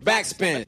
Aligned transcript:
Backspin. 0.00 0.64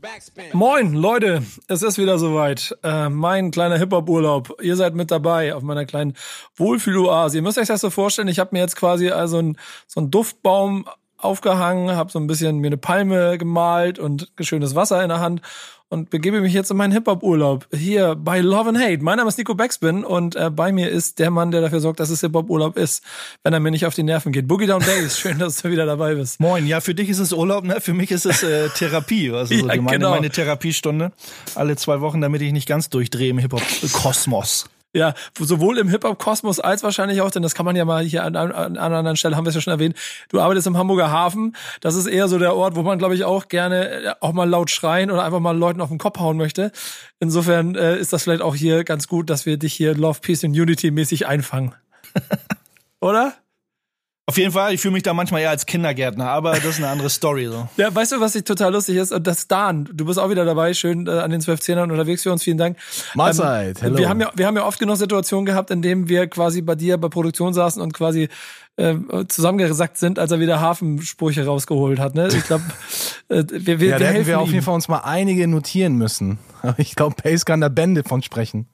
Moin, 0.52 0.92
Leute, 0.94 1.42
es 1.68 1.82
ist 1.82 1.98
wieder 1.98 2.18
soweit. 2.18 2.76
Äh, 2.82 3.08
mein 3.08 3.50
kleiner 3.50 3.78
Hip-Hop-Urlaub. 3.78 4.60
Ihr 4.62 4.76
seid 4.76 4.94
mit 4.94 5.10
dabei 5.10 5.54
auf 5.54 5.62
meiner 5.62 5.86
kleinen 5.86 6.14
Wohlfühl-Oase. 6.56 7.38
Ihr 7.38 7.42
müsst 7.42 7.58
euch 7.58 7.68
das 7.68 7.80
so 7.80 7.90
vorstellen, 7.90 8.28
ich 8.28 8.38
habe 8.38 8.50
mir 8.52 8.60
jetzt 8.60 8.76
quasi 8.76 9.10
also 9.10 9.38
ein, 9.38 9.58
so 9.86 10.00
einen 10.00 10.10
Duftbaum 10.10 10.86
aufgehangen, 11.16 11.96
habe 11.96 12.12
so 12.12 12.18
ein 12.18 12.26
bisschen 12.26 12.58
mir 12.58 12.68
eine 12.68 12.76
Palme 12.76 13.38
gemalt 13.38 13.98
und 13.98 14.30
schönes 14.40 14.74
Wasser 14.74 15.02
in 15.02 15.08
der 15.08 15.20
Hand 15.20 15.40
und 15.88 16.10
begebe 16.10 16.40
mich 16.40 16.52
jetzt 16.52 16.70
in 16.70 16.76
meinen 16.76 16.92
Hip-Hop-Urlaub 16.92 17.66
hier 17.72 18.14
bei 18.16 18.40
Love 18.40 18.70
and 18.70 18.78
Hate. 18.78 19.02
Mein 19.02 19.18
Name 19.18 19.28
ist 19.28 19.38
Nico 19.38 19.54
Backspin 19.54 20.04
und 20.04 20.34
äh, 20.34 20.50
bei 20.50 20.72
mir 20.72 20.90
ist 20.90 21.18
der 21.18 21.30
Mann, 21.30 21.50
der 21.50 21.60
dafür 21.60 21.80
sorgt, 21.80 22.00
dass 22.00 22.10
es 22.10 22.20
Hip-Hop-Urlaub 22.20 22.76
ist, 22.76 23.04
wenn 23.42 23.52
er 23.52 23.60
mir 23.60 23.70
nicht 23.70 23.86
auf 23.86 23.94
die 23.94 24.02
Nerven 24.02 24.32
geht. 24.32 24.48
Boogie 24.48 24.66
Down 24.66 24.82
Days, 24.82 25.18
schön, 25.18 25.38
dass 25.38 25.62
du 25.62 25.70
wieder 25.70 25.86
dabei 25.86 26.14
bist. 26.14 26.40
Moin, 26.40 26.66
ja, 26.66 26.80
für 26.80 26.94
dich 26.94 27.08
ist 27.08 27.18
es 27.18 27.32
Urlaub, 27.32 27.64
ne? 27.64 27.80
Für 27.80 27.94
mich 27.94 28.10
ist 28.10 28.26
es 28.26 28.42
äh, 28.42 28.68
Therapie, 28.76 29.30
also 29.30 29.54
so 29.54 29.66
ja, 29.66 29.80
meine, 29.80 29.98
genau. 29.98 30.10
meine 30.10 30.30
Therapiestunde 30.30 31.12
alle 31.54 31.76
zwei 31.76 32.00
Wochen, 32.00 32.20
damit 32.20 32.42
ich 32.42 32.52
nicht 32.52 32.68
ganz 32.68 32.88
durchdrehe 32.90 33.30
im 33.30 33.38
Hip-Hop-Kosmos. 33.38 34.66
Ja, 34.96 35.14
sowohl 35.36 35.78
im 35.78 35.88
Hip-Hop-Kosmos 35.88 36.60
als 36.60 36.84
wahrscheinlich 36.84 37.20
auch, 37.20 37.32
denn 37.32 37.42
das 37.42 37.56
kann 37.56 37.66
man 37.66 37.74
ja 37.74 37.84
mal 37.84 38.04
hier 38.04 38.22
an, 38.22 38.36
einer 38.36 38.80
anderen 38.80 39.16
Stelle, 39.16 39.36
haben 39.36 39.44
wir 39.44 39.48
es 39.48 39.56
ja 39.56 39.60
schon 39.60 39.72
erwähnt, 39.72 39.96
du 40.28 40.40
arbeitest 40.40 40.68
im 40.68 40.78
Hamburger 40.78 41.10
Hafen. 41.10 41.56
Das 41.80 41.96
ist 41.96 42.06
eher 42.06 42.28
so 42.28 42.38
der 42.38 42.54
Ort, 42.54 42.76
wo 42.76 42.82
man, 42.82 42.98
glaube 42.98 43.16
ich, 43.16 43.24
auch 43.24 43.48
gerne 43.48 43.88
äh, 43.88 44.14
auch 44.20 44.32
mal 44.32 44.48
laut 44.48 44.70
schreien 44.70 45.10
oder 45.10 45.24
einfach 45.24 45.40
mal 45.40 45.56
Leuten 45.56 45.80
auf 45.80 45.88
den 45.88 45.98
Kopf 45.98 46.20
hauen 46.20 46.36
möchte. 46.36 46.70
Insofern 47.18 47.74
äh, 47.74 47.98
ist 47.98 48.12
das 48.12 48.22
vielleicht 48.22 48.42
auch 48.42 48.54
hier 48.54 48.84
ganz 48.84 49.08
gut, 49.08 49.30
dass 49.30 49.46
wir 49.46 49.56
dich 49.56 49.74
hier 49.74 49.96
Love, 49.96 50.20
Peace 50.20 50.44
and 50.44 50.56
Unity 50.56 50.92
mäßig 50.92 51.26
einfangen. 51.26 51.74
oder? 53.00 53.34
Auf 54.26 54.38
jeden 54.38 54.52
Fall, 54.52 54.72
ich 54.72 54.80
fühle 54.80 54.94
mich 54.94 55.02
da 55.02 55.12
manchmal 55.12 55.42
eher 55.42 55.50
als 55.50 55.66
Kindergärtner, 55.66 56.30
aber 56.30 56.52
das 56.52 56.64
ist 56.64 56.78
eine 56.78 56.88
andere 56.88 57.10
Story 57.10 57.46
so. 57.46 57.68
Ja, 57.76 57.94
weißt 57.94 58.12
du, 58.12 58.20
was 58.20 58.34
ich 58.34 58.44
total 58.44 58.72
lustig 58.72 58.96
ist? 58.96 59.14
Das 59.20 59.48
Dan, 59.48 59.86
du 59.92 60.06
bist 60.06 60.18
auch 60.18 60.30
wieder 60.30 60.46
dabei, 60.46 60.72
schön 60.72 61.06
äh, 61.06 61.10
an 61.10 61.30
den 61.30 61.42
zwölf 61.42 61.60
Zehnern 61.60 61.90
unterwegs 61.90 62.22
für 62.22 62.32
uns, 62.32 62.42
vielen 62.42 62.56
Dank. 62.56 62.78
Mahlzeit, 63.14 63.76
ähm, 63.76 63.82
hello. 63.82 63.98
Wir 63.98 64.08
haben 64.08 64.20
ja, 64.22 64.32
wir 64.34 64.46
haben 64.46 64.56
ja 64.56 64.64
oft 64.64 64.78
genug 64.78 64.96
Situationen 64.96 65.44
gehabt, 65.44 65.70
in 65.70 65.82
denen 65.82 66.08
wir 66.08 66.26
quasi 66.26 66.62
bei 66.62 66.74
dir 66.74 66.96
bei 66.96 67.08
Produktion 67.08 67.52
saßen 67.52 67.82
und 67.82 67.92
quasi 67.92 68.30
äh, 68.76 68.94
zusammengesackt 69.28 69.98
sind, 69.98 70.18
als 70.18 70.30
er 70.30 70.40
wieder 70.40 70.58
Hafensprüche 70.58 71.44
rausgeholt 71.44 71.98
hat. 71.98 72.14
Ne? 72.14 72.28
Ich 72.28 72.44
glaube, 72.44 72.64
äh, 73.28 73.44
wir, 73.50 73.78
wir, 73.78 73.88
ja, 73.88 73.98
wir 73.98 73.98
da 73.98 74.06
hätten 74.06 74.26
wir 74.26 74.40
auf 74.40 74.50
jeden 74.50 74.64
Fall 74.64 74.74
uns 74.74 74.88
mal 74.88 75.00
einige 75.00 75.46
notieren 75.46 75.96
müssen. 75.96 76.38
Ich 76.78 76.94
glaube, 76.94 77.14
Pace 77.14 77.44
kann 77.44 77.60
da 77.60 77.68
Bände 77.68 78.04
von 78.04 78.22
sprechen. 78.22 78.68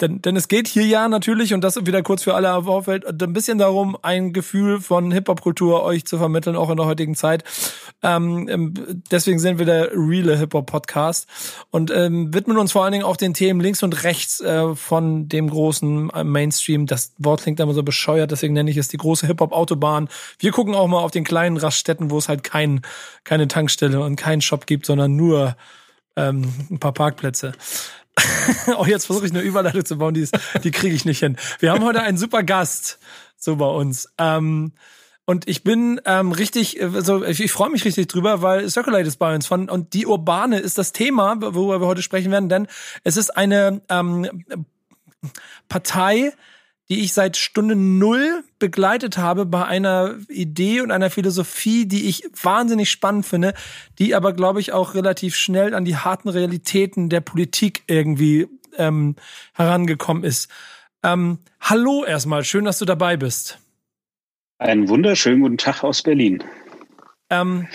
Denn, 0.00 0.22
denn 0.22 0.36
es 0.36 0.48
geht 0.48 0.68
hier 0.68 0.84
ja 0.84 1.08
natürlich, 1.08 1.54
und 1.54 1.62
das 1.62 1.84
wieder 1.86 2.02
kurz 2.02 2.22
für 2.22 2.34
alle 2.34 2.54
auf 2.54 2.66
Aufwelt, 2.66 3.04
ein 3.22 3.32
bisschen 3.32 3.58
darum, 3.58 3.96
ein 4.02 4.32
Gefühl 4.32 4.80
von 4.80 5.12
Hip-Hop-Kultur 5.12 5.82
euch 5.82 6.04
zu 6.04 6.18
vermitteln, 6.18 6.56
auch 6.56 6.70
in 6.70 6.76
der 6.76 6.86
heutigen 6.86 7.14
Zeit. 7.14 7.44
Ähm, 8.02 8.48
ähm, 8.48 8.74
deswegen 9.10 9.38
sind 9.38 9.58
wir 9.58 9.66
der 9.66 9.90
reale 9.92 10.36
Hip-Hop-Podcast 10.38 11.28
und 11.70 11.90
ähm, 11.90 12.32
widmen 12.34 12.58
uns 12.58 12.72
vor 12.72 12.84
allen 12.84 12.92
Dingen 12.92 13.04
auch 13.04 13.16
den 13.16 13.34
Themen 13.34 13.60
links 13.60 13.82
und 13.82 14.04
rechts 14.04 14.40
äh, 14.40 14.74
von 14.74 15.28
dem 15.28 15.48
großen 15.50 16.10
äh, 16.10 16.24
Mainstream. 16.24 16.86
Das 16.86 17.12
Wort 17.18 17.42
klingt 17.42 17.60
immer 17.60 17.74
so 17.74 17.82
bescheuert, 17.82 18.30
deswegen 18.30 18.54
nenne 18.54 18.70
ich 18.70 18.76
es 18.76 18.88
die 18.88 18.96
große 18.96 19.26
Hip-Hop-Autobahn. 19.26 20.08
Wir 20.38 20.50
gucken 20.52 20.74
auch 20.74 20.88
mal 20.88 21.00
auf 21.00 21.10
den 21.10 21.24
kleinen 21.24 21.56
Raststätten, 21.56 22.10
wo 22.10 22.18
es 22.18 22.28
halt 22.28 22.42
kein, 22.42 22.82
keine 23.24 23.48
Tankstelle 23.48 24.00
und 24.00 24.16
keinen 24.16 24.40
Shop 24.40 24.66
gibt, 24.66 24.86
sondern 24.86 25.16
nur 25.16 25.56
ähm, 26.16 26.52
ein 26.70 26.78
paar 26.78 26.92
Parkplätze. 26.92 27.52
oh, 28.78 28.84
jetzt 28.84 29.06
versuche 29.06 29.26
ich 29.26 29.32
eine 29.32 29.42
Überleitung 29.42 29.84
zu 29.84 29.98
bauen, 29.98 30.14
die, 30.14 30.20
ist, 30.20 30.36
die 30.62 30.70
kriege 30.70 30.94
ich 30.94 31.04
nicht 31.04 31.20
hin. 31.20 31.36
Wir 31.60 31.72
haben 31.72 31.84
heute 31.84 32.02
einen 32.02 32.18
super 32.18 32.42
Gast 32.42 32.98
so 33.36 33.56
bei 33.56 33.66
uns. 33.66 34.08
Ähm, 34.18 34.72
und 35.24 35.48
ich 35.48 35.62
bin 35.62 36.00
ähm, 36.04 36.32
richtig, 36.32 36.82
also 36.82 37.24
ich, 37.24 37.40
ich 37.40 37.52
freue 37.52 37.70
mich 37.70 37.84
richtig 37.84 38.08
drüber, 38.08 38.42
weil 38.42 38.68
Circulate 38.68 39.06
ist 39.06 39.18
bei 39.18 39.34
uns 39.34 39.46
von 39.46 39.68
und 39.68 39.94
die 39.94 40.06
Urbane 40.06 40.58
ist 40.58 40.78
das 40.78 40.92
Thema, 40.92 41.36
worüber 41.40 41.80
wir 41.80 41.86
heute 41.86 42.02
sprechen 42.02 42.32
werden, 42.32 42.48
denn 42.48 42.66
es 43.04 43.16
ist 43.16 43.30
eine 43.30 43.82
ähm, 43.88 44.44
Partei, 45.68 46.32
die 46.88 47.00
ich 47.00 47.12
seit 47.12 47.36
Stunde 47.36 47.76
Null 47.76 48.44
begleitet 48.58 49.18
habe 49.18 49.46
bei 49.46 49.64
einer 49.64 50.16
Idee 50.28 50.80
und 50.80 50.90
einer 50.90 51.10
Philosophie, 51.10 51.86
die 51.86 52.08
ich 52.08 52.24
wahnsinnig 52.42 52.90
spannend 52.90 53.26
finde, 53.26 53.54
die 53.98 54.14
aber, 54.14 54.32
glaube 54.32 54.60
ich, 54.60 54.72
auch 54.72 54.94
relativ 54.94 55.36
schnell 55.36 55.74
an 55.74 55.84
die 55.84 55.96
harten 55.96 56.28
Realitäten 56.28 57.08
der 57.08 57.20
Politik 57.20 57.84
irgendwie 57.86 58.48
ähm, 58.76 59.16
herangekommen 59.54 60.24
ist. 60.24 60.50
Ähm, 61.02 61.38
hallo 61.60 62.04
erstmal, 62.04 62.44
schön, 62.44 62.64
dass 62.64 62.78
du 62.78 62.84
dabei 62.84 63.16
bist. 63.16 63.58
Einen 64.58 64.88
wunderschönen 64.88 65.42
guten 65.42 65.58
Tag 65.58 65.82
aus 65.82 66.02
Berlin. 66.02 66.42
Ähm, 67.30 67.66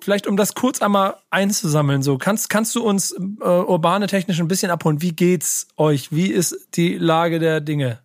vielleicht 0.00 0.26
um 0.26 0.36
das 0.36 0.54
kurz 0.54 0.80
einmal 0.80 1.16
einzusammeln, 1.30 2.02
so 2.02 2.16
kannst 2.16 2.48
kannst 2.48 2.74
du 2.74 2.82
uns 2.82 3.12
äh, 3.12 3.44
urbane 3.44 4.06
technisch 4.06 4.40
ein 4.40 4.48
bisschen 4.48 4.70
abholen. 4.70 5.02
Wie 5.02 5.12
geht's 5.12 5.68
euch? 5.76 6.12
Wie 6.12 6.28
ist 6.28 6.76
die 6.76 6.96
Lage 6.96 7.38
der 7.38 7.60
Dinge? 7.60 7.98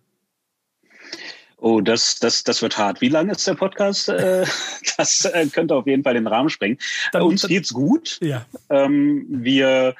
Oh, 1.60 1.80
das, 1.80 2.20
das, 2.20 2.44
das 2.44 2.62
wird 2.62 2.78
hart. 2.78 3.00
Wie 3.00 3.08
lang 3.08 3.28
ist 3.30 3.46
der 3.46 3.54
Podcast? 3.54 4.08
Äh, 4.08 4.46
das 4.96 5.24
äh, 5.24 5.46
könnte 5.46 5.74
auf 5.74 5.86
jeden 5.86 6.04
Fall 6.04 6.14
den 6.14 6.28
Rahmen 6.28 6.50
sprengen. 6.50 6.78
Dann, 7.12 7.22
Uns 7.22 7.46
geht's 7.46 7.72
gut. 7.72 8.18
Ja. 8.22 8.46
Ähm, 8.70 9.26
wir, 9.28 9.96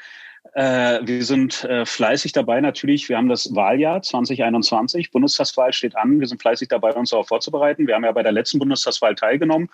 äh, 0.54 1.00
wir 1.02 1.24
sind 1.24 1.64
äh, 1.64 1.84
fleißig 1.84 2.30
dabei 2.32 2.60
natürlich. 2.60 3.08
Wir 3.08 3.16
haben 3.16 3.28
das 3.28 3.54
Wahljahr 3.56 4.02
2021. 4.02 5.10
Bundestagswahl 5.10 5.72
steht 5.72 5.96
an. 5.96 6.20
Wir 6.20 6.28
sind 6.28 6.40
fleißig 6.40 6.68
dabei, 6.68 6.92
uns 6.94 7.10
darauf 7.10 7.26
vorzubereiten. 7.26 7.88
Wir 7.88 7.96
haben 7.96 8.04
ja 8.04 8.12
bei 8.12 8.22
der 8.22 8.32
letzten 8.32 8.60
Bundestagswahl 8.60 9.16
teilgenommen. 9.16 9.68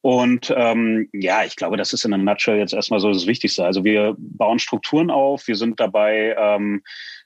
Und 0.00 0.52
ähm, 0.56 1.08
ja, 1.12 1.44
ich 1.44 1.56
glaube, 1.56 1.76
das 1.76 1.92
ist 1.92 2.04
in 2.04 2.12
einem 2.12 2.24
Nutshell 2.24 2.58
jetzt 2.58 2.74
erstmal 2.74 3.00
so 3.00 3.12
das 3.12 3.26
Wichtigste. 3.26 3.64
Also 3.64 3.84
wir 3.84 4.14
bauen 4.18 4.58
Strukturen 4.58 5.10
auf. 5.10 5.46
Wir 5.46 5.56
sind 5.56 5.80
dabei, 5.80 6.36
ähm, 6.38 6.82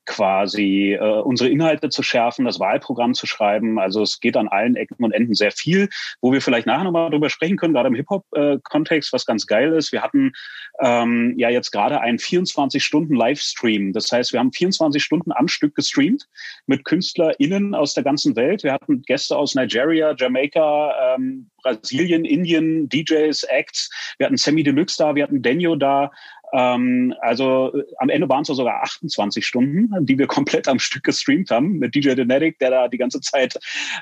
quasi 0.06 0.98
äh, 1.00 1.20
unsere 1.20 1.50
Inhalte 1.50 1.88
zu 1.88 2.02
schärfen, 2.02 2.44
das 2.44 2.58
Wahlprogramm 2.58 3.14
zu 3.14 3.26
schreiben. 3.26 3.78
Also 3.78 4.02
es 4.02 4.18
geht 4.18 4.36
an 4.36 4.48
allen 4.48 4.74
Ecken 4.74 5.04
und 5.04 5.12
Enden 5.12 5.34
sehr 5.34 5.52
viel, 5.52 5.88
wo 6.20 6.32
wir 6.32 6.42
vielleicht 6.42 6.66
nachher 6.66 6.84
nochmal 6.84 7.10
drüber 7.10 7.30
sprechen 7.30 7.56
können, 7.56 7.74
gerade 7.74 7.88
im 7.88 7.94
Hip-Hop-Kontext, 7.94 9.12
was 9.12 9.24
ganz 9.24 9.46
geil 9.46 9.72
ist. 9.72 9.92
Wir 9.92 10.02
hatten 10.02 10.32
ähm, 10.80 11.34
ja 11.36 11.48
jetzt 11.48 11.70
gerade 11.70 12.00
einen 12.00 12.18
24-Stunden-Livestream. 12.18 13.92
Das 13.92 14.10
heißt, 14.10 14.32
wir 14.32 14.40
haben 14.40 14.52
24 14.52 15.02
Stunden 15.02 15.32
am 15.32 15.48
Stück 15.48 15.74
gestreamt 15.76 16.26
mit 16.66 16.84
KünstlerInnen 16.84 17.74
aus 17.74 17.94
der 17.94 18.02
ganzen 18.02 18.34
Welt. 18.36 18.64
Wir 18.64 18.72
hatten 18.72 19.02
Gäste 19.02 19.36
aus 19.36 19.54
Nigeria, 19.54 20.14
Jamaika, 20.18 21.14
ähm, 21.14 21.50
Brasilien, 21.62 22.24
Indien, 22.24 22.88
DJs, 22.88 23.44
Acts. 23.44 23.90
Wir 24.18 24.26
hatten 24.26 24.36
Sammy 24.36 24.62
Deluxe 24.62 24.96
da, 24.98 25.14
wir 25.14 25.22
hatten 25.22 25.42
Daniel 25.42 25.78
da. 25.78 26.10
Ähm, 26.52 27.14
also 27.20 27.72
äh, 27.74 27.84
am 27.98 28.08
Ende 28.08 28.28
waren 28.28 28.42
es 28.42 28.48
sogar 28.48 28.82
28 28.82 29.46
Stunden, 29.46 30.04
die 30.04 30.18
wir 30.18 30.26
komplett 30.26 30.68
am 30.68 30.78
Stück 30.78 31.04
gestreamt 31.04 31.50
haben 31.50 31.78
mit 31.78 31.94
DJ 31.94 32.14
Denetic, 32.14 32.58
der 32.58 32.70
da 32.70 32.88
die 32.88 32.98
ganze 32.98 33.20
Zeit 33.20 33.58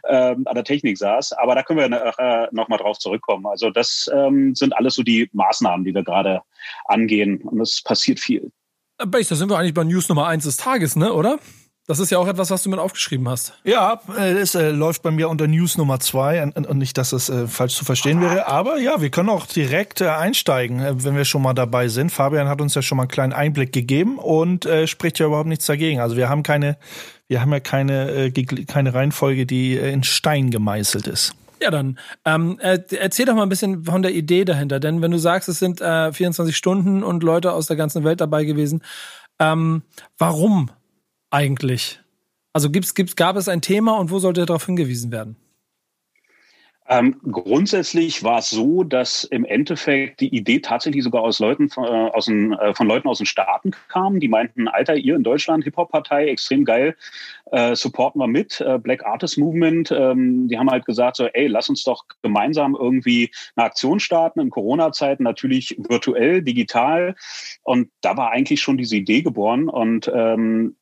ähm, 0.09 0.45
an 0.47 0.55
der 0.55 0.65
Technik 0.65 0.99
saß. 0.99 1.33
Aber 1.33 1.55
da 1.55 1.63
können 1.63 1.79
wir 1.79 1.89
nachher 1.89 2.49
noch 2.53 2.69
mal 2.69 2.79
drauf 2.79 2.99
zurückkommen. 2.99 3.47
Also 3.47 3.71
das 3.71 4.11
ähm, 4.15 4.55
sind 4.55 4.77
alles 4.77 4.95
so 4.95 5.03
die 5.03 5.29
Maßnahmen, 5.33 5.85
die 5.85 5.95
wir 5.95 6.05
gerade 6.05 6.43
angehen. 6.87 7.41
Und 7.43 7.61
es 7.61 7.83
passiert 7.83 8.21
viel. 8.21 8.51
Base, 9.07 9.29
da 9.29 9.37
sind 9.37 9.51
wir 9.51 9.59
eigentlich 9.59 9.75
bei 9.75 9.85
News 9.85 10.09
Nummer 10.09 10.27
eins 10.27 10.45
des 10.45 10.57
Tages, 10.57 10.97
ne, 10.97 11.13
oder? 11.13 11.39
Das 11.89 12.01
ist 12.01 12.11
ja 12.11 12.19
auch 12.19 12.29
etwas, 12.29 12.51
was 12.51 12.63
du 12.63 12.69
mit 12.69 12.79
aufgeschrieben 12.79 13.27
hast. 13.31 13.55
Ja, 13.65 14.03
es 14.19 14.55
äh, 14.55 14.73
läuft 14.73 15.03
bei 15.03 15.11
mir 15.11 15.31
unter 15.31 15.47
News 15.47 15.79
Nummer 15.79 15.99
zwei 16.01 16.43
und, 16.43 16.55
und 16.55 16.77
nicht, 16.77 16.99
dass 16.99 17.13
es 17.13 17.31
äh, 17.31 17.47
falsch 17.47 17.77
zu 17.77 17.87
verstehen 17.87 18.21
wäre. 18.21 18.47
Aber 18.47 18.79
ja, 18.79 19.01
wir 19.01 19.09
können 19.09 19.31
auch 19.31 19.47
direkt 19.47 20.03
äh, 20.03 20.09
einsteigen, 20.09 20.81
äh, 20.81 21.03
wenn 21.03 21.17
wir 21.17 21.25
schon 21.25 21.41
mal 21.41 21.55
dabei 21.55 21.89
sind. 21.89 22.13
Fabian 22.13 22.47
hat 22.47 22.61
uns 22.61 22.75
ja 22.75 22.83
schon 22.83 22.97
mal 22.97 23.05
einen 23.05 23.11
kleinen 23.11 23.33
Einblick 23.33 23.73
gegeben 23.73 24.19
und 24.19 24.67
äh, 24.67 24.87
spricht 24.87 25.19
ja 25.19 25.25
überhaupt 25.25 25.49
nichts 25.49 25.65
dagegen. 25.65 25.99
Also 25.99 26.19
wir 26.19 26.29
haben 26.29 26.43
keine, 26.43 26.77
wir 27.27 27.41
haben 27.41 27.53
ja 27.53 27.61
keine, 27.61 28.11
äh, 28.11 28.31
keine 28.33 28.93
Reihenfolge, 28.93 29.47
die 29.47 29.79
in 29.79 30.05
Stein 30.05 30.51
gemeißelt 30.51 31.07
ist. 31.07 31.33
Ja, 31.63 31.71
dann 31.71 31.99
ähm, 32.27 32.59
erzähl 32.61 33.25
doch 33.25 33.35
mal 33.35 33.45
ein 33.45 33.49
bisschen 33.49 33.85
von 33.85 34.03
der 34.03 34.13
Idee 34.13 34.45
dahinter. 34.45 34.79
Denn 34.79 35.01
wenn 35.01 35.11
du 35.11 35.19
sagst, 35.19 35.49
es 35.49 35.59
sind 35.59 35.81
äh, 35.81 36.13
24 36.13 36.55
Stunden 36.55 37.03
und 37.03 37.23
Leute 37.23 37.55
aus 37.55 37.67
der 37.67 37.77
ganzen 37.77 38.05
Welt 38.05 38.21
dabei 38.21 38.45
gewesen, 38.45 38.83
ähm, 39.41 39.83
warum 40.19 40.71
eigentlich? 41.31 42.01
Also 42.53 42.71
gibt's, 42.71 42.95
gibt's, 42.95 43.17
gab 43.17 43.37
es 43.37 43.49
ein 43.49 43.61
Thema 43.61 43.99
und 43.99 44.11
wo 44.11 44.19
sollte 44.19 44.45
darauf 44.47 44.67
hingewiesen 44.67 45.13
werden? 45.13 45.37
Ähm, 46.91 47.21
grundsätzlich 47.31 48.25
war 48.25 48.39
es 48.39 48.49
so, 48.49 48.83
dass 48.83 49.25
im 49.25 49.45
Endeffekt 49.45 50.21
die 50.21 50.35
Idee 50.35 50.61
tatsächlich 50.61 51.05
sogar 51.05 51.23
aus 51.23 51.39
Leuten 51.39 51.69
von, 51.69 51.85
äh, 51.85 51.89
aus 51.89 52.25
den, 52.25 52.55
äh, 52.55 52.75
von 52.75 52.87
Leuten 52.87 53.09
aus 53.09 53.19
den 53.19 53.27
Staaten 53.27 53.73
kam. 53.89 54.21
Die 54.21 54.29
meinten, 54.29 54.69
Alter, 54.69 54.97
ihr 54.97 55.15
in 55.15 55.23
Deutschland, 55.23 55.65
Hip-Hop-Partei, 55.65 56.29
extrem 56.29 56.65
geil, 56.65 56.97
äh, 57.53 57.77
supporten 57.77 58.19
wir 58.19 58.27
mit, 58.27 58.63
äh, 58.63 58.79
Black 58.79 59.05
Artist 59.05 59.37
Movement. 59.37 59.91
Ähm, 59.91 60.49
die 60.49 60.59
haben 60.59 60.71
halt 60.71 60.87
gesagt, 60.87 61.17
so, 61.17 61.27
ey, 61.27 61.47
lass 61.47 61.69
uns 61.69 61.85
doch 61.85 62.07
gemeinsam 62.23 62.75
irgendwie 62.75 63.31
eine 63.55 63.67
Aktion 63.67 64.01
starten 64.01 64.41
in 64.41 64.49
Corona-Zeiten, 64.49 65.25
natürlich 65.25 65.77
virtuell, 65.79 66.41
digital. 66.41 67.17
Und 67.65 67.91
da 68.01 68.17
war 68.17 68.31
eigentlich 68.31 68.63
schon 68.63 68.79
diese 68.79 68.97
Idee 68.97 69.21
geboren. 69.21 69.69
Und 69.69 70.11
ähm, 70.15 70.75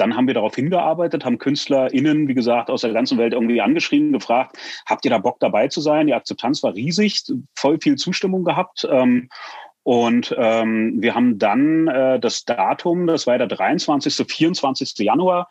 dann 0.00 0.16
haben 0.16 0.26
wir 0.26 0.34
darauf 0.34 0.54
hingearbeitet, 0.54 1.24
haben 1.24 1.38
KünstlerInnen, 1.38 2.28
wie 2.28 2.34
gesagt, 2.34 2.70
aus 2.70 2.80
der 2.80 2.92
ganzen 2.92 3.18
Welt 3.18 3.32
irgendwie 3.32 3.60
angeschrieben, 3.60 4.12
gefragt, 4.12 4.56
habt 4.86 5.04
ihr 5.04 5.10
da 5.10 5.18
Bock 5.18 5.38
dabei 5.40 5.68
zu 5.68 5.80
sein? 5.80 6.06
Die 6.06 6.14
Akzeptanz 6.14 6.62
war 6.62 6.74
riesig, 6.74 7.22
voll 7.54 7.78
viel 7.80 7.96
Zustimmung 7.96 8.44
gehabt. 8.44 8.88
Ähm, 8.90 9.28
Und 9.82 10.34
ähm, 10.36 11.00
wir 11.00 11.14
haben 11.14 11.38
dann 11.38 11.88
äh, 11.88 12.20
das 12.20 12.44
Datum, 12.44 13.06
das 13.06 13.26
war 13.26 13.38
der 13.38 13.46
23., 13.46 14.26
24. 14.30 14.98
Januar, 14.98 15.48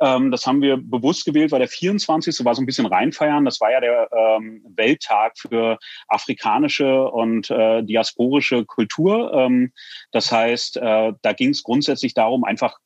ähm, 0.00 0.30
das 0.30 0.46
haben 0.46 0.62
wir 0.62 0.76
bewusst 0.76 1.24
gewählt, 1.24 1.52
weil 1.52 1.60
der 1.60 1.68
24. 1.68 2.44
war 2.44 2.54
so 2.54 2.62
ein 2.62 2.66
bisschen 2.66 2.86
reinfeiern. 2.86 3.44
Das 3.44 3.60
war 3.60 3.70
ja 3.70 3.80
der 3.80 4.08
ähm, 4.12 4.62
Welttag 4.76 5.38
für 5.38 5.78
afrikanische 6.08 7.10
und 7.10 7.50
äh, 7.50 7.82
diasporische 7.82 8.64
Kultur. 8.64 9.32
Ähm, 9.32 9.72
das 10.10 10.30
heißt, 10.32 10.76
äh, 10.78 11.12
da 11.22 11.32
ging 11.32 11.50
es 11.50 11.62
grundsätzlich 11.62 12.14
darum, 12.14 12.44
einfach 12.44 12.78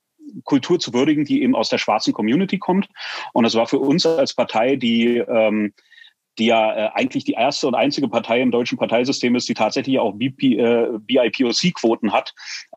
Kultur 0.44 0.78
zu 0.78 0.92
würdigen, 0.92 1.24
die 1.24 1.42
eben 1.42 1.54
aus 1.54 1.68
der 1.68 1.78
schwarzen 1.78 2.12
Community 2.12 2.58
kommt. 2.58 2.88
Und 3.32 3.44
das 3.44 3.54
war 3.54 3.66
für 3.66 3.78
uns 3.78 4.06
als 4.06 4.34
Partei, 4.34 4.76
die 4.76 5.18
ähm, 5.18 5.72
die 6.38 6.46
ja 6.46 6.76
äh, 6.76 6.90
eigentlich 6.94 7.24
die 7.24 7.32
erste 7.32 7.66
und 7.66 7.74
einzige 7.74 8.08
Partei 8.08 8.40
im 8.40 8.50
deutschen 8.50 8.78
Parteisystem 8.78 9.34
ist, 9.36 9.48
die 9.48 9.54
tatsächlich 9.54 9.98
auch 9.98 10.12
BP, 10.12 10.58
äh, 10.58 10.88
BIPOC-Quoten 10.98 12.12
hat, 12.12 12.34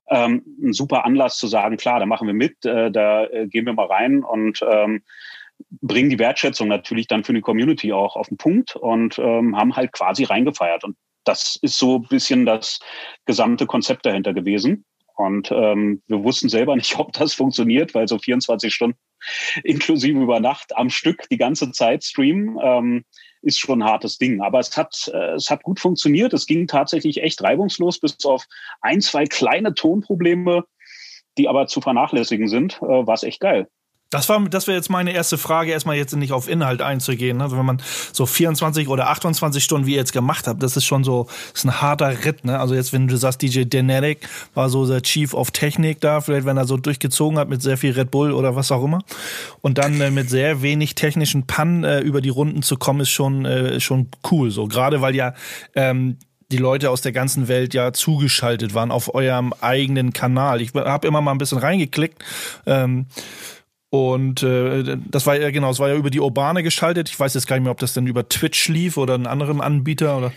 ähm, 0.10 0.44
ein 0.62 0.74
super 0.74 1.06
Anlass 1.06 1.38
zu 1.38 1.48
sagen, 1.48 1.78
klar, 1.78 2.00
da 2.00 2.06
machen 2.06 2.28
wir 2.28 2.34
mit, 2.34 2.66
äh, 2.66 2.92
da 2.92 3.26
äh, 3.26 3.48
gehen 3.48 3.66
wir 3.66 3.74
mal 3.74 3.88
rein 3.88 4.24
und 4.24 4.64
ähm, 4.70 5.04
bringen 5.82 6.10
die 6.10 6.20
Wertschätzung 6.20 6.68
natürlich 6.68 7.08
dann 7.08 7.24
für 7.24 7.34
die 7.34 7.42
Community 7.42 7.92
auch 7.92 8.16
auf 8.16 8.30
den 8.30 8.38
Punkt 8.38 8.76
und 8.76 9.20
ähm, 9.20 9.58
haben 9.58 9.76
halt 9.76 9.92
quasi 9.92 10.24
reingefeiert. 10.24 10.84
Und 10.86 10.96
das 11.26 11.58
ist 11.62 11.78
so 11.78 11.98
ein 11.98 12.08
bisschen 12.08 12.46
das 12.46 12.80
gesamte 13.26 13.66
Konzept 13.66 14.06
dahinter 14.06 14.34
gewesen. 14.34 14.86
Und 15.20 15.52
ähm, 15.52 16.02
wir 16.08 16.24
wussten 16.24 16.48
selber 16.48 16.78
nicht, 16.78 16.96
ob 17.00 17.12
das 17.12 17.34
funktioniert, 17.34 17.94
weil 17.94 18.08
so 18.08 18.18
24 18.18 18.74
Stunden 18.74 18.98
inklusive 19.66 20.18
über 20.18 20.40
Nacht 20.40 20.78
am 20.78 20.90
Stück 20.90 21.28
die 21.30 21.38
ganze 21.38 21.74
Zeit 21.74 22.06
streamen. 22.06 22.58
Ähm, 22.64 23.06
ist 23.42 23.60
schon 23.60 23.82
ein 23.82 23.88
hartes 23.88 24.18
Ding. 24.18 24.42
Aber 24.42 24.60
es 24.60 24.76
hat, 24.78 25.12
äh, 25.14 25.34
es 25.34 25.50
hat 25.50 25.64
gut 25.64 25.82
funktioniert. 25.82 26.34
Es 26.34 26.46
ging 26.46 26.68
tatsächlich 26.68 27.22
echt 27.22 27.42
reibungslos, 27.44 28.00
bis 28.00 28.24
auf 28.24 28.46
ein, 28.80 29.02
zwei 29.02 29.26
kleine 29.26 29.74
Tonprobleme, 29.74 30.64
die 31.38 31.50
aber 31.50 31.68
zu 31.68 31.82
vernachlässigen 31.82 32.48
sind, 32.48 32.78
äh, 32.82 32.86
war 32.86 33.14
es 33.14 33.24
echt 33.24 33.42
geil. 33.42 33.68
Das 34.10 34.28
war, 34.28 34.44
das 34.50 34.66
wäre 34.66 34.76
jetzt 34.76 34.90
meine 34.90 35.14
erste 35.14 35.38
Frage, 35.38 35.72
erstmal 35.72 35.96
jetzt 35.96 36.16
nicht 36.16 36.32
auf 36.32 36.50
Inhalt 36.50 36.82
einzugehen. 36.82 37.42
Also 37.42 37.58
wenn 37.58 37.66
man 37.66 37.80
so 38.12 38.26
24 38.26 38.88
oder 38.88 39.10
28 39.10 39.64
Stunden 39.64 39.86
wie 39.86 39.92
ihr 39.92 39.98
jetzt 39.98 40.14
gemacht 40.14 40.48
habt, 40.48 40.64
das 40.64 40.76
ist 40.76 40.86
schon 40.86 41.04
so, 41.04 41.28
ist 41.54 41.64
ein 41.64 41.80
harter 41.80 42.26
Ritt, 42.26 42.44
ne? 42.44 42.60
Also 42.60 42.74
jetzt, 42.74 42.92
wenn 42.92 43.08
du 43.08 43.18
sagst, 43.18 43.42
DJ 43.44 43.66
Denetic 43.66 44.28
war 44.56 44.70
so 44.70 44.88
der 44.88 45.04
Chief 45.04 45.36
of 45.36 45.52
Technik 45.52 46.02
da, 46.02 46.22
vielleicht 46.22 46.48
wenn 46.48 46.58
er 46.58 46.66
so 46.66 46.78
durchgezogen 46.78 47.38
hat 47.38 47.50
mit 47.50 47.62
sehr 47.62 47.78
viel 47.78 47.92
Red 47.92 48.10
Bull 48.10 48.32
oder 48.32 48.56
was 48.56 48.72
auch 48.72 48.84
immer. 48.84 49.04
Und 49.62 49.78
dann 49.78 50.02
äh, 50.02 50.10
mit 50.10 50.28
sehr 50.30 50.64
wenig 50.64 50.96
technischen 50.96 51.46
Pannen 51.46 51.84
äh, 51.84 52.00
über 52.00 52.22
die 52.22 52.30
Runden 52.30 52.64
zu 52.64 52.78
kommen, 52.78 53.02
ist 53.02 53.10
schon, 53.10 53.46
äh, 53.46 53.80
schon 53.80 54.08
cool. 54.32 54.50
So, 54.50 54.68
gerade 54.68 55.02
weil 55.02 55.16
ja 55.16 55.36
ähm, 55.76 56.18
die 56.52 56.58
Leute 56.58 56.90
aus 56.90 57.02
der 57.02 57.12
ganzen 57.12 57.48
Welt 57.48 57.76
ja 57.76 57.94
zugeschaltet 57.94 58.74
waren 58.74 58.90
auf 58.90 59.14
eurem 59.14 59.54
eigenen 59.62 60.14
Kanal. 60.14 60.62
Ich 60.62 60.74
habe 60.74 61.08
immer 61.08 61.22
mal 61.22 61.32
ein 61.32 61.38
bisschen 61.38 61.60
reingeklickt. 61.60 62.24
Ähm, 62.66 63.06
und 63.90 64.44
äh, 64.44 64.98
das 65.10 65.26
war 65.26 65.36
ja 65.36 65.50
genau, 65.50 65.72
es 65.72 65.80
war 65.80 65.90
ja 65.90 65.96
über 65.96 66.12
die 66.12 66.20
Urbane 66.20 66.62
geschaltet. 66.62 67.10
Ich 67.10 67.20
weiß 67.20 67.34
jetzt 67.34 67.48
gar 67.48 67.56
nicht 67.56 67.64
mehr, 67.64 67.72
ob 67.72 67.80
das 67.80 67.94
denn 67.94 68.08
über 68.08 68.30
Twitch 68.30 68.68
lief 68.68 68.98
oder 68.98 69.16
einen 69.16 69.28
anderen 69.28 69.62
Anbieter 69.62 70.18
oder. 70.18 70.32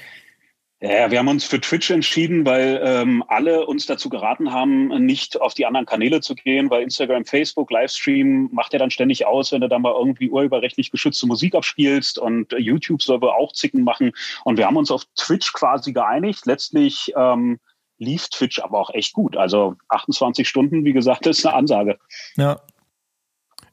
Ja, 0.84 1.12
wir 1.12 1.20
haben 1.20 1.28
uns 1.28 1.44
für 1.44 1.60
Twitch 1.60 1.92
entschieden, 1.92 2.44
weil 2.44 2.80
ähm, 2.82 3.22
alle 3.28 3.66
uns 3.66 3.86
dazu 3.86 4.08
geraten 4.08 4.52
haben, 4.52 4.88
nicht 5.04 5.40
auf 5.40 5.54
die 5.54 5.64
anderen 5.64 5.86
Kanäle 5.86 6.20
zu 6.22 6.34
gehen, 6.34 6.70
weil 6.70 6.82
Instagram, 6.82 7.24
Facebook, 7.24 7.70
Livestream 7.70 8.48
macht 8.50 8.72
ja 8.72 8.80
dann 8.80 8.90
ständig 8.90 9.24
aus, 9.24 9.52
wenn 9.52 9.60
du 9.60 9.68
dann 9.68 9.82
mal 9.82 9.94
irgendwie 9.96 10.28
urheberrechtlich 10.28 10.90
geschützte 10.90 11.28
Musik 11.28 11.54
abspielst 11.54 12.18
und 12.18 12.52
YouTube 12.58 13.00
soll 13.00 13.20
wohl 13.20 13.30
auch 13.30 13.52
Zicken 13.52 13.84
machen. 13.84 14.10
Und 14.44 14.56
wir 14.56 14.66
haben 14.66 14.76
uns 14.76 14.90
auf 14.90 15.04
Twitch 15.14 15.52
quasi 15.52 15.92
geeinigt. 15.92 16.46
Letztlich 16.46 17.12
ähm, 17.16 17.60
lief 17.98 18.28
Twitch 18.30 18.58
aber 18.58 18.80
auch 18.80 18.90
echt 18.90 19.12
gut. 19.12 19.36
Also 19.36 19.76
28 19.88 20.48
Stunden, 20.48 20.84
wie 20.84 20.92
gesagt, 20.92 21.26
ist 21.28 21.46
eine 21.46 21.54
Ansage. 21.54 21.98
Ja, 22.34 22.60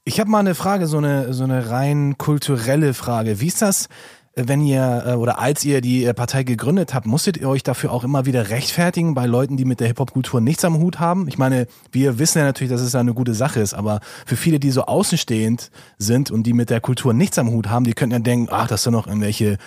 ich 0.10 0.20
habe 0.20 0.32
mal 0.32 0.40
eine 0.40 0.56
Frage, 0.56 0.88
so 0.88 0.98
eine, 0.98 1.34
so 1.36 1.44
eine 1.44 1.70
rein 1.70 2.18
kulturelle 2.18 2.96
Frage. 2.96 3.40
Wie 3.42 3.46
ist 3.46 3.62
das, 3.62 3.90
wenn 4.36 4.60
ihr 4.60 5.04
äh, 5.06 5.14
oder 5.14 5.38
als 5.38 5.64
ihr 5.64 5.82
die 5.82 6.04
äh, 6.04 6.16
Partei 6.16 6.42
gegründet 6.42 6.96
habt, 6.96 7.06
musstet 7.06 7.38
ihr 7.38 7.48
euch 7.48 7.62
dafür 7.62 7.92
auch 7.92 8.04
immer 8.04 8.26
wieder 8.26 8.50
rechtfertigen 8.50 9.14
bei 9.14 9.28
Leuten, 9.28 9.56
die 9.56 9.66
mit 9.66 9.80
der 9.80 9.88
Hip-Hop-Kultur 9.88 10.42
nichts 10.42 10.66
am 10.66 10.80
Hut 10.80 11.00
haben? 11.00 11.28
Ich 11.28 11.38
meine, 11.38 11.68
wir 11.92 12.18
wissen 12.18 12.40
ja 12.40 12.44
natürlich, 12.44 12.72
dass 12.72 12.82
es 12.82 12.96
eine 12.96 13.14
gute 13.14 13.36
Sache 13.36 13.60
ist, 13.60 13.76
aber 13.76 14.00
für 14.26 14.36
viele, 14.36 14.60
die 14.60 14.72
so 14.72 14.86
außenstehend 14.86 15.70
sind 16.00 16.32
und 16.32 16.42
die 16.48 16.54
mit 16.54 16.72
der 16.72 16.82
Kultur 16.82 17.14
nichts 17.14 17.38
am 17.38 17.52
Hut 17.52 17.70
haben, 17.70 17.86
die 17.86 17.94
könnten 17.94 18.14
ja 18.14 18.20
denken, 18.20 18.48
ach, 18.52 18.68
das 18.68 18.82
sind 18.82 18.94
doch 18.94 19.06
irgendwelche 19.06 19.58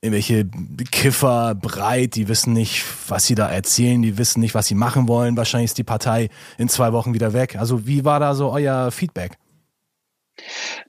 irgendwelche 0.00 0.44
Kiffer 0.92 1.56
breit, 1.56 2.14
die 2.14 2.28
wissen 2.28 2.52
nicht, 2.52 2.84
was 3.08 3.26
sie 3.26 3.34
da 3.34 3.48
erzählen, 3.48 4.00
die 4.02 4.16
wissen 4.16 4.38
nicht, 4.38 4.54
was 4.54 4.68
sie 4.68 4.76
machen 4.76 5.08
wollen. 5.08 5.36
Wahrscheinlich 5.36 5.70
ist 5.70 5.78
die 5.78 5.84
Partei 5.84 6.28
in 6.58 6.68
zwei 6.68 6.92
Wochen 6.92 7.14
wieder 7.14 7.32
weg. 7.32 7.56
Also 7.58 7.88
wie 7.88 8.04
war 8.04 8.20
da 8.20 8.36
so 8.36 8.52
euer 8.52 8.92
Feedback? 8.92 9.36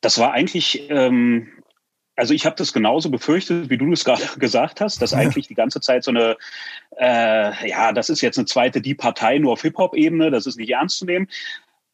Das 0.02 0.18
war 0.20 0.34
eigentlich, 0.34 0.90
ähm, 0.90 1.50
also 2.16 2.34
ich 2.34 2.46
habe 2.46 2.56
das 2.56 2.74
genauso 2.74 3.10
befürchtet, 3.10 3.70
wie 3.70 3.78
du 3.78 3.92
es 3.92 4.04
gerade 4.04 4.24
gesagt 4.40 4.82
hast, 4.82 5.02
dass 5.02 5.14
eigentlich 5.14 5.48
die 5.48 5.56
ganze 5.56 5.80
Zeit 5.80 6.04
so 6.04 6.12
eine, 6.12 6.38
äh, 7.00 7.70
ja, 7.70 7.92
das 7.94 8.10
ist 8.10 8.22
jetzt 8.22 8.38
eine 8.38 8.46
zweite 8.46 8.82
Die 8.82 8.96
Partei 8.96 9.38
nur 9.38 9.54
auf 9.54 9.62
Hip-Hop-Ebene, 9.62 10.32
das 10.32 10.46
ist 10.46 10.58
nicht 10.58 10.72
ernst 10.72 10.98
zu 10.98 11.06
nehmen. 11.06 11.28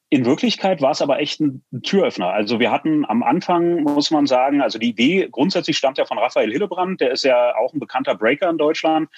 In 0.09 0.25
Wirklichkeit 0.25 0.79
war 0.79 0.91
es 0.91 1.01
aber 1.01 1.19
echt 1.19 1.41
ein 1.41 1.63
Türöffner. 1.81 2.29
Also 2.29 2.59
wir 2.59 2.69
hatten 2.69 3.03
am 3.03 3.23
Anfang, 3.23 3.81
muss 3.81 4.11
man 4.11 4.27
sagen, 4.27 4.61
also 4.61 4.77
die 4.77 4.89
Idee 4.89 5.27
grundsätzlich 5.31 5.75
stammt 5.75 5.97
ja 5.97 6.05
von 6.05 6.19
Raphael 6.19 6.51
Hillebrand, 6.51 7.01
der 7.01 7.11
ist 7.11 7.23
ja 7.23 7.55
auch 7.55 7.73
ein 7.73 7.79
bekannter 7.79 8.13
Breaker 8.13 8.47
in 8.49 8.59
Deutschland 8.59 9.09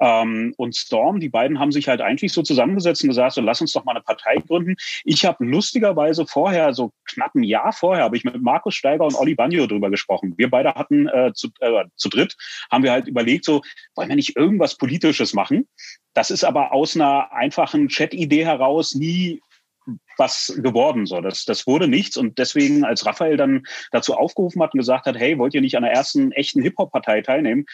ähm, 0.00 0.54
und 0.56 0.76
Storm, 0.76 1.20
die 1.20 1.28
beiden 1.28 1.58
haben 1.58 1.72
sich 1.72 1.88
halt 1.88 2.00
eigentlich 2.00 2.32
so 2.32 2.42
zusammengesetzt 2.42 3.02
und 3.02 3.08
gesagt, 3.08 3.34
so 3.34 3.40
lass 3.40 3.60
uns 3.60 3.72
doch 3.72 3.84
mal 3.84 3.92
eine 3.92 4.02
Partei 4.02 4.36
gründen. 4.36 4.76
Ich 5.04 5.24
habe 5.24 5.44
lustigerweise 5.44 6.26
vorher, 6.26 6.72
so 6.72 6.92
knapp 7.04 7.34
ein 7.34 7.42
Jahr 7.42 7.72
vorher, 7.72 8.04
habe 8.04 8.16
ich 8.16 8.24
mit 8.24 8.40
Markus 8.40 8.74
Steiger 8.74 9.04
und 9.04 9.16
Olli 9.16 9.34
Banjo 9.34 9.66
drüber 9.66 9.90
gesprochen. 9.90 10.34
Wir 10.36 10.50
beide 10.50 10.74
hatten 10.74 11.08
äh, 11.08 11.32
zu, 11.34 11.48
äh, 11.60 11.84
zu 11.96 12.08
dritt, 12.08 12.36
haben 12.70 12.84
wir 12.84 12.92
halt 12.92 13.08
überlegt, 13.08 13.44
so 13.44 13.62
wollen 13.94 14.08
wir 14.08 14.16
nicht 14.16 14.36
irgendwas 14.36 14.76
Politisches 14.76 15.34
machen? 15.34 15.68
Das 16.14 16.30
ist 16.30 16.44
aber 16.44 16.72
aus 16.72 16.96
einer 16.96 17.32
einfachen 17.32 17.88
Chat-Idee 17.88 18.44
heraus 18.44 18.94
nie 18.94 19.40
was 20.16 20.52
geworden. 20.62 21.06
So, 21.06 21.20
das, 21.20 21.44
das 21.44 21.66
wurde 21.66 21.88
nichts. 21.88 22.16
Und 22.16 22.38
deswegen, 22.38 22.84
als 22.84 23.06
Raphael 23.06 23.36
dann 23.36 23.66
dazu 23.90 24.14
aufgerufen 24.14 24.62
hat 24.62 24.74
und 24.74 24.80
gesagt 24.80 25.06
hat, 25.06 25.16
hey, 25.16 25.38
wollt 25.38 25.54
ihr 25.54 25.60
nicht 25.60 25.76
an 25.76 25.82
der 25.82 25.92
ersten 25.92 26.32
echten 26.32 26.62
Hip-Hop-Partei 26.62 27.22
teilnehmen, 27.22 27.66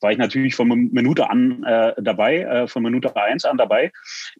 war 0.00 0.12
ich 0.12 0.18
natürlich 0.18 0.54
von 0.54 0.68
Minute 0.68 1.30
an 1.30 1.64
äh, 1.64 1.92
dabei, 2.00 2.40
äh, 2.40 2.68
von 2.68 2.82
Minute 2.82 3.14
eins 3.16 3.44
an 3.44 3.56
dabei. 3.56 3.92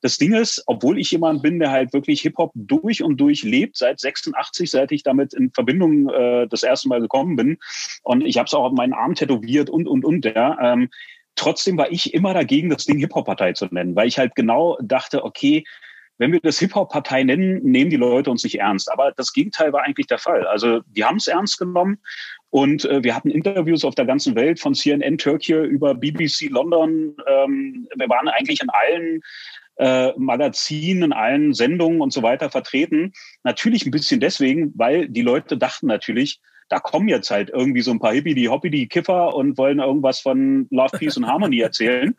Das 0.02 0.18
Ding 0.18 0.34
ist, 0.34 0.62
obwohl 0.66 0.98
ich 0.98 1.10
jemand 1.10 1.42
bin, 1.42 1.58
der 1.58 1.70
halt 1.70 1.92
wirklich 1.92 2.20
Hip-Hop 2.22 2.52
durch 2.54 3.02
und 3.02 3.18
durch 3.18 3.42
lebt, 3.42 3.76
seit 3.76 4.00
86, 4.00 4.70
seit 4.70 4.92
ich 4.92 5.02
damit 5.02 5.34
in 5.34 5.50
Verbindung 5.50 6.08
äh, 6.10 6.46
das 6.48 6.62
erste 6.62 6.88
Mal 6.88 7.00
gekommen 7.00 7.36
bin, 7.36 7.58
und 8.02 8.22
ich 8.22 8.38
habe 8.38 8.46
es 8.46 8.54
auch 8.54 8.64
auf 8.64 8.72
meinen 8.72 8.92
Arm 8.92 9.14
tätowiert 9.14 9.70
und, 9.70 9.88
und, 9.88 10.04
und, 10.04 10.24
ja, 10.24 10.72
ähm, 10.72 10.90
trotzdem 11.34 11.76
war 11.78 11.90
ich 11.90 12.14
immer 12.14 12.34
dagegen, 12.34 12.70
das 12.70 12.84
Ding 12.84 12.98
Hip-Hop-Partei 12.98 13.52
zu 13.52 13.66
nennen, 13.66 13.96
weil 13.96 14.08
ich 14.08 14.18
halt 14.18 14.34
genau 14.34 14.78
dachte, 14.82 15.24
okay, 15.24 15.64
wenn 16.18 16.32
wir 16.32 16.40
das 16.40 16.58
Hip-Hop-Partei 16.58 17.24
nennen, 17.24 17.62
nehmen 17.62 17.90
die 17.90 17.96
Leute 17.96 18.30
uns 18.30 18.44
nicht 18.44 18.58
ernst. 18.58 18.90
Aber 18.90 19.12
das 19.12 19.32
Gegenteil 19.32 19.72
war 19.72 19.82
eigentlich 19.82 20.06
der 20.06 20.18
Fall. 20.18 20.46
Also 20.46 20.80
die 20.86 21.04
haben 21.04 21.16
es 21.16 21.26
ernst 21.26 21.58
genommen 21.58 21.98
und 22.50 22.84
äh, 22.84 23.02
wir 23.04 23.14
hatten 23.14 23.30
Interviews 23.30 23.84
auf 23.84 23.94
der 23.94 24.06
ganzen 24.06 24.34
Welt 24.34 24.60
von 24.60 24.74
CNN 24.74 25.18
Türkei 25.18 25.64
über 25.64 25.94
BBC 25.94 26.48
London. 26.48 27.16
Ähm, 27.26 27.88
wir 27.94 28.08
waren 28.08 28.28
eigentlich 28.28 28.62
in 28.62 28.70
allen 28.70 29.22
äh, 29.76 30.12
Magazinen, 30.16 31.04
in 31.04 31.12
allen 31.12 31.54
Sendungen 31.54 32.00
und 32.00 32.12
so 32.12 32.22
weiter 32.22 32.50
vertreten. 32.50 33.12
Natürlich 33.44 33.84
ein 33.84 33.90
bisschen 33.90 34.20
deswegen, 34.20 34.72
weil 34.74 35.08
die 35.08 35.22
Leute 35.22 35.58
dachten 35.58 35.86
natürlich, 35.86 36.40
da 36.68 36.80
kommen 36.80 37.08
jetzt 37.08 37.30
halt 37.30 37.50
irgendwie 37.50 37.82
so 37.82 37.92
ein 37.92 38.00
paar 38.00 38.12
Hippie, 38.12 38.34
die 38.34 38.48
Hoppy, 38.48 38.70
die 38.70 38.88
Kiffer 38.88 39.34
und 39.34 39.56
wollen 39.56 39.78
irgendwas 39.78 40.20
von 40.20 40.66
Love, 40.70 40.98
Peace 40.98 41.16
und 41.16 41.26
Harmony 41.26 41.60
erzählen. 41.60 42.16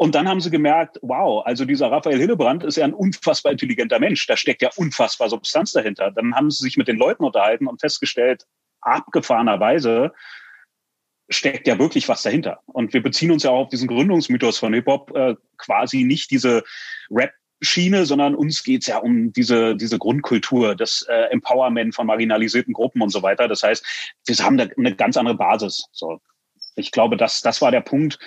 Und 0.00 0.14
dann 0.14 0.26
haben 0.26 0.40
sie 0.40 0.48
gemerkt, 0.48 0.98
wow, 1.02 1.44
also 1.44 1.66
dieser 1.66 1.90
Raphael 1.90 2.18
Hillebrand 2.18 2.64
ist 2.64 2.76
ja 2.76 2.86
ein 2.86 2.94
unfassbar 2.94 3.52
intelligenter 3.52 3.98
Mensch. 3.98 4.26
Da 4.26 4.34
steckt 4.34 4.62
ja 4.62 4.70
unfassbar 4.76 5.28
Substanz 5.28 5.72
dahinter. 5.72 6.10
Dann 6.10 6.34
haben 6.34 6.50
sie 6.50 6.62
sich 6.64 6.78
mit 6.78 6.88
den 6.88 6.96
Leuten 6.96 7.22
unterhalten 7.22 7.66
und 7.66 7.82
festgestellt, 7.82 8.46
abgefahrenerweise 8.80 10.14
steckt 11.28 11.66
ja 11.66 11.78
wirklich 11.78 12.08
was 12.08 12.22
dahinter. 12.22 12.60
Und 12.64 12.94
wir 12.94 13.02
beziehen 13.02 13.30
uns 13.30 13.42
ja 13.42 13.50
auch 13.50 13.64
auf 13.64 13.68
diesen 13.68 13.88
Gründungsmythos 13.88 14.56
von 14.56 14.72
Hip-Hop, 14.72 15.14
äh, 15.14 15.34
quasi 15.58 16.04
nicht 16.04 16.30
diese 16.30 16.64
Rap 17.10 17.32
Schiene, 17.60 18.06
sondern 18.06 18.34
uns 18.34 18.64
geht's 18.64 18.86
ja 18.86 18.96
um 18.96 19.34
diese, 19.34 19.76
diese 19.76 19.98
Grundkultur, 19.98 20.76
das 20.76 21.04
äh, 21.10 21.24
Empowerment 21.24 21.94
von 21.94 22.06
marginalisierten 22.06 22.72
Gruppen 22.72 23.02
und 23.02 23.10
so 23.10 23.22
weiter. 23.22 23.48
Das 23.48 23.62
heißt, 23.62 23.84
wir 24.24 24.38
haben 24.38 24.56
da 24.56 24.66
eine 24.78 24.96
ganz 24.96 25.18
andere 25.18 25.36
Basis. 25.36 25.84
So. 25.92 26.22
Ich 26.74 26.90
glaube, 26.90 27.18
das, 27.18 27.42
das 27.42 27.60
war 27.60 27.70
der 27.70 27.82
Punkt, 27.82 28.18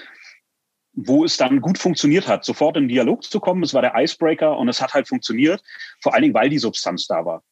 wo 0.93 1.25
es 1.25 1.37
dann 1.37 1.61
gut 1.61 1.77
funktioniert 1.77 2.27
hat, 2.27 2.45
sofort 2.45 2.77
in 2.77 2.87
Dialog 2.87 3.23
zu 3.23 3.39
kommen. 3.39 3.63
Es 3.63 3.73
war 3.73 3.81
der 3.81 3.93
Icebreaker 3.95 4.57
und 4.57 4.69
es 4.69 4.81
hat 4.81 4.93
halt 4.93 5.07
funktioniert, 5.07 5.61
vor 6.01 6.13
allen 6.13 6.23
Dingen, 6.23 6.33
weil 6.33 6.49
die 6.49 6.59
Substanz 6.59 7.07
da 7.07 7.25
war. 7.25 7.43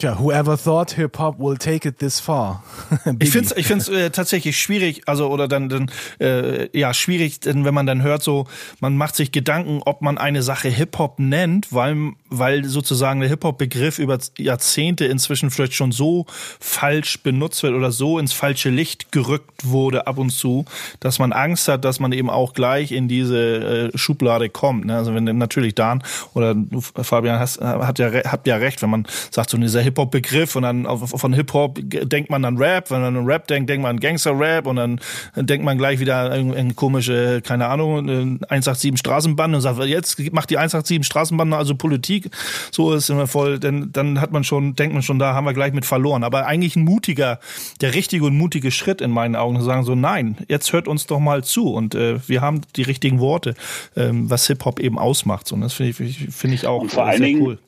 Tja, 0.00 0.18
whoever 0.18 0.56
thought 0.56 0.92
hip-hop 0.92 1.38
will 1.38 1.58
take 1.58 1.86
it 1.86 1.98
this 1.98 2.20
far. 2.20 2.64
ich 3.18 3.30
finde 3.30 3.48
es 3.48 3.56
ich 3.58 3.66
find's, 3.66 3.86
äh, 3.90 4.08
tatsächlich 4.08 4.58
schwierig, 4.58 5.02
also 5.04 5.28
oder 5.28 5.46
dann, 5.46 5.68
dann 5.68 5.90
äh, 6.18 6.74
ja, 6.76 6.94
schwierig, 6.94 7.40
denn 7.40 7.66
wenn 7.66 7.74
man 7.74 7.84
dann 7.84 8.00
hört, 8.02 8.22
so, 8.22 8.46
man 8.80 8.96
macht 8.96 9.14
sich 9.14 9.30
Gedanken, 9.30 9.82
ob 9.84 10.00
man 10.00 10.16
eine 10.16 10.42
Sache 10.42 10.68
Hip-Hop 10.68 11.18
nennt, 11.18 11.70
weil, 11.74 12.12
weil 12.30 12.64
sozusagen 12.64 13.20
der 13.20 13.28
Hip-Hop-Begriff 13.28 13.98
über 13.98 14.16
Jahrzehnte 14.38 15.04
inzwischen 15.04 15.50
vielleicht 15.50 15.74
schon 15.74 15.92
so 15.92 16.24
falsch 16.60 17.22
benutzt 17.22 17.62
wird 17.62 17.74
oder 17.74 17.92
so 17.92 18.18
ins 18.18 18.32
falsche 18.32 18.70
Licht 18.70 19.12
gerückt 19.12 19.66
wurde 19.66 20.06
ab 20.06 20.16
und 20.16 20.30
zu, 20.30 20.64
dass 21.00 21.18
man 21.18 21.34
Angst 21.34 21.68
hat, 21.68 21.84
dass 21.84 22.00
man 22.00 22.12
eben 22.12 22.30
auch 22.30 22.54
gleich 22.54 22.92
in 22.92 23.06
diese 23.06 23.90
äh, 23.92 23.98
Schublade 23.98 24.48
kommt. 24.48 24.86
Ne? 24.86 24.96
Also 24.96 25.14
wenn 25.14 25.24
natürlich 25.36 25.74
Dan 25.74 26.02
oder 26.32 26.54
du, 26.54 26.80
Fabian, 26.80 27.38
hast, 27.38 27.60
hat 27.60 27.98
ja, 27.98 28.10
habt 28.24 28.46
ja 28.46 28.56
recht, 28.56 28.80
wenn 28.80 28.88
man 28.88 29.06
sagt, 29.30 29.50
so 29.50 29.58
dieser 29.58 29.89
Hip-Hop-Begriff 29.90 30.56
und 30.56 30.62
dann 30.62 30.86
von 30.98 31.32
Hip-Hop 31.32 31.78
denkt 31.82 32.30
man 32.30 32.44
an 32.44 32.56
Rap, 32.56 32.90
wenn 32.90 33.00
man 33.00 33.16
an 33.16 33.24
Rap 33.26 33.46
denkt, 33.48 33.68
denkt 33.68 33.82
man 33.82 33.96
an 33.96 34.00
Gangster-Rap 34.00 34.66
und 34.66 34.76
dann 34.76 35.00
denkt 35.36 35.64
man 35.64 35.78
gleich 35.78 36.00
wieder 36.00 36.30
an 36.32 36.54
eine 36.54 36.74
komische, 36.74 37.42
keine 37.42 37.66
Ahnung, 37.66 38.08
187 38.08 38.98
Straßenbande 38.98 39.56
und 39.56 39.62
sagt, 39.62 39.80
jetzt 39.84 40.32
macht 40.32 40.50
die 40.50 40.58
187 40.58 41.04
Straßenbande 41.06 41.56
also 41.56 41.74
Politik. 41.74 42.30
So 42.70 42.92
ist 42.92 43.10
immer 43.10 43.26
voll, 43.26 43.58
denn 43.58 43.90
dann 43.92 44.20
hat 44.20 44.32
man 44.32 44.44
schon, 44.44 44.74
denkt 44.76 44.94
man 44.94 45.02
schon, 45.02 45.18
da 45.18 45.34
haben 45.34 45.44
wir 45.44 45.54
gleich 45.54 45.72
mit 45.72 45.84
verloren. 45.84 46.24
Aber 46.24 46.46
eigentlich 46.46 46.76
ein 46.76 46.84
mutiger, 46.84 47.40
der 47.80 47.94
richtige 47.94 48.24
und 48.24 48.36
mutige 48.36 48.70
Schritt 48.70 49.00
in 49.00 49.10
meinen 49.10 49.36
Augen 49.36 49.56
zu 49.56 49.62
sagen, 49.62 49.84
so 49.84 49.94
nein, 49.94 50.36
jetzt 50.48 50.72
hört 50.72 50.88
uns 50.88 51.06
doch 51.06 51.18
mal 51.20 51.44
zu 51.44 51.72
und 51.72 51.94
äh, 51.94 52.18
wir 52.28 52.40
haben 52.40 52.60
die 52.76 52.82
richtigen 52.82 53.20
Worte, 53.20 53.54
ähm, 53.96 54.30
was 54.30 54.46
Hip-Hop 54.46 54.80
eben 54.80 54.98
ausmacht. 54.98 55.48
So, 55.48 55.54
und 55.54 55.62
das 55.62 55.72
finde 55.72 55.90
ich, 55.90 56.28
finde 56.30 56.54
ich 56.54 56.66
auch 56.66 56.82
und 56.82 56.92
vor 56.92 57.04
allen 57.04 57.22
Dingen, 57.22 57.42
cool 57.42 57.58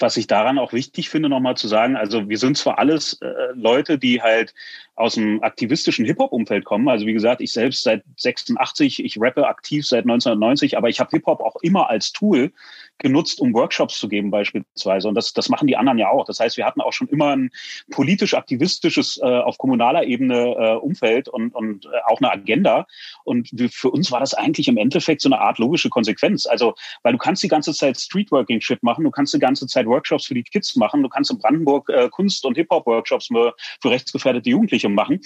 was 0.00 0.16
ich 0.16 0.26
daran 0.26 0.58
auch 0.58 0.72
wichtig 0.72 1.08
finde, 1.08 1.28
nochmal 1.28 1.56
zu 1.56 1.68
sagen, 1.68 1.96
also 1.96 2.28
wir 2.28 2.38
sind 2.38 2.56
zwar 2.56 2.78
alles 2.78 3.14
äh, 3.20 3.28
Leute, 3.54 3.98
die 3.98 4.22
halt 4.22 4.54
aus 4.96 5.14
dem 5.14 5.42
aktivistischen 5.42 6.04
Hip-Hop-Umfeld 6.04 6.64
kommen. 6.64 6.88
Also 6.88 7.06
wie 7.06 7.12
gesagt, 7.12 7.40
ich 7.40 7.52
selbst 7.52 7.82
seit 7.82 8.02
86, 8.16 9.04
ich 9.04 9.16
rappe 9.20 9.46
aktiv 9.46 9.86
seit 9.86 10.04
1990, 10.04 10.76
aber 10.76 10.88
ich 10.88 11.00
habe 11.00 11.10
Hip-Hop 11.10 11.40
auch 11.40 11.56
immer 11.62 11.88
als 11.88 12.12
Tool 12.12 12.52
genutzt, 12.98 13.40
um 13.40 13.54
Workshops 13.54 13.98
zu 13.98 14.08
geben 14.08 14.30
beispielsweise. 14.30 15.08
Und 15.08 15.14
das, 15.14 15.32
das 15.32 15.48
machen 15.48 15.66
die 15.66 15.76
anderen 15.76 15.98
ja 15.98 16.10
auch. 16.10 16.24
Das 16.24 16.40
heißt, 16.40 16.56
wir 16.56 16.66
hatten 16.66 16.80
auch 16.80 16.92
schon 16.92 17.08
immer 17.08 17.36
ein 17.36 17.50
politisch-aktivistisches 17.90 19.18
äh, 19.22 19.24
auf 19.24 19.58
kommunaler 19.58 20.04
Ebene 20.04 20.54
äh, 20.58 20.74
Umfeld 20.76 21.28
und, 21.28 21.54
und 21.54 21.86
äh, 21.86 21.88
auch 22.06 22.20
eine 22.20 22.30
Agenda. 22.30 22.86
Und 23.24 23.48
wir, 23.52 23.70
für 23.70 23.90
uns 23.90 24.10
war 24.10 24.20
das 24.20 24.34
eigentlich 24.34 24.68
im 24.68 24.76
Endeffekt 24.76 25.20
so 25.20 25.28
eine 25.28 25.40
Art 25.40 25.58
logische 25.58 25.88
Konsequenz. 25.88 26.46
Also, 26.46 26.74
weil 27.02 27.12
du 27.12 27.18
kannst 27.18 27.42
die 27.42 27.48
ganze 27.48 27.72
Zeit 27.72 27.98
Streetworking-Shit 27.98 28.82
machen, 28.82 29.04
du 29.04 29.10
kannst 29.10 29.34
die 29.34 29.38
ganze 29.38 29.66
Zeit 29.66 29.86
Workshops 29.86 30.26
für 30.26 30.34
die 30.34 30.42
Kids 30.42 30.76
machen, 30.76 31.02
du 31.02 31.08
kannst 31.08 31.30
in 31.30 31.38
Brandenburg 31.38 31.88
äh, 31.88 32.08
Kunst- 32.08 32.44
und 32.44 32.56
Hip-Hop-Workshops 32.56 33.26
für, 33.26 33.54
für 33.80 33.90
rechtsgefährdete 33.90 34.50
Jugendliche 34.50 34.88
machen. 34.88 35.20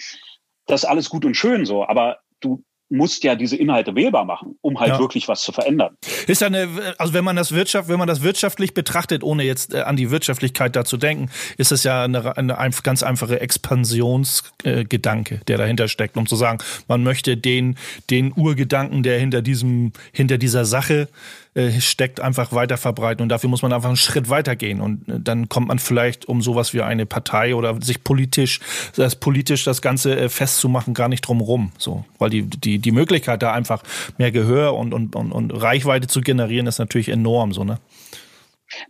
Das 0.66 0.84
ist 0.84 0.88
alles 0.88 1.08
gut 1.08 1.24
und 1.24 1.36
schön 1.36 1.64
so, 1.64 1.86
aber 1.86 2.18
du 2.40 2.62
musst 2.92 3.24
ja 3.24 3.34
diese 3.34 3.56
Inhalte 3.56 3.94
wählbar 3.94 4.24
machen, 4.24 4.56
um 4.60 4.78
halt 4.78 4.92
ja. 4.92 4.98
wirklich 4.98 5.26
was 5.26 5.42
zu 5.42 5.52
verändern. 5.52 5.96
Ist 6.26 6.42
eine, 6.42 6.68
also 6.98 7.14
wenn 7.14 7.24
man 7.24 7.36
das 7.36 7.52
Wirtschaft, 7.52 7.88
wenn 7.88 7.98
man 7.98 8.06
das 8.06 8.22
wirtschaftlich 8.22 8.74
betrachtet, 8.74 9.24
ohne 9.24 9.44
jetzt 9.44 9.74
äh, 9.74 9.80
an 9.80 9.96
die 9.96 10.10
Wirtschaftlichkeit 10.10 10.76
da 10.76 10.84
zu 10.84 10.98
denken, 10.98 11.30
ist 11.56 11.72
es 11.72 11.84
ja 11.84 12.04
eine, 12.04 12.36
eine 12.36 12.56
ganz 12.82 13.02
einfache 13.02 13.40
Expansionsgedanke, 13.40 15.40
der 15.48 15.58
dahinter 15.58 15.88
steckt, 15.88 16.16
um 16.16 16.26
zu 16.26 16.36
sagen, 16.36 16.58
man 16.86 17.02
möchte 17.02 17.36
den, 17.36 17.76
den 18.10 18.32
Urgedanken, 18.36 19.02
der 19.02 19.18
hinter 19.18 19.42
diesem, 19.42 19.92
hinter 20.12 20.38
dieser 20.38 20.64
Sache 20.64 21.08
äh, 21.54 21.80
steckt, 21.80 22.20
einfach 22.20 22.52
weiter 22.52 22.76
verbreiten. 22.78 23.22
Und 23.22 23.28
dafür 23.28 23.50
muss 23.50 23.62
man 23.62 23.72
einfach 23.72 23.88
einen 23.88 23.96
Schritt 23.96 24.30
weitergehen. 24.30 24.80
Und 24.80 25.08
äh, 25.08 25.20
dann 25.20 25.48
kommt 25.48 25.68
man 25.68 25.78
vielleicht 25.78 26.24
um 26.26 26.40
sowas 26.40 26.72
wie 26.72 26.82
eine 26.82 27.06
Partei 27.06 27.54
oder 27.54 27.80
sich 27.82 28.04
politisch, 28.04 28.60
das 28.96 29.16
politisch 29.16 29.64
das 29.64 29.82
Ganze 29.82 30.16
äh, 30.18 30.28
festzumachen, 30.28 30.94
gar 30.94 31.08
nicht 31.08 31.22
drum 31.22 31.40
rum. 31.40 31.72
So, 31.76 32.04
weil 32.18 32.30
die, 32.30 32.42
die, 32.42 32.78
die 32.78 32.92
Möglichkeit, 32.92 33.42
da 33.42 33.52
einfach 33.52 33.82
mehr 34.18 34.32
Gehör 34.32 34.74
und, 34.74 34.94
und, 34.94 35.14
und, 35.14 35.32
und 35.32 35.50
Reichweite 35.50 36.06
zu 36.06 36.22
generieren, 36.22 36.66
ist 36.66 36.78
natürlich 36.78 37.08
enorm, 37.08 37.52
so, 37.52 37.64
ne? 37.64 37.78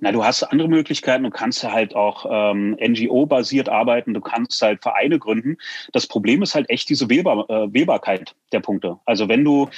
Na, 0.01 0.12
du 0.12 0.25
hast 0.25 0.43
andere 0.43 0.69
Möglichkeiten. 0.69 1.25
Du 1.25 1.31
kannst 1.31 1.62
halt 1.65 1.95
auch 1.95 2.27
ähm, 2.31 2.77
NGO-basiert 2.81 3.69
arbeiten. 3.69 4.15
Du 4.15 4.21
kannst 4.21 4.61
halt 4.62 4.83
Vereine 4.83 5.19
gründen. 5.19 5.57
Das 5.93 6.07
Problem 6.07 6.43
ist 6.43 6.55
halt 6.55 6.71
echt 6.71 6.89
diese 6.89 7.09
Wählbar, 7.09 7.49
äh, 7.51 7.73
Wählbarkeit 7.73 8.35
der 8.53 8.61
Punkte. 8.61 8.99
Also 9.05 9.29
wenn 9.29 9.45
du 9.45 9.69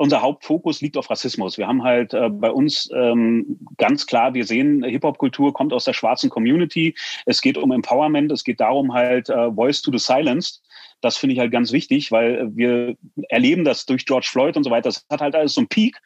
unser 0.00 0.22
Hauptfokus 0.22 0.80
liegt 0.80 0.96
auf 0.96 1.10
Rassismus. 1.10 1.58
Wir 1.58 1.66
haben 1.66 1.82
halt 1.82 2.14
äh, 2.14 2.30
bei 2.30 2.50
uns 2.50 2.88
ähm, 2.94 3.58
ganz 3.76 4.06
klar, 4.06 4.32
wir 4.32 4.46
sehen, 4.46 4.82
Hip-Hop-Kultur 4.82 5.52
kommt 5.52 5.74
aus 5.74 5.84
der 5.84 5.92
schwarzen 5.92 6.30
Community. 6.30 6.94
Es 7.26 7.42
geht 7.42 7.58
um 7.58 7.70
Empowerment. 7.70 8.32
Es 8.32 8.42
geht 8.42 8.60
darum 8.60 8.94
halt 8.94 9.28
äh, 9.28 9.52
Voice 9.52 9.82
to 9.82 9.92
the 9.92 9.98
Silenced. 9.98 10.62
Das 11.02 11.18
finde 11.18 11.34
ich 11.34 11.38
halt 11.38 11.52
ganz 11.52 11.70
wichtig, 11.72 12.10
weil 12.12 12.48
wir 12.56 12.96
erleben 13.28 13.64
das 13.64 13.84
durch 13.84 14.06
George 14.06 14.28
Floyd 14.30 14.56
und 14.56 14.64
so 14.64 14.70
weiter. 14.70 14.88
Das 14.88 15.04
hat 15.10 15.20
halt 15.20 15.34
alles 15.34 15.52
so 15.52 15.60
einen 15.60 15.68
Peak 15.68 16.00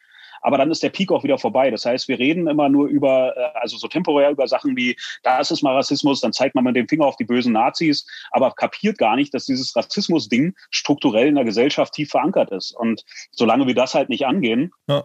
aber 0.45 0.59
dann 0.59 0.69
ist 0.69 0.83
der 0.83 0.91
Peak 0.91 1.11
auch 1.11 1.23
wieder 1.23 1.39
vorbei. 1.39 1.71
Das 1.71 1.85
heißt, 1.85 2.07
wir 2.07 2.19
reden 2.19 2.47
immer 2.47 2.69
nur 2.69 2.87
über, 2.87 3.35
äh, 3.35 3.59
also 3.59 3.77
so 3.77 3.87
temporär 3.87 4.29
über 4.29 4.47
Sachen 4.47 4.77
wie, 4.77 4.95
da 5.23 5.39
ist 5.39 5.63
mal 5.63 5.73
Rassismus, 5.73 6.21
dann 6.21 6.33
zeigt 6.33 6.53
man 6.53 6.63
mit 6.63 6.75
dem 6.75 6.87
Finger 6.87 7.05
auf 7.05 7.15
die 7.15 7.23
bösen 7.23 7.53
Nazis, 7.53 8.05
aber 8.29 8.51
kapiert 8.51 8.99
gar 8.99 9.15
nicht, 9.15 9.33
dass 9.33 9.45
dieses 9.45 9.75
Rassismus-Ding 9.75 10.53
strukturell 10.69 11.29
in 11.29 11.35
der 11.35 11.45
Gesellschaft 11.45 11.93
tief 11.93 12.11
verankert 12.11 12.51
ist. 12.51 12.73
Und 12.73 13.03
solange 13.31 13.65
wir 13.65 13.73
das 13.73 13.95
halt 13.95 14.09
nicht 14.09 14.27
angehen, 14.27 14.71
ja. 14.87 15.03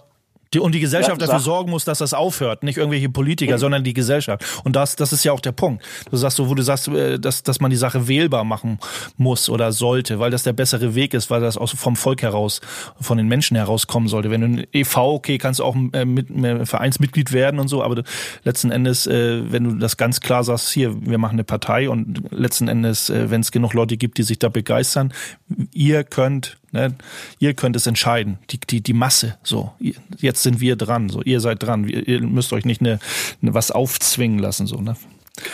Die, 0.53 0.59
und 0.59 0.75
die 0.75 0.81
Gesellschaft 0.81 1.21
ja, 1.21 1.27
dafür 1.27 1.41
sorgen 1.41 1.71
muss, 1.71 1.85
dass 1.85 1.99
das 1.99 2.13
aufhört. 2.13 2.65
Nicht 2.65 2.77
irgendwelche 2.77 3.09
Politiker, 3.09 3.55
mhm. 3.55 3.59
sondern 3.59 3.85
die 3.85 3.95
Gesellschaft. 3.95 4.45
Und 4.65 4.75
das, 4.75 4.97
das 4.97 5.13
ist 5.13 5.23
ja 5.23 5.33
auch 5.33 5.41
der 5.41 5.53
Punkt. 5.53 5.85
Du 6.11 6.17
sagst 6.17 6.39
so, 6.39 6.49
wo 6.49 6.55
du 6.55 6.63
sagst, 6.63 6.89
äh, 6.89 7.21
dass, 7.21 7.45
dass 7.45 7.61
man 7.61 7.71
die 7.71 7.77
Sache 7.77 8.09
wählbar 8.09 8.43
machen 8.43 8.79
muss 9.17 9.49
oder 9.49 9.71
sollte, 9.71 10.19
weil 10.19 10.31
das 10.33 10.43
der 10.43 10.53
bessere 10.53 10.97
Weg 10.97 11.15
ist, 11.15 11.31
weil 11.31 11.41
das 11.41 11.57
auch 11.57 11.69
vom 11.69 11.95
Volk 11.95 12.23
heraus, 12.23 12.61
von 13.01 13.17
den 13.17 13.29
Menschen 13.29 13.57
herauskommen 13.57 14.09
sollte. 14.09 14.31
Wenn 14.31 14.41
du 14.41 14.47
ein 14.49 14.67
EV, 14.73 14.97
okay, 14.97 15.39
kannst 15.39 15.61
du 15.61 15.65
auch 15.65 15.77
äh, 15.93 16.05
mit, 16.05 16.31
mit 16.31 16.69
Vereinsmitglied 16.69 17.33
werden 17.33 17.61
und 17.61 17.69
so, 17.69 17.85
aber 17.85 18.03
letzten 18.43 18.73
Endes, 18.73 19.07
äh, 19.07 19.53
wenn 19.53 19.65
du 19.65 19.75
das 19.77 19.97
ganz 19.97 20.21
klar 20.21 20.43
sagst, 20.43 20.71
hier, 20.71 20.95
wir 21.07 21.19
machen 21.19 21.35
eine 21.35 21.45
Partei 21.45 21.89
und 21.89 22.23
letzten 22.33 22.67
Endes, 22.67 23.11
wenn 23.11 23.41
es 23.41 23.53
genug 23.53 23.73
Leute 23.75 23.97
gibt, 23.97 24.19
die 24.19 24.23
sich 24.23 24.39
da 24.39 24.49
begeistern, 24.49 25.13
ihr 25.73 26.05
könnt 26.05 26.60
Ne? 26.73 26.95
Ihr 27.39 27.55
könnt 27.55 27.77
es 27.77 27.87
entscheiden, 27.87 28.39
die, 28.51 28.61
die, 28.61 28.81
die 28.81 28.93
Masse. 28.93 29.37
So, 29.43 29.73
jetzt 30.19 30.43
sind 30.43 30.61
wir 30.61 30.77
dran. 30.77 31.09
So, 31.09 31.23
ihr 31.23 31.41
seid 31.41 31.63
dran. 31.63 31.89
Ihr 31.89 32.21
müsst 32.21 32.53
euch 32.53 32.65
nicht 32.65 32.81
eine, 32.81 32.99
eine 33.43 33.55
was 33.55 33.71
aufzwingen 33.71 34.39
lassen. 34.39 34.67
So, 34.67 34.81
ne? 34.81 34.97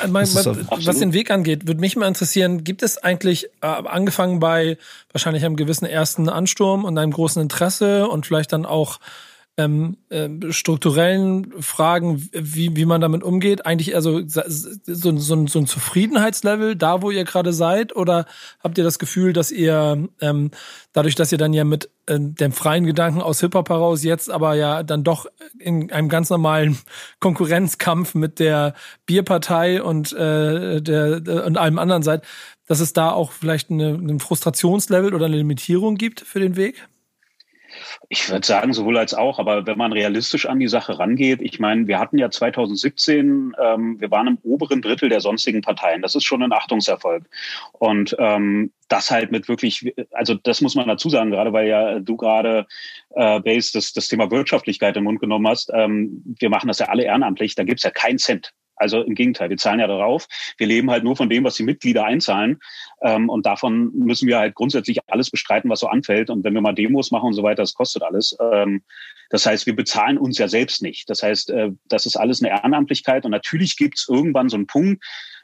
Mein, 0.08 0.26
was 0.26 0.98
den 0.98 1.12
Weg 1.12 1.30
angeht, 1.30 1.66
würde 1.66 1.80
mich 1.80 1.96
mal 1.96 2.08
interessieren, 2.08 2.64
gibt 2.64 2.82
es 2.82 2.98
eigentlich, 2.98 3.46
äh, 3.60 3.66
angefangen 3.66 4.40
bei 4.40 4.78
wahrscheinlich 5.12 5.44
einem 5.44 5.56
gewissen 5.56 5.86
ersten 5.86 6.28
Ansturm 6.28 6.84
und 6.84 6.98
einem 6.98 7.12
großen 7.12 7.40
Interesse 7.40 8.08
und 8.08 8.26
vielleicht 8.26 8.52
dann 8.52 8.66
auch 8.66 8.98
ähm, 9.58 9.96
äh, 10.10 10.28
strukturellen 10.50 11.62
Fragen, 11.62 12.28
wie, 12.32 12.76
wie 12.76 12.84
man 12.84 13.00
damit 13.00 13.22
umgeht, 13.22 13.64
eigentlich 13.64 13.94
also 13.94 14.20
so, 14.26 14.42
so, 14.86 15.46
so 15.46 15.58
ein 15.58 15.66
Zufriedenheitslevel 15.66 16.76
da, 16.76 17.00
wo 17.00 17.10
ihr 17.10 17.24
gerade 17.24 17.54
seid? 17.54 17.96
Oder 17.96 18.26
habt 18.62 18.76
ihr 18.76 18.84
das 18.84 18.98
Gefühl, 18.98 19.32
dass 19.32 19.50
ihr 19.50 20.08
ähm, 20.20 20.50
dadurch, 20.92 21.14
dass 21.14 21.32
ihr 21.32 21.38
dann 21.38 21.54
ja 21.54 21.64
mit 21.64 21.88
äh, 22.06 22.18
dem 22.20 22.52
freien 22.52 22.84
Gedanken 22.84 23.22
aus 23.22 23.40
Hip-Hop 23.40 23.70
heraus 23.70 24.04
jetzt 24.04 24.30
aber 24.30 24.54
ja 24.54 24.82
dann 24.82 25.04
doch 25.04 25.26
in 25.58 25.90
einem 25.90 26.10
ganz 26.10 26.28
normalen 26.28 26.78
Konkurrenzkampf 27.20 28.14
mit 28.14 28.38
der 28.38 28.74
Bierpartei 29.06 29.82
und, 29.82 30.12
äh, 30.12 30.82
der, 30.82 31.46
und 31.46 31.56
allem 31.56 31.78
anderen 31.78 32.02
seid, 32.02 32.24
dass 32.66 32.80
es 32.80 32.92
da 32.92 33.10
auch 33.10 33.32
vielleicht 33.32 33.70
eine, 33.70 33.94
ein 33.94 34.20
Frustrationslevel 34.20 35.14
oder 35.14 35.26
eine 35.26 35.36
Limitierung 35.36 35.96
gibt 35.96 36.20
für 36.20 36.40
den 36.40 36.56
Weg? 36.56 36.86
Ich 38.08 38.28
würde 38.30 38.46
sagen, 38.46 38.72
sowohl 38.72 38.98
als 38.98 39.14
auch, 39.14 39.38
aber 39.38 39.66
wenn 39.66 39.78
man 39.78 39.92
realistisch 39.92 40.46
an 40.46 40.58
die 40.58 40.68
Sache 40.68 40.98
rangeht, 40.98 41.40
ich 41.42 41.58
meine, 41.58 41.86
wir 41.86 41.98
hatten 41.98 42.18
ja 42.18 42.30
2017, 42.30 43.54
ähm, 43.60 44.00
wir 44.00 44.10
waren 44.10 44.26
im 44.26 44.38
oberen 44.42 44.82
Drittel 44.82 45.08
der 45.08 45.20
sonstigen 45.20 45.60
Parteien. 45.60 46.02
Das 46.02 46.14
ist 46.14 46.24
schon 46.24 46.42
ein 46.42 46.52
Achtungserfolg. 46.52 47.28
Und 47.72 48.16
ähm, 48.18 48.72
das 48.88 49.10
halt 49.10 49.32
mit 49.32 49.48
wirklich, 49.48 49.92
also 50.12 50.34
das 50.34 50.60
muss 50.60 50.74
man 50.74 50.88
dazu 50.88 51.08
sagen, 51.08 51.30
gerade 51.30 51.52
weil 51.52 51.68
ja 51.68 51.98
du 51.98 52.16
gerade 52.16 52.66
äh, 53.14 53.40
Base 53.40 53.70
das, 53.72 53.92
das 53.92 54.08
Thema 54.08 54.30
Wirtschaftlichkeit 54.30 54.96
im 54.96 55.04
Mund 55.04 55.20
genommen 55.20 55.48
hast. 55.48 55.70
Ähm, 55.74 56.22
wir 56.38 56.50
machen 56.50 56.68
das 56.68 56.78
ja 56.78 56.86
alle 56.86 57.04
ehrenamtlich, 57.04 57.54
da 57.54 57.64
gibt's 57.64 57.82
ja 57.82 57.90
keinen 57.90 58.18
Cent. 58.18 58.52
Also 58.76 59.02
im 59.02 59.14
Gegenteil, 59.14 59.50
wir 59.50 59.56
zahlen 59.56 59.80
ja 59.80 59.86
darauf. 59.86 60.26
Wir 60.58 60.66
leben 60.66 60.90
halt 60.90 61.04
nur 61.04 61.16
von 61.16 61.28
dem, 61.28 61.44
was 61.44 61.54
die 61.54 61.62
Mitglieder 61.62 62.04
einzahlen. 62.04 62.58
Ähm, 63.02 63.28
und 63.28 63.46
davon 63.46 63.90
müssen 63.94 64.28
wir 64.28 64.38
halt 64.38 64.54
grundsätzlich 64.54 64.98
alles 65.08 65.30
bestreiten, 65.30 65.70
was 65.70 65.80
so 65.80 65.88
anfällt. 65.88 66.30
Und 66.30 66.44
wenn 66.44 66.54
wir 66.54 66.60
mal 66.60 66.74
Demos 66.74 67.10
machen 67.10 67.28
und 67.28 67.34
so 67.34 67.42
weiter, 67.42 67.62
das 67.62 67.74
kostet 67.74 68.02
alles. 68.02 68.36
Ähm, 68.40 68.82
das 69.30 69.46
heißt, 69.46 69.66
wir 69.66 69.74
bezahlen 69.74 70.18
uns 70.18 70.38
ja 70.38 70.48
selbst 70.48 70.82
nicht. 70.82 71.10
Das 71.10 71.22
heißt, 71.22 71.50
äh, 71.50 71.70
das 71.88 72.06
ist 72.06 72.16
alles 72.16 72.42
eine 72.42 72.50
Ehrenamtlichkeit. 72.50 73.24
Und 73.24 73.30
natürlich 73.30 73.76
gibt 73.76 73.98
es 73.98 74.08
irgendwann 74.08 74.48
so 74.48 74.56
einen 74.56 74.66
Punkt, 74.66 75.02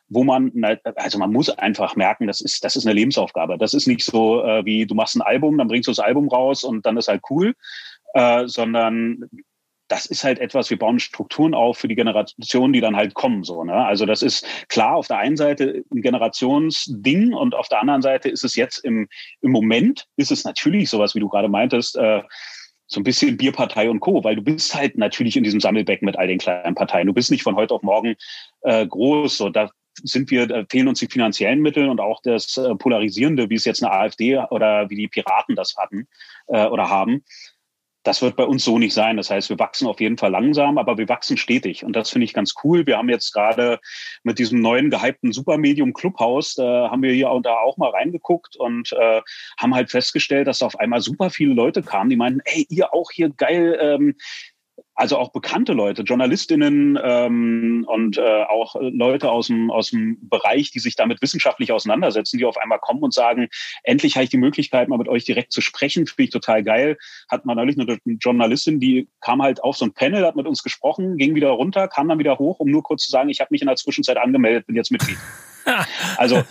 wo 0.08 0.24
man, 0.24 0.52
also 0.96 1.18
man 1.18 1.32
muss 1.32 1.48
einfach 1.48 1.96
merken, 1.96 2.26
das 2.26 2.40
ist, 2.40 2.64
das 2.64 2.76
ist 2.76 2.86
eine 2.86 2.94
Lebensaufgabe. 2.94 3.56
Das 3.56 3.72
ist 3.72 3.86
nicht 3.86 4.04
so 4.04 4.44
äh, 4.44 4.64
wie 4.64 4.86
du 4.86 4.94
machst 4.94 5.16
ein 5.16 5.22
Album, 5.22 5.56
dann 5.56 5.68
bringst 5.68 5.88
du 5.88 5.90
das 5.90 6.00
Album 6.00 6.28
raus 6.28 6.64
und 6.64 6.84
dann 6.84 6.98
ist 6.98 7.08
halt 7.08 7.22
cool, 7.30 7.54
äh, 8.14 8.46
sondern 8.46 9.30
das 9.92 10.06
ist 10.06 10.24
halt 10.24 10.38
etwas, 10.38 10.70
wir 10.70 10.78
bauen 10.78 10.98
Strukturen 10.98 11.52
auf 11.52 11.76
für 11.76 11.86
die 11.86 11.94
Generationen, 11.94 12.72
die 12.72 12.80
dann 12.80 12.96
halt 12.96 13.12
kommen. 13.12 13.44
So, 13.44 13.62
ne? 13.62 13.74
Also 13.74 14.06
das 14.06 14.22
ist 14.22 14.46
klar 14.68 14.96
auf 14.96 15.06
der 15.06 15.18
einen 15.18 15.36
Seite 15.36 15.84
ein 15.92 16.00
Generationsding 16.00 17.34
und 17.34 17.54
auf 17.54 17.68
der 17.68 17.82
anderen 17.82 18.00
Seite 18.00 18.30
ist 18.30 18.42
es 18.42 18.56
jetzt 18.56 18.78
im, 18.78 19.06
im 19.42 19.50
Moment, 19.50 20.06
ist 20.16 20.32
es 20.32 20.44
natürlich 20.44 20.88
sowas, 20.88 21.14
wie 21.14 21.20
du 21.20 21.28
gerade 21.28 21.48
meintest, 21.48 21.96
äh, 21.96 22.22
so 22.86 23.00
ein 23.00 23.04
bisschen 23.04 23.36
Bierpartei 23.36 23.90
und 23.90 24.00
Co., 24.00 24.24
weil 24.24 24.34
du 24.34 24.40
bist 24.40 24.74
halt 24.74 24.96
natürlich 24.96 25.36
in 25.36 25.44
diesem 25.44 25.60
Sammelbecken 25.60 26.06
mit 26.06 26.18
all 26.18 26.26
den 26.26 26.38
kleinen 26.38 26.74
Parteien. 26.74 27.06
Du 27.06 27.12
bist 27.12 27.30
nicht 27.30 27.42
von 27.42 27.56
heute 27.56 27.74
auf 27.74 27.82
morgen 27.82 28.16
äh, 28.62 28.86
groß. 28.86 29.36
So, 29.36 29.50
da 29.50 29.68
sind 30.02 30.30
wir, 30.30 30.46
da 30.46 30.64
fehlen 30.70 30.88
uns 30.88 31.00
die 31.00 31.06
finanziellen 31.06 31.60
Mittel 31.60 31.90
und 31.90 32.00
auch 32.00 32.22
das 32.22 32.56
äh, 32.56 32.74
Polarisierende, 32.76 33.50
wie 33.50 33.56
es 33.56 33.66
jetzt 33.66 33.82
eine 33.82 33.92
AfD 33.92 34.38
oder 34.50 34.88
wie 34.88 34.96
die 34.96 35.08
Piraten 35.08 35.54
das 35.54 35.76
hatten 35.76 36.08
äh, 36.46 36.64
oder 36.66 36.88
haben. 36.88 37.24
Das 38.02 38.22
wird 38.22 38.36
bei 38.36 38.44
uns 38.44 38.64
so 38.64 38.78
nicht 38.78 38.94
sein. 38.94 39.16
Das 39.16 39.30
heißt, 39.30 39.48
wir 39.48 39.58
wachsen 39.58 39.86
auf 39.86 40.00
jeden 40.00 40.18
Fall 40.18 40.30
langsam, 40.30 40.78
aber 40.78 40.98
wir 40.98 41.08
wachsen 41.08 41.36
stetig. 41.36 41.84
Und 41.84 41.94
das 41.94 42.10
finde 42.10 42.24
ich 42.24 42.34
ganz 42.34 42.54
cool. 42.64 42.86
Wir 42.86 42.98
haben 42.98 43.08
jetzt 43.08 43.32
gerade 43.32 43.78
mit 44.22 44.38
diesem 44.38 44.60
neuen 44.60 44.90
gehypten 44.90 45.32
Supermedium 45.32 45.92
Clubhaus, 45.92 46.54
da 46.54 46.90
haben 46.90 47.02
wir 47.02 47.12
hier 47.12 47.30
und 47.30 47.46
da 47.46 47.58
auch 47.58 47.76
mal 47.76 47.90
reingeguckt 47.90 48.56
und 48.56 48.92
äh, 48.92 49.22
haben 49.58 49.74
halt 49.74 49.90
festgestellt, 49.90 50.46
dass 50.46 50.62
auf 50.62 50.78
einmal 50.78 51.00
super 51.00 51.30
viele 51.30 51.54
Leute 51.54 51.82
kamen, 51.82 52.10
die 52.10 52.16
meinten, 52.16 52.40
ey, 52.44 52.66
ihr 52.68 52.92
auch 52.92 53.10
hier 53.10 53.30
geil, 53.30 53.78
ähm, 53.80 54.16
also 54.94 55.16
auch 55.16 55.32
bekannte 55.32 55.72
Leute, 55.72 56.02
Journalistinnen 56.02 56.98
ähm, 57.02 57.84
und 57.88 58.18
äh, 58.18 58.42
auch 58.44 58.76
Leute 58.78 59.30
aus 59.30 59.46
dem, 59.46 59.70
aus 59.70 59.90
dem 59.90 60.18
Bereich, 60.28 60.70
die 60.70 60.80
sich 60.80 60.96
damit 60.96 61.22
wissenschaftlich 61.22 61.72
auseinandersetzen, 61.72 62.38
die 62.38 62.44
auf 62.44 62.58
einmal 62.58 62.78
kommen 62.78 63.02
und 63.02 63.14
sagen, 63.14 63.48
endlich 63.84 64.16
habe 64.16 64.24
ich 64.24 64.30
die 64.30 64.36
Möglichkeit, 64.36 64.88
mal 64.88 64.98
mit 64.98 65.08
euch 65.08 65.24
direkt 65.24 65.52
zu 65.52 65.60
sprechen, 65.60 66.06
finde 66.06 66.24
ich 66.24 66.30
total 66.30 66.62
geil. 66.62 66.98
Hat 67.30 67.46
man 67.46 67.56
neulich 67.56 67.78
eine 67.78 67.98
Journalistin, 68.04 68.80
die 68.80 69.08
kam 69.20 69.42
halt 69.42 69.62
auf 69.62 69.76
so 69.76 69.86
ein 69.86 69.94
Panel, 69.94 70.26
hat 70.26 70.36
mit 70.36 70.46
uns 70.46 70.62
gesprochen, 70.62 71.16
ging 71.16 71.34
wieder 71.34 71.50
runter, 71.50 71.88
kam 71.88 72.08
dann 72.08 72.18
wieder 72.18 72.38
hoch, 72.38 72.60
um 72.60 72.70
nur 72.70 72.82
kurz 72.82 73.04
zu 73.04 73.10
sagen, 73.10 73.28
ich 73.30 73.40
habe 73.40 73.48
mich 73.50 73.62
in 73.62 73.68
der 73.68 73.76
Zwischenzeit 73.76 74.18
angemeldet, 74.18 74.66
bin 74.66 74.76
jetzt 74.76 74.92
Mitglied. 74.92 75.18
also 76.16 76.42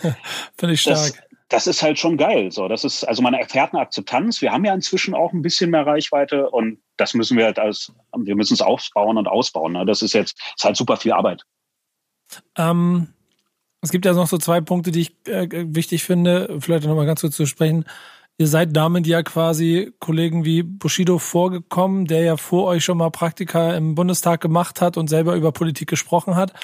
finde 0.56 0.74
ich 0.74 0.80
stark. 0.80 0.96
Das, 0.96 1.31
das 1.52 1.66
ist 1.66 1.82
halt 1.82 1.98
schon 1.98 2.16
geil. 2.16 2.50
So, 2.50 2.66
das 2.66 2.82
ist, 2.82 3.04
also 3.04 3.20
man 3.20 3.34
erfährt 3.34 3.74
eine 3.74 3.82
Akzeptanz. 3.82 4.40
Wir 4.40 4.52
haben 4.52 4.64
ja 4.64 4.72
inzwischen 4.72 5.14
auch 5.14 5.34
ein 5.34 5.42
bisschen 5.42 5.68
mehr 5.70 5.86
Reichweite 5.86 6.48
und 6.48 6.78
das 6.96 7.12
müssen 7.12 7.36
wir 7.36 7.44
halt 7.44 7.58
als, 7.58 7.92
wir 8.16 8.36
müssen 8.36 8.54
es 8.54 8.62
aufbauen 8.62 9.18
und 9.18 9.28
ausbauen. 9.28 9.74
Ne? 9.74 9.84
Das 9.84 10.00
ist 10.00 10.14
jetzt, 10.14 10.40
ist 10.56 10.64
halt 10.64 10.76
super 10.76 10.96
viel 10.96 11.12
Arbeit. 11.12 11.42
Ähm, 12.56 13.08
es 13.82 13.90
gibt 13.90 14.06
ja 14.06 14.14
noch 14.14 14.28
so 14.28 14.38
zwei 14.38 14.62
Punkte, 14.62 14.92
die 14.92 15.02
ich 15.02 15.26
äh, 15.26 15.46
wichtig 15.50 16.04
finde, 16.04 16.56
vielleicht 16.60 16.86
nochmal 16.86 17.04
ganz 17.04 17.20
kurz 17.20 17.36
zu 17.36 17.44
sprechen. 17.44 17.84
Ihr 18.38 18.48
seid 18.48 18.74
damit 18.74 19.06
ja 19.06 19.22
quasi 19.22 19.92
Kollegen 19.98 20.46
wie 20.46 20.62
Bushido 20.62 21.18
vorgekommen, 21.18 22.06
der 22.06 22.22
ja 22.22 22.38
vor 22.38 22.64
euch 22.64 22.82
schon 22.82 22.96
mal 22.96 23.10
Praktika 23.10 23.74
im 23.74 23.94
Bundestag 23.94 24.40
gemacht 24.40 24.80
hat 24.80 24.96
und 24.96 25.08
selber 25.08 25.34
über 25.34 25.52
Politik 25.52 25.90
gesprochen 25.90 26.34
hat. 26.34 26.54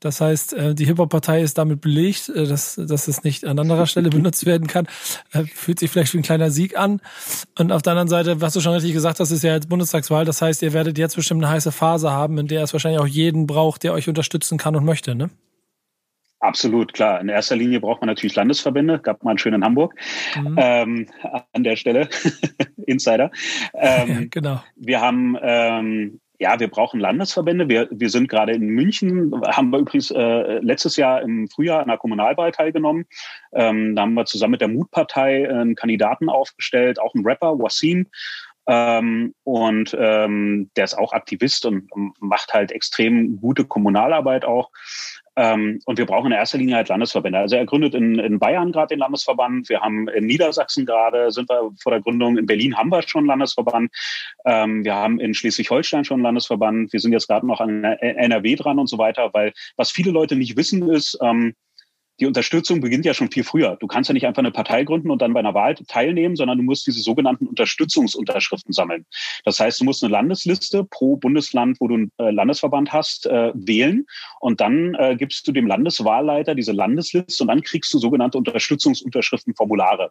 Das 0.00 0.20
heißt, 0.20 0.52
äh, 0.52 0.74
die 0.74 0.84
Hip-Hop-Partei 0.84 1.40
ist 1.40 1.56
damit 1.56 1.80
belegt, 1.80 2.28
äh, 2.28 2.46
dass, 2.46 2.76
dass 2.76 3.08
es 3.08 3.24
nicht 3.24 3.44
an 3.44 3.58
anderer 3.58 3.86
Stelle 3.86 4.10
benutzt 4.10 4.44
werden 4.44 4.66
kann. 4.66 4.86
Äh, 5.32 5.44
fühlt 5.44 5.78
sich 5.78 5.90
vielleicht 5.90 6.12
wie 6.12 6.18
ein 6.18 6.22
kleiner 6.22 6.50
Sieg 6.50 6.78
an. 6.78 7.00
Und 7.58 7.72
auf 7.72 7.82
der 7.82 7.92
anderen 7.92 8.08
Seite, 8.08 8.40
was 8.40 8.52
du 8.52 8.60
schon 8.60 8.74
richtig 8.74 8.92
gesagt 8.92 9.20
hast, 9.20 9.30
ist 9.30 9.42
ja 9.42 9.54
jetzt 9.54 9.68
Bundestagswahl. 9.68 10.24
Das 10.24 10.42
heißt, 10.42 10.62
ihr 10.62 10.72
werdet 10.72 10.98
jetzt 10.98 11.16
bestimmt 11.16 11.42
eine 11.42 11.52
heiße 11.52 11.72
Phase 11.72 12.10
haben, 12.10 12.38
in 12.38 12.48
der 12.48 12.62
es 12.62 12.72
wahrscheinlich 12.72 13.00
auch 13.00 13.06
jeden 13.06 13.46
braucht, 13.46 13.82
der 13.82 13.92
euch 13.92 14.08
unterstützen 14.08 14.58
kann 14.58 14.76
und 14.76 14.84
möchte, 14.84 15.14
ne? 15.14 15.30
Absolut, 16.44 16.92
klar. 16.92 17.22
In 17.22 17.30
erster 17.30 17.56
Linie 17.56 17.80
braucht 17.80 18.02
man 18.02 18.08
natürlich 18.08 18.36
Landesverbände. 18.36 18.98
Gab 18.98 19.24
mal 19.24 19.30
einen 19.30 19.38
schönen 19.38 19.62
in 19.62 19.64
Hamburg 19.64 19.94
mhm. 20.36 20.56
ähm, 20.58 21.06
an 21.54 21.64
der 21.64 21.76
Stelle. 21.76 22.10
Insider. 22.86 23.30
Ähm, 23.72 24.08
ja, 24.08 24.26
genau. 24.30 24.62
Wir 24.76 25.00
haben 25.00 25.38
ähm, 25.40 26.20
ja, 26.38 26.58
wir 26.58 26.68
brauchen 26.68 27.00
Landesverbände. 27.00 27.68
Wir, 27.68 27.88
wir 27.90 28.10
sind 28.10 28.28
gerade 28.28 28.52
in 28.52 28.66
München, 28.66 29.32
haben 29.46 29.70
wir 29.70 29.78
übrigens 29.78 30.10
äh, 30.10 30.58
letztes 30.58 30.96
Jahr 30.96 31.22
im 31.22 31.48
Frühjahr 31.48 31.80
an 31.80 31.88
der 31.88 31.98
Kommunalwahl 31.98 32.50
teilgenommen. 32.52 33.06
Ähm, 33.52 33.94
da 33.94 34.02
haben 34.02 34.14
wir 34.14 34.26
zusammen 34.26 34.52
mit 34.52 34.60
der 34.60 34.68
Mutpartei 34.68 35.48
einen 35.48 35.74
Kandidaten 35.76 36.28
aufgestellt, 36.28 36.98
auch 36.98 37.14
einen 37.14 37.24
Rapper, 37.26 37.58
Wasim. 37.58 38.08
Ähm, 38.66 39.34
und 39.44 39.94
ähm, 39.98 40.70
der 40.76 40.84
ist 40.84 40.94
auch 40.94 41.12
Aktivist 41.12 41.66
und 41.66 41.88
macht 42.18 42.54
halt 42.54 42.72
extrem 42.72 43.40
gute 43.40 43.64
Kommunalarbeit 43.66 44.44
auch. 44.44 44.70
Ähm, 45.36 45.80
und 45.84 45.98
wir 45.98 46.06
brauchen 46.06 46.26
in 46.26 46.32
erster 46.32 46.58
Linie 46.58 46.76
halt 46.76 46.88
Landesverbände. 46.88 47.38
Also 47.38 47.56
er 47.56 47.66
gründet 47.66 47.94
in, 47.94 48.18
in 48.18 48.38
Bayern 48.38 48.72
gerade 48.72 48.88
den 48.88 49.00
Landesverband. 49.00 49.68
Wir 49.68 49.80
haben 49.80 50.08
in 50.08 50.26
Niedersachsen 50.26 50.86
gerade, 50.86 51.30
sind 51.32 51.48
wir 51.48 51.70
vor 51.80 51.92
der 51.92 52.00
Gründung. 52.00 52.38
In 52.38 52.46
Berlin 52.46 52.76
haben 52.76 52.90
wir 52.90 53.02
schon 53.02 53.20
einen 53.20 53.28
Landesverband. 53.28 53.90
Ähm, 54.44 54.84
wir 54.84 54.94
haben 54.94 55.18
in 55.18 55.34
Schleswig-Holstein 55.34 56.04
schon 56.04 56.16
einen 56.16 56.24
Landesverband. 56.24 56.92
Wir 56.92 57.00
sind 57.00 57.12
jetzt 57.12 57.26
gerade 57.26 57.46
noch 57.46 57.60
an 57.60 57.82
NRW 57.84 58.54
dran 58.56 58.78
und 58.78 58.86
so 58.86 58.98
weiter, 58.98 59.30
weil 59.32 59.52
was 59.76 59.90
viele 59.90 60.12
Leute 60.12 60.36
nicht 60.36 60.56
wissen 60.56 60.88
ist, 60.88 61.18
ähm, 61.20 61.54
die 62.20 62.26
Unterstützung 62.26 62.80
beginnt 62.80 63.04
ja 63.04 63.14
schon 63.14 63.30
viel 63.30 63.44
früher. 63.44 63.76
Du 63.80 63.86
kannst 63.86 64.08
ja 64.08 64.14
nicht 64.14 64.26
einfach 64.26 64.42
eine 64.42 64.52
Partei 64.52 64.84
gründen 64.84 65.10
und 65.10 65.20
dann 65.20 65.32
bei 65.32 65.40
einer 65.40 65.54
Wahl 65.54 65.74
teilnehmen, 65.74 66.36
sondern 66.36 66.58
du 66.58 66.64
musst 66.64 66.86
diese 66.86 67.00
sogenannten 67.00 67.46
Unterstützungsunterschriften 67.46 68.72
sammeln. 68.72 69.06
Das 69.44 69.58
heißt, 69.58 69.80
du 69.80 69.84
musst 69.84 70.04
eine 70.04 70.12
Landesliste 70.12 70.84
pro 70.84 71.16
Bundesland, 71.16 71.78
wo 71.80 71.88
du 71.88 71.94
einen 71.94 72.12
äh, 72.18 72.30
Landesverband 72.30 72.92
hast, 72.92 73.26
äh, 73.26 73.52
wählen 73.54 74.06
und 74.40 74.60
dann 74.60 74.94
äh, 74.94 75.16
gibst 75.16 75.46
du 75.48 75.52
dem 75.52 75.66
Landeswahlleiter 75.66 76.54
diese 76.54 76.72
Landesliste 76.72 77.42
und 77.42 77.48
dann 77.48 77.62
kriegst 77.62 77.92
du 77.92 77.98
sogenannte 77.98 78.38
Unterstützungsunterschriftenformulare. 78.38 80.10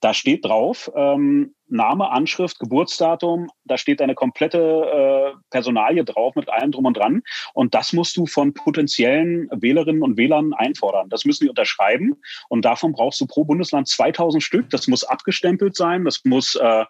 Da 0.00 0.12
steht 0.12 0.44
drauf, 0.44 0.90
ähm, 0.94 1.54
Name, 1.68 2.10
Anschrift, 2.10 2.58
Geburtsdatum, 2.58 3.50
da 3.64 3.78
steht 3.78 4.00
deine 4.00 4.14
komplette 4.14 4.58
äh, 4.58 5.38
Personalie 5.50 6.04
drauf 6.04 6.34
mit 6.34 6.48
allem 6.48 6.72
drum 6.72 6.84
und 6.84 6.96
dran. 6.96 7.22
Und 7.54 7.74
das 7.74 7.92
musst 7.92 8.16
du 8.16 8.26
von 8.26 8.52
potenziellen 8.54 9.48
Wählerinnen 9.50 10.02
und 10.02 10.16
Wählern 10.16 10.52
einfordern. 10.52 11.08
Das 11.08 11.24
müssen 11.24 11.44
die 11.44 11.50
unterschreiben. 11.50 12.14
Und 12.48 12.64
davon 12.64 12.92
brauchst 12.92 13.20
du 13.20 13.26
pro 13.26 13.44
Bundesland 13.44 13.88
2000 13.88 14.42
Stück. 14.42 14.70
Das 14.70 14.86
muss 14.88 15.04
abgestempelt 15.04 15.74
sein. 15.74 16.04
Das 16.04 16.20
muss, 16.24 16.54
äh, 16.54 16.84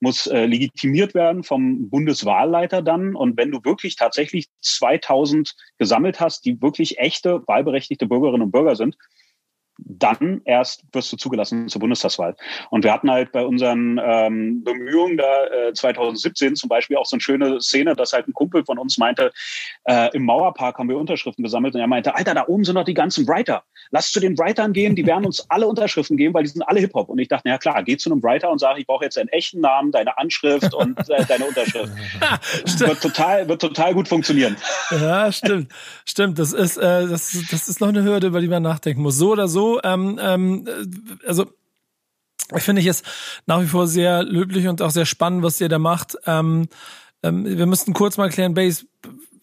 muss 0.00 0.26
äh, 0.26 0.46
legitimiert 0.46 1.14
werden 1.14 1.42
vom 1.42 1.90
Bundeswahlleiter 1.90 2.82
dann. 2.82 3.16
Und 3.16 3.36
wenn 3.36 3.50
du 3.50 3.64
wirklich 3.64 3.96
tatsächlich 3.96 4.46
2000 4.62 5.54
gesammelt 5.78 6.20
hast, 6.20 6.44
die 6.44 6.62
wirklich 6.62 6.98
echte 6.98 7.42
wahlberechtigte 7.46 8.06
Bürgerinnen 8.06 8.42
und 8.42 8.52
Bürger 8.52 8.76
sind, 8.76 8.96
dann 9.84 10.40
erst 10.44 10.84
wirst 10.92 11.12
du 11.12 11.16
zugelassen 11.16 11.68
zur 11.68 11.80
Bundestagswahl. 11.80 12.36
Und 12.70 12.84
wir 12.84 12.92
hatten 12.92 13.10
halt 13.10 13.32
bei 13.32 13.44
unseren 13.44 14.00
ähm, 14.02 14.62
Bemühungen 14.64 15.16
da 15.16 15.46
äh, 15.46 15.72
2017 15.72 16.56
zum 16.56 16.68
Beispiel 16.68 16.96
auch 16.96 17.06
so 17.06 17.16
eine 17.16 17.20
schöne 17.20 17.60
Szene, 17.60 17.94
dass 17.94 18.12
halt 18.12 18.28
ein 18.28 18.32
Kumpel 18.32 18.64
von 18.64 18.78
uns 18.78 18.98
meinte, 18.98 19.32
äh, 19.84 20.14
im 20.14 20.24
Mauerpark 20.24 20.78
haben 20.78 20.88
wir 20.88 20.96
Unterschriften 20.96 21.42
gesammelt 21.44 21.74
und 21.74 21.80
er 21.80 21.86
meinte, 21.86 22.14
Alter, 22.14 22.34
da 22.34 22.46
oben 22.46 22.64
sind 22.64 22.74
noch 22.74 22.84
die 22.84 22.94
ganzen 22.94 23.26
Writer. 23.26 23.64
Lass 23.90 24.12
zu 24.12 24.20
den 24.20 24.38
Writern 24.38 24.72
gehen, 24.72 24.94
die 24.94 25.06
werden 25.06 25.26
uns 25.26 25.48
alle 25.50 25.66
Unterschriften 25.66 26.16
geben, 26.16 26.34
weil 26.34 26.44
die 26.44 26.50
sind 26.50 26.62
alle 26.62 26.80
Hip-Hop. 26.80 27.08
Und 27.08 27.18
ich 27.18 27.28
dachte, 27.28 27.42
na 27.46 27.52
ja 27.52 27.58
klar, 27.58 27.82
geh 27.82 27.96
zu 27.96 28.10
einem 28.10 28.22
Writer 28.22 28.50
und 28.50 28.58
sag, 28.58 28.78
ich 28.78 28.86
brauche 28.86 29.04
jetzt 29.04 29.18
einen 29.18 29.28
echten 29.30 29.60
Namen, 29.60 29.90
deine 29.90 30.16
Anschrift 30.18 30.72
und 30.74 30.98
äh, 31.10 31.24
deine 31.26 31.46
Unterschrift. 31.46 31.90
wird 32.78 33.02
total, 33.02 33.48
wird 33.48 33.60
total 33.60 33.94
gut 33.94 34.08
funktionieren. 34.08 34.56
Ja, 34.90 35.30
stimmt. 35.32 35.72
Stimmt. 36.04 36.38
Das 36.38 36.52
ist, 36.52 36.76
äh, 36.76 37.06
das, 37.06 37.36
das 37.50 37.68
ist 37.68 37.80
noch 37.80 37.88
eine 37.88 38.04
Hürde, 38.04 38.28
über 38.28 38.40
die 38.40 38.48
man 38.48 38.62
nachdenken 38.62 39.02
muss. 39.02 39.16
So 39.16 39.32
oder 39.32 39.48
so 39.48 39.69
ähm, 39.84 40.18
ähm, 40.20 40.64
also 41.26 41.46
ich 42.56 42.62
finde 42.62 42.80
ich 42.80 42.88
es 42.88 43.02
nach 43.46 43.60
wie 43.60 43.66
vor 43.66 43.86
sehr 43.86 44.22
löblich 44.22 44.66
und 44.66 44.82
auch 44.82 44.90
sehr 44.90 45.06
spannend, 45.06 45.42
was 45.42 45.60
ihr 45.60 45.68
da 45.68 45.78
macht. 45.78 46.16
Ähm, 46.26 46.68
ähm, 47.22 47.44
wir 47.44 47.66
müssten 47.66 47.92
kurz 47.92 48.16
mal 48.16 48.30
klären, 48.30 48.54
Base, 48.54 48.86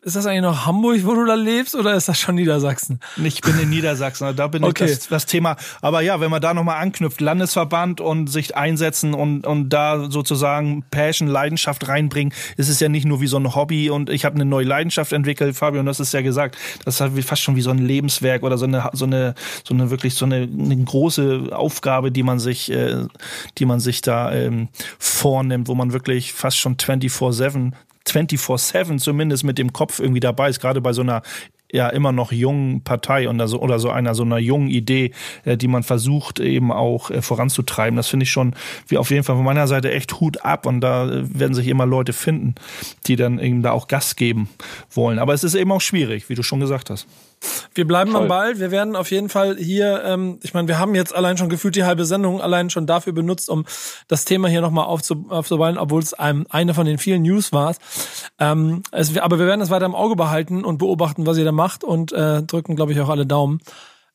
ist 0.07 0.15
das 0.15 0.25
eigentlich 0.25 0.43
noch 0.43 0.65
Hamburg, 0.65 1.01
wo 1.03 1.13
du 1.15 1.25
da 1.25 1.33
lebst, 1.33 1.75
oder 1.75 1.93
ist 1.93 2.07
das 2.07 2.17
schon 2.17 2.35
Niedersachsen? 2.35 3.01
Ich 3.21 3.41
bin 3.41 3.59
in 3.59 3.69
Niedersachsen, 3.69 4.33
da 4.37 4.47
bin 4.47 4.63
okay. 4.63 4.85
ich 4.85 4.91
das, 4.91 5.07
das, 5.09 5.25
Thema. 5.25 5.57
Aber 5.81 5.99
ja, 5.99 6.21
wenn 6.21 6.31
man 6.31 6.41
da 6.41 6.53
nochmal 6.53 6.81
anknüpft, 6.81 7.19
Landesverband 7.19 7.99
und 7.99 8.27
sich 8.27 8.55
einsetzen 8.55 9.13
und, 9.13 9.45
und 9.45 9.67
da 9.67 10.09
sozusagen 10.09 10.85
Passion, 10.91 11.27
Leidenschaft 11.27 11.89
reinbringen, 11.89 12.33
ist 12.55 12.69
es 12.69 12.79
ja 12.79 12.87
nicht 12.87 13.05
nur 13.05 13.19
wie 13.19 13.27
so 13.27 13.35
ein 13.35 13.53
Hobby 13.53 13.89
und 13.89 14.09
ich 14.09 14.23
habe 14.23 14.35
eine 14.35 14.45
neue 14.45 14.63
Leidenschaft 14.63 15.11
entwickelt, 15.11 15.57
Fabio, 15.57 15.81
und 15.81 15.85
das 15.85 15.99
ist 15.99 16.13
ja 16.13 16.21
gesagt, 16.21 16.57
das 16.85 16.95
ist 16.95 17.01
halt 17.01 17.25
fast 17.25 17.41
schon 17.41 17.57
wie 17.57 17.61
so 17.61 17.71
ein 17.71 17.79
Lebenswerk 17.79 18.43
oder 18.43 18.57
so 18.57 18.65
eine, 18.65 18.89
so 18.93 19.03
eine, 19.03 19.35
so 19.67 19.73
eine 19.73 19.89
wirklich 19.89 20.15
so 20.15 20.23
eine, 20.23 20.37
eine 20.37 20.77
große 20.77 21.49
Aufgabe, 21.51 22.13
die 22.13 22.23
man 22.23 22.39
sich, 22.39 22.71
äh, 22.71 23.05
die 23.57 23.65
man 23.65 23.81
sich 23.81 24.01
da 24.01 24.31
ähm, 24.31 24.69
vornimmt, 24.99 25.67
wo 25.67 25.75
man 25.75 25.91
wirklich 25.91 26.31
fast 26.31 26.57
schon 26.57 26.77
24-7 26.77 27.73
24-7 28.07 28.97
zumindest 28.97 29.43
mit 29.43 29.57
dem 29.57 29.73
Kopf 29.73 29.99
irgendwie 29.99 30.19
dabei 30.19 30.49
ist, 30.49 30.59
gerade 30.59 30.81
bei 30.81 30.93
so 30.93 31.01
einer 31.01 31.21
ja 31.71 31.89
immer 31.89 32.11
noch 32.11 32.31
jungen 32.31 32.81
Partei 32.81 33.29
oder 33.29 33.47
so, 33.47 33.59
oder 33.59 33.79
so 33.79 33.89
einer 33.89 34.15
so 34.15 34.23
einer 34.23 34.37
jungen 34.37 34.69
Idee, 34.69 35.11
äh, 35.43 35.57
die 35.57 35.67
man 35.67 35.83
versucht 35.83 36.39
eben 36.39 36.71
auch 36.71 37.11
äh, 37.11 37.21
voranzutreiben. 37.21 37.97
Das 37.97 38.07
finde 38.07 38.23
ich 38.23 38.31
schon 38.31 38.55
wie 38.87 38.97
auf 38.97 39.09
jeden 39.11 39.23
Fall 39.23 39.35
von 39.35 39.45
meiner 39.45 39.67
Seite 39.67 39.91
echt 39.91 40.19
Hut 40.19 40.43
ab 40.43 40.65
und 40.65 40.81
da 40.81 41.09
äh, 41.09 41.39
werden 41.39 41.53
sich 41.53 41.67
immer 41.67 41.85
Leute 41.85 42.13
finden, 42.13 42.55
die 43.07 43.15
dann 43.15 43.39
eben 43.39 43.63
da 43.63 43.71
auch 43.71 43.87
Gas 43.87 44.15
geben 44.15 44.49
wollen. 44.91 45.19
Aber 45.19 45.33
es 45.33 45.43
ist 45.43 45.55
eben 45.55 45.71
auch 45.71 45.81
schwierig, 45.81 46.29
wie 46.29 46.35
du 46.35 46.43
schon 46.43 46.59
gesagt 46.59 46.89
hast. 46.89 47.07
Wir 47.73 47.85
bleiben 47.85 48.11
Voll. 48.11 48.23
am 48.23 48.27
Ball. 48.27 48.59
Wir 48.59 48.71
werden 48.71 48.95
auf 48.95 49.11
jeden 49.11 49.29
Fall 49.29 49.57
hier, 49.57 50.03
ähm, 50.03 50.39
ich 50.41 50.53
meine, 50.53 50.67
wir 50.67 50.79
haben 50.79 50.95
jetzt 50.95 51.13
allein 51.13 51.37
schon 51.37 51.49
gefühlt 51.49 51.75
die 51.75 51.83
halbe 51.83 52.05
Sendung 52.05 52.41
allein 52.41 52.69
schon 52.69 52.87
dafür 52.87 53.13
benutzt, 53.13 53.49
um 53.49 53.65
das 54.07 54.25
Thema 54.25 54.47
hier 54.47 54.61
nochmal 54.61 54.85
aufzuballen, 54.85 55.77
obwohl 55.77 56.01
es 56.01 56.13
einem 56.13 56.47
eine 56.49 56.73
von 56.73 56.85
den 56.85 56.97
vielen 56.97 57.21
News 57.21 57.53
war. 57.53 57.75
Ähm, 58.39 58.81
es, 58.91 59.15
aber 59.17 59.39
wir 59.39 59.45
werden 59.45 59.61
es 59.61 59.69
weiter 59.69 59.85
im 59.85 59.95
Auge 59.95 60.15
behalten 60.15 60.65
und 60.65 60.79
beobachten, 60.79 61.25
was 61.25 61.37
ihr 61.37 61.45
da 61.45 61.51
macht 61.51 61.83
und 61.83 62.11
äh, 62.11 62.41
drücken, 62.41 62.75
glaube 62.75 62.93
ich, 62.93 62.99
auch 62.99 63.09
alle 63.09 63.25
Daumen. 63.25 63.59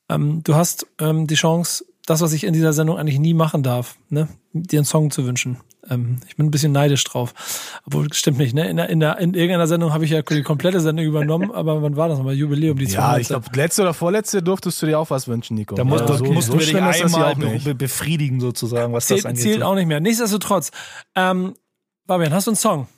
Ähm, 0.08 0.42
du 0.42 0.54
hast 0.54 0.86
ähm, 0.98 1.26
die 1.26 1.36
Chance, 1.36 1.84
das, 2.06 2.20
was 2.20 2.32
ich 2.32 2.44
in 2.44 2.52
dieser 2.52 2.72
Sendung 2.72 2.98
eigentlich 2.98 3.20
nie 3.20 3.34
machen 3.34 3.62
darf, 3.62 3.96
ne? 4.08 4.28
dir 4.52 4.80
einen 4.80 4.84
Song 4.84 5.10
zu 5.10 5.24
wünschen. 5.24 5.58
Ähm, 5.90 6.18
ich 6.28 6.36
bin 6.36 6.46
ein 6.46 6.50
bisschen 6.50 6.72
neidisch 6.72 7.02
drauf. 7.04 7.34
Obwohl, 7.86 8.12
stimmt 8.12 8.38
nicht, 8.38 8.54
ne? 8.54 8.68
In, 8.68 8.76
der, 8.76 8.88
in, 8.88 9.00
der, 9.00 9.18
in 9.18 9.34
irgendeiner 9.34 9.66
Sendung 9.66 9.92
habe 9.92 10.04
ich 10.04 10.10
ja 10.10 10.22
die 10.22 10.42
komplette 10.42 10.80
Sendung 10.80 11.04
übernommen, 11.04 11.50
aber 11.54 11.82
wann 11.82 11.96
war 11.96 12.08
das 12.08 12.18
nochmal? 12.18 12.34
Jubiläum, 12.34 12.78
die 12.78 12.86
Ja, 12.86 13.18
ich 13.18 13.28
glaube, 13.28 13.46
letzte 13.54 13.82
oder 13.82 13.94
vorletzte 13.94 14.42
durftest 14.42 14.80
du 14.82 14.86
dir 14.86 14.98
auch 14.98 15.10
was 15.10 15.28
wünschen, 15.28 15.56
Nico. 15.56 15.74
Da 15.74 15.84
musst, 15.84 16.08
ja, 16.08 16.16
so, 16.16 16.24
musst 16.24 16.48
so 16.48 16.54
du 16.54 16.58
dich 16.60 16.76
einmal 16.76 17.34
be 17.34 17.74
befriedigen, 17.74 18.40
sozusagen, 18.40 18.92
was 18.92 19.06
Zähl, 19.06 19.18
das 19.18 19.26
angeht. 19.26 19.42
Zählt 19.42 19.62
auch 19.62 19.74
nicht 19.74 19.86
mehr. 19.86 20.00
Nichtsdestotrotz, 20.00 20.70
ähm, 21.14 21.54
Fabian, 22.06 22.32
hast 22.32 22.46
du 22.46 22.52
einen 22.52 22.56
Song? 22.56 22.88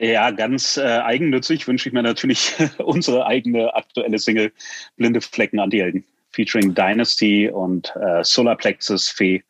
Ja, 0.00 0.30
ganz 0.30 0.78
äh, 0.78 0.82
eigennützig 0.82 1.68
wünsche 1.68 1.88
ich 1.88 1.92
mir 1.92 2.02
natürlich 2.02 2.54
unsere 2.78 3.26
eigene 3.26 3.74
aktuelle 3.74 4.18
Single 4.18 4.50
Blinde 4.96 5.20
Flecken 5.20 5.60
an 5.60 5.68
die 5.68 5.82
Helden, 5.82 6.04
featuring 6.30 6.74
Dynasty 6.74 7.50
und 7.50 7.92
äh, 7.96 8.24
Solar 8.24 8.56
Plexus, 8.56 9.10
Fee 9.10 9.42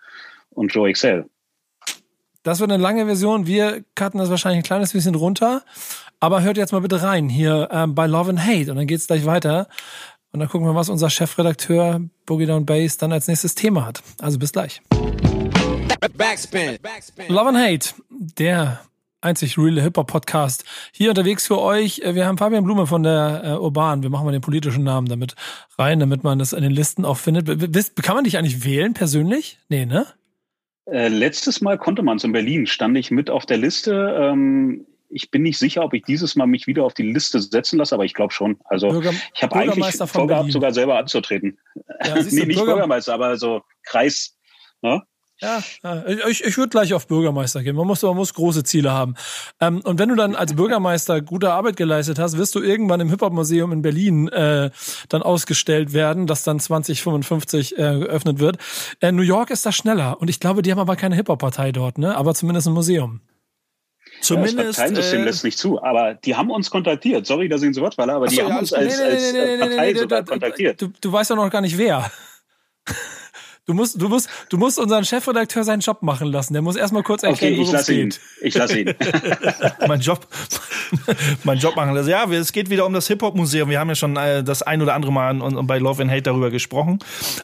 und 0.51 0.75
Joe 0.75 0.93
XL. 0.93 1.25
Das 2.43 2.59
wird 2.61 2.71
eine 2.73 2.83
lange 2.83 3.05
Version. 3.05 3.47
Wir 3.47 3.85
cutten 3.95 4.19
das 4.19 4.31
wahrscheinlich 4.31 4.61
ein 4.61 4.65
kleines 4.65 4.93
bisschen 4.93 5.15
runter. 5.15 5.63
Aber 6.21 6.43
hört 6.43 6.57
jetzt 6.57 6.73
mal 6.73 6.81
bitte 6.81 7.03
rein 7.03 7.29
hier 7.29 7.69
ähm, 7.71 7.95
bei 7.95 8.07
Love 8.07 8.31
and 8.31 8.45
Hate 8.45 8.71
und 8.71 8.77
dann 8.77 8.87
geht's 8.87 9.07
gleich 9.07 9.27
weiter. 9.27 9.69
Und 10.33 10.41
dann 10.41 10.49
gucken 10.49 10.67
wir, 10.67 10.75
was 10.75 10.89
unser 10.89 11.11
Chefredakteur 11.11 12.01
Boogie 12.25 12.47
Down 12.47 12.65
Bass 12.65 12.99
dann 12.99 13.13
als 13.13 13.27
nächstes 13.27 13.55
Thema 13.55 13.87
hat. 13.87 14.03
Also 14.21 14.39
bis 14.39 14.53
gleich. 14.53 14.81
Backspin. 16.17 16.79
Backspin. 16.83 17.29
Love 17.29 17.49
and 17.49 17.59
Hate, 17.59 17.95
der 18.11 18.81
einzig 19.21 19.59
real 19.59 19.81
Hip-Hop-Podcast 19.81 20.65
hier 20.93 21.11
unterwegs 21.11 21.47
für 21.47 21.59
euch. 21.61 22.01
Äh, 22.01 22.15
wir 22.15 22.27
haben 22.27 22.39
Fabian 22.39 22.65
Blume 22.65 22.87
von 22.87 23.03
der 23.03 23.43
äh, 23.45 23.51
Urban. 23.53 24.03
Wir 24.03 24.11
machen 24.11 24.25
mal 24.25 24.33
den 24.33 24.41
politischen 24.41 24.85
Namen 24.85 25.09
damit 25.09 25.35
rein, 25.79 26.01
damit 26.01 26.25
man 26.25 26.39
das 26.39 26.53
in 26.55 26.63
den 26.63 26.73
Listen 26.73 27.05
auch 27.05 27.19
findet. 27.19 27.47
Kann 28.03 28.15
man 28.15 28.25
dich 28.25 28.39
eigentlich 28.39 28.65
wählen 28.65 28.95
persönlich? 28.95 29.59
Nee, 29.69 29.85
ne? 29.85 30.07
Äh, 30.91 31.09
letztes 31.09 31.61
Mal 31.61 31.79
konnte 31.79 32.03
man 32.03 32.17
es 32.17 32.25
in 32.25 32.33
Berlin, 32.33 32.67
stand 32.67 32.97
ich 32.97 33.11
mit 33.11 33.31
auf 33.31 33.47
der 33.47 33.59
Liste. 33.59 34.17
Ähm, 34.19 34.87
ich 35.09 35.31
bin 35.31 35.43
nicht 35.43 35.59
sicher, 35.59 35.83
ob 35.83 35.93
ich 35.93 36.03
dieses 36.03 36.37
Mal 36.37 36.47
mich 36.47 36.67
wieder 36.67 36.85
auf 36.85 36.95
die 36.95 37.11
Liste 37.11 37.41
setzen 37.41 37.79
lasse, 37.79 37.95
aber 37.95 38.05
ich 38.05 38.15
glaube 38.15 38.33
schon. 38.33 38.59
Also 38.65 38.89
Bürger, 38.89 39.13
ich 39.35 39.43
habe 39.43 39.57
eigentlich 39.57 39.97
vorgehabt, 39.97 40.53
sogar 40.53 40.73
selber 40.73 40.99
anzutreten. 40.99 41.59
Ja, 42.05 42.15
nee, 42.31 42.45
nicht 42.45 42.57
Bürger 42.57 42.73
Bürgermeister, 42.73 43.15
aber 43.15 43.37
so 43.37 43.63
Kreis. 43.85 44.37
Ne? 44.83 45.03
Ja, 45.41 45.63
ich, 46.29 46.45
ich 46.45 46.57
würde 46.59 46.69
gleich 46.69 46.93
auf 46.93 47.07
Bürgermeister 47.07 47.63
gehen. 47.63 47.75
Man 47.75 47.87
muss, 47.87 48.03
man 48.03 48.17
muss 48.17 48.35
große 48.35 48.63
Ziele 48.63 48.93
haben. 48.93 49.15
Ähm, 49.61 49.81
und 49.81 49.99
wenn 49.99 50.11
du 50.11 50.15
dann 50.15 50.35
als 50.35 50.55
Bürgermeister 50.55 51.23
gute 51.23 51.53
Arbeit 51.53 51.77
geleistet 51.77 52.19
hast, 52.19 52.37
wirst 52.37 52.55
du 52.55 52.61
irgendwann 52.61 53.01
im 53.01 53.09
Hip-Hop-Museum 53.09 53.73
in 53.73 53.83
Berlin 53.83 54.29
äh, 54.29 54.71
dann 55.09 55.23
ausgestellt 55.23 55.93
werden, 55.93 56.27
das 56.27 56.45
dann 56.45 56.61
2055 56.61 57.79
äh, 57.79 57.99
geöffnet 58.01 58.39
wird. 58.39 58.59
Äh, 59.01 59.13
New 59.13 59.23
York 59.23 59.51
ist 59.51 59.65
da 59.65 59.73
schneller 59.73 60.21
und 60.21 60.29
ich 60.29 60.41
glaube, 60.41 60.63
die 60.63 60.71
haben 60.71 60.79
aber 60.79 60.97
keine 60.97 61.17
Hip-Hop-Partei 61.17 61.73
dort, 61.73 61.99
ne? 61.99 62.17
aber 62.17 62.35
zumindest 62.35 62.67
ein 62.67 62.75
Museum. 62.75 63.21
Zumindest. 64.21 64.59
Ja, 64.59 64.65
das 64.65 64.77
Parteisystem 64.77 65.21
äh, 65.21 65.25
lässt 65.25 65.45
nicht 65.45 65.59
zu, 65.59 65.83
aber 65.83 66.15
die 66.15 66.35
haben 66.35 66.51
uns 66.51 66.71
kontaktiert. 66.71 67.27
Sorry, 67.27 67.49
dass 67.49 67.63
ich 67.63 67.69
ins 67.69 67.81
Wort 67.81 67.95
falle, 67.95 68.13
aber 68.13 68.27
die 68.27 68.43
haben 68.43 68.59
uns 68.59 68.73
als, 68.73 69.01
als 69.01 69.33
Partei 69.33 69.95
sogar 69.95 70.25
kontaktiert. 70.25 70.83
Du, 70.83 70.89
du 71.01 71.13
weißt 71.13 71.31
doch 71.31 71.37
noch 71.37 71.51
gar 71.51 71.61
nicht 71.61 71.79
wer. 71.79 72.11
Du 73.71 73.75
musst, 73.75 74.03
du 74.03 74.09
musst, 74.09 74.29
du 74.49 74.59
musst 74.59 74.81
unseren 74.81 75.05
Chefredakteur 75.05 75.63
seinen 75.63 75.79
Job 75.79 76.03
machen 76.03 76.27
lassen. 76.27 76.55
Der 76.55 76.61
muss 76.61 76.75
erstmal 76.75 77.05
kurz 77.05 77.23
erklären, 77.23 77.55
okay, 77.55 77.63
ich 77.63 77.71
lasse 77.71 77.95
ihn. 77.95 78.15
Ich 78.43 78.55
lasse 78.57 78.81
ihn. 78.81 78.95
mein 79.87 80.01
Job, 80.01 80.27
mein 81.45 81.59
Job 81.59 81.77
machen 81.77 81.95
lassen. 81.95 82.09
Ja, 82.09 82.29
es 82.33 82.51
geht 82.51 82.69
wieder 82.69 82.85
um 82.85 82.93
das 82.93 83.07
Hip 83.07 83.23
Hop 83.23 83.37
Museum. 83.37 83.71
Wir 83.71 83.79
haben 83.79 83.89
ja 83.89 83.95
schon 83.95 84.17
äh, 84.17 84.43
das 84.43 84.63
ein 84.63 84.83
oder 84.83 84.95
andere 84.95 85.13
Mal 85.13 85.35
bei 85.63 85.79
Love 85.79 86.03
and 86.03 86.11
Hate 86.11 86.23
darüber 86.23 86.51
gesprochen. 86.51 86.99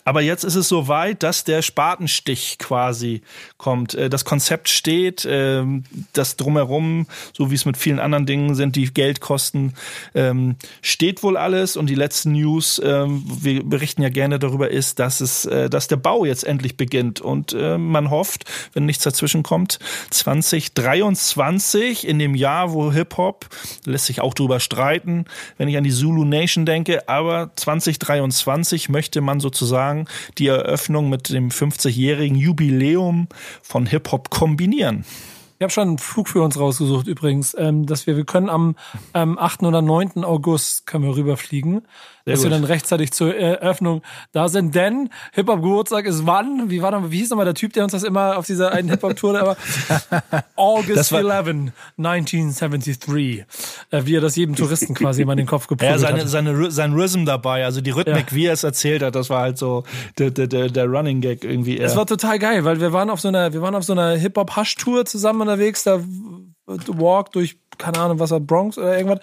Aber 0.05 0.21
jetzt 0.21 0.43
ist 0.43 0.57
es 0.57 0.69
soweit, 0.69 1.23
dass 1.23 1.45
der 1.45 1.63
Spatenstich 1.63 2.59
quasi 2.59 3.23
kommt. 3.57 3.95
Äh, 3.95 4.11
das 4.11 4.25
Konzept 4.25 4.69
steht, 4.69 5.25
ähm, 5.31 5.85
das 6.13 6.35
drumherum, 6.35 7.07
so 7.35 7.53
wie 7.53 7.55
es 7.55 7.67
mit 7.67 7.77
vielen 7.77 8.01
anderen 8.01 8.27
Dingen 8.27 8.57
sind, 8.57 8.75
die 8.75 8.93
Geld 8.93 9.21
kosten, 9.21 9.75
ähm, 10.17 10.57
steht 10.83 11.23
wohl 11.23 11.37
alles. 11.37 11.77
Und 11.77 11.89
die 11.89 11.95
letzten 11.95 12.33
News, 12.33 12.83
ähm, 12.85 13.23
wir 13.27 13.63
berichten 13.63 14.03
ja 14.03 14.09
gerne 14.09 14.41
darüber, 14.41 14.73
ist, 14.73 14.99
dass 14.99 15.21
es, 15.21 15.45
äh, 15.45 15.71
dass 15.71 15.87
der 15.87 15.97
Bau 15.99 16.16
Bau 16.17 16.25
jetzt 16.25 16.45
endlich 16.45 16.79
beginnt. 16.79 17.21
Und 17.21 17.53
äh, 17.53 17.77
man 17.77 18.09
hofft, 18.11 18.45
wenn 18.73 18.87
nichts 18.87 19.05
dazwischen 19.05 19.43
kommt, 19.43 19.79
2023, 20.11 22.09
in 22.09 22.19
dem 22.19 22.35
Jahr, 22.35 22.73
wo 22.73 22.91
Hip-Hop, 22.91 23.47
lässt 23.85 24.07
sich 24.07 24.23
auch 24.23 24.33
drüber 24.33 24.59
streiten, 24.59 25.27
wenn 25.59 25.69
ich 25.69 25.77
an 25.77 25.85
die 25.85 25.91
Zulu 25.91 26.25
Nation 26.25 26.65
denke, 26.65 27.07
aber 27.07 27.51
2023 27.57 28.89
möchte 28.89 29.21
man 29.21 29.41
sozusagen 29.41 30.07
die 30.39 30.47
Eröffnung 30.47 31.11
mit 31.11 31.29
dem 31.29 31.51
50-jährigen 31.51 32.37
Jubiläum 32.37 33.29
von 33.63 33.85
Hip-Hop 33.85 34.31
kombinieren. 34.31 35.05
Ich 35.59 35.63
habe 35.63 35.73
schon 35.73 35.89
einen 35.89 35.99
Flug 35.99 36.29
für 36.29 36.43
uns 36.43 36.59
rausgesucht 36.59 37.07
übrigens, 37.07 37.55
ähm, 37.59 37.87
dass 37.87 38.07
wir, 38.07 38.17
wir 38.17 38.25
können 38.25 38.51
am 38.51 38.77
ähm, 39.15 39.39
8. 39.39 39.63
oder 39.65 39.81
9. 39.83 40.25
August 40.25 40.87
können 40.87 41.05
wir 41.05 41.17
rüberfliegen. 41.17 41.83
Sehr 42.27 42.35
dass 42.35 42.43
gut. 42.43 42.51
wir 42.51 42.59
dann 42.59 42.65
rechtzeitig 42.65 43.13
zur 43.13 43.37
Eröffnung 43.37 44.03
da 44.33 44.49
sind. 44.49 44.75
Denn 44.75 45.11
Hip-Hop-Geburtstag 45.35 46.07
ist 46.07 46.27
wann? 46.27 46.71
Wie 46.71 46.83
war 46.83 46.91
noch, 46.91 47.13
wie 47.13 47.19
hieß 47.19 47.31
nochmal 47.31 47.45
der 47.45 47.55
Typ, 47.55 47.73
der 47.73 47.85
uns 47.85 47.93
das 47.93 48.03
immer 48.03 48.37
auf 48.37 48.47
dieser 48.47 48.73
einen 48.73 48.89
Hip-Hop-Tour 48.91 49.41
aber 49.41 49.57
August 50.57 51.13
11, 51.13 51.73
1973. 51.97 53.45
Äh, 53.93 54.07
wie 54.07 54.17
er 54.17 54.21
das 54.21 54.35
jedem 54.35 54.57
Touristen 54.57 54.95
quasi 54.95 55.23
immer 55.23 55.35
in 55.35 55.39
den 55.39 55.47
Kopf 55.47 55.67
geprügelt 55.69 56.01
ja, 56.01 56.05
seine, 56.05 56.23
hat. 56.23 56.29
Seine, 56.29 56.71
sein 56.73 56.95
Rhythm 56.95 57.27
dabei, 57.27 57.65
also 57.65 57.81
die 57.81 57.91
Rhythmik, 57.91 58.33
ja. 58.33 58.37
wie 58.37 58.47
er 58.47 58.55
es 58.55 58.65
erzählt 58.65 59.05
hat, 59.05 59.15
das 59.15 59.31
war 59.31 59.43
halt 59.43 59.57
so 59.57 59.85
der, 60.19 60.33
der, 60.33 60.49
der, 60.49 60.69
der 60.69 60.87
Running 60.87 61.21
Gag 61.21 61.45
irgendwie. 61.45 61.79
Es 61.79 61.95
war 61.95 62.07
total 62.07 62.41
geil, 62.41 62.65
weil 62.65 62.81
wir 62.81 62.93
waren 62.93 63.09
auf 63.09 63.21
so 63.21 63.29
einer, 63.29 63.53
wir 63.53 63.63
waren 63.63 63.77
auf 63.77 63.85
so 63.85 63.93
einer 63.93 64.17
Hip-Hop-Hush-Tour 64.17 65.05
zusammen 65.05 65.43
unterwegs, 65.43 65.85
da 65.85 66.01
Walk 66.67 67.31
durch 67.31 67.57
keine 67.79 67.99
Ahnung, 67.99 68.19
was 68.19 68.31
war 68.31 68.41
Bronx 68.41 68.79
oder 68.79 68.97
irgendwas. 68.97 69.21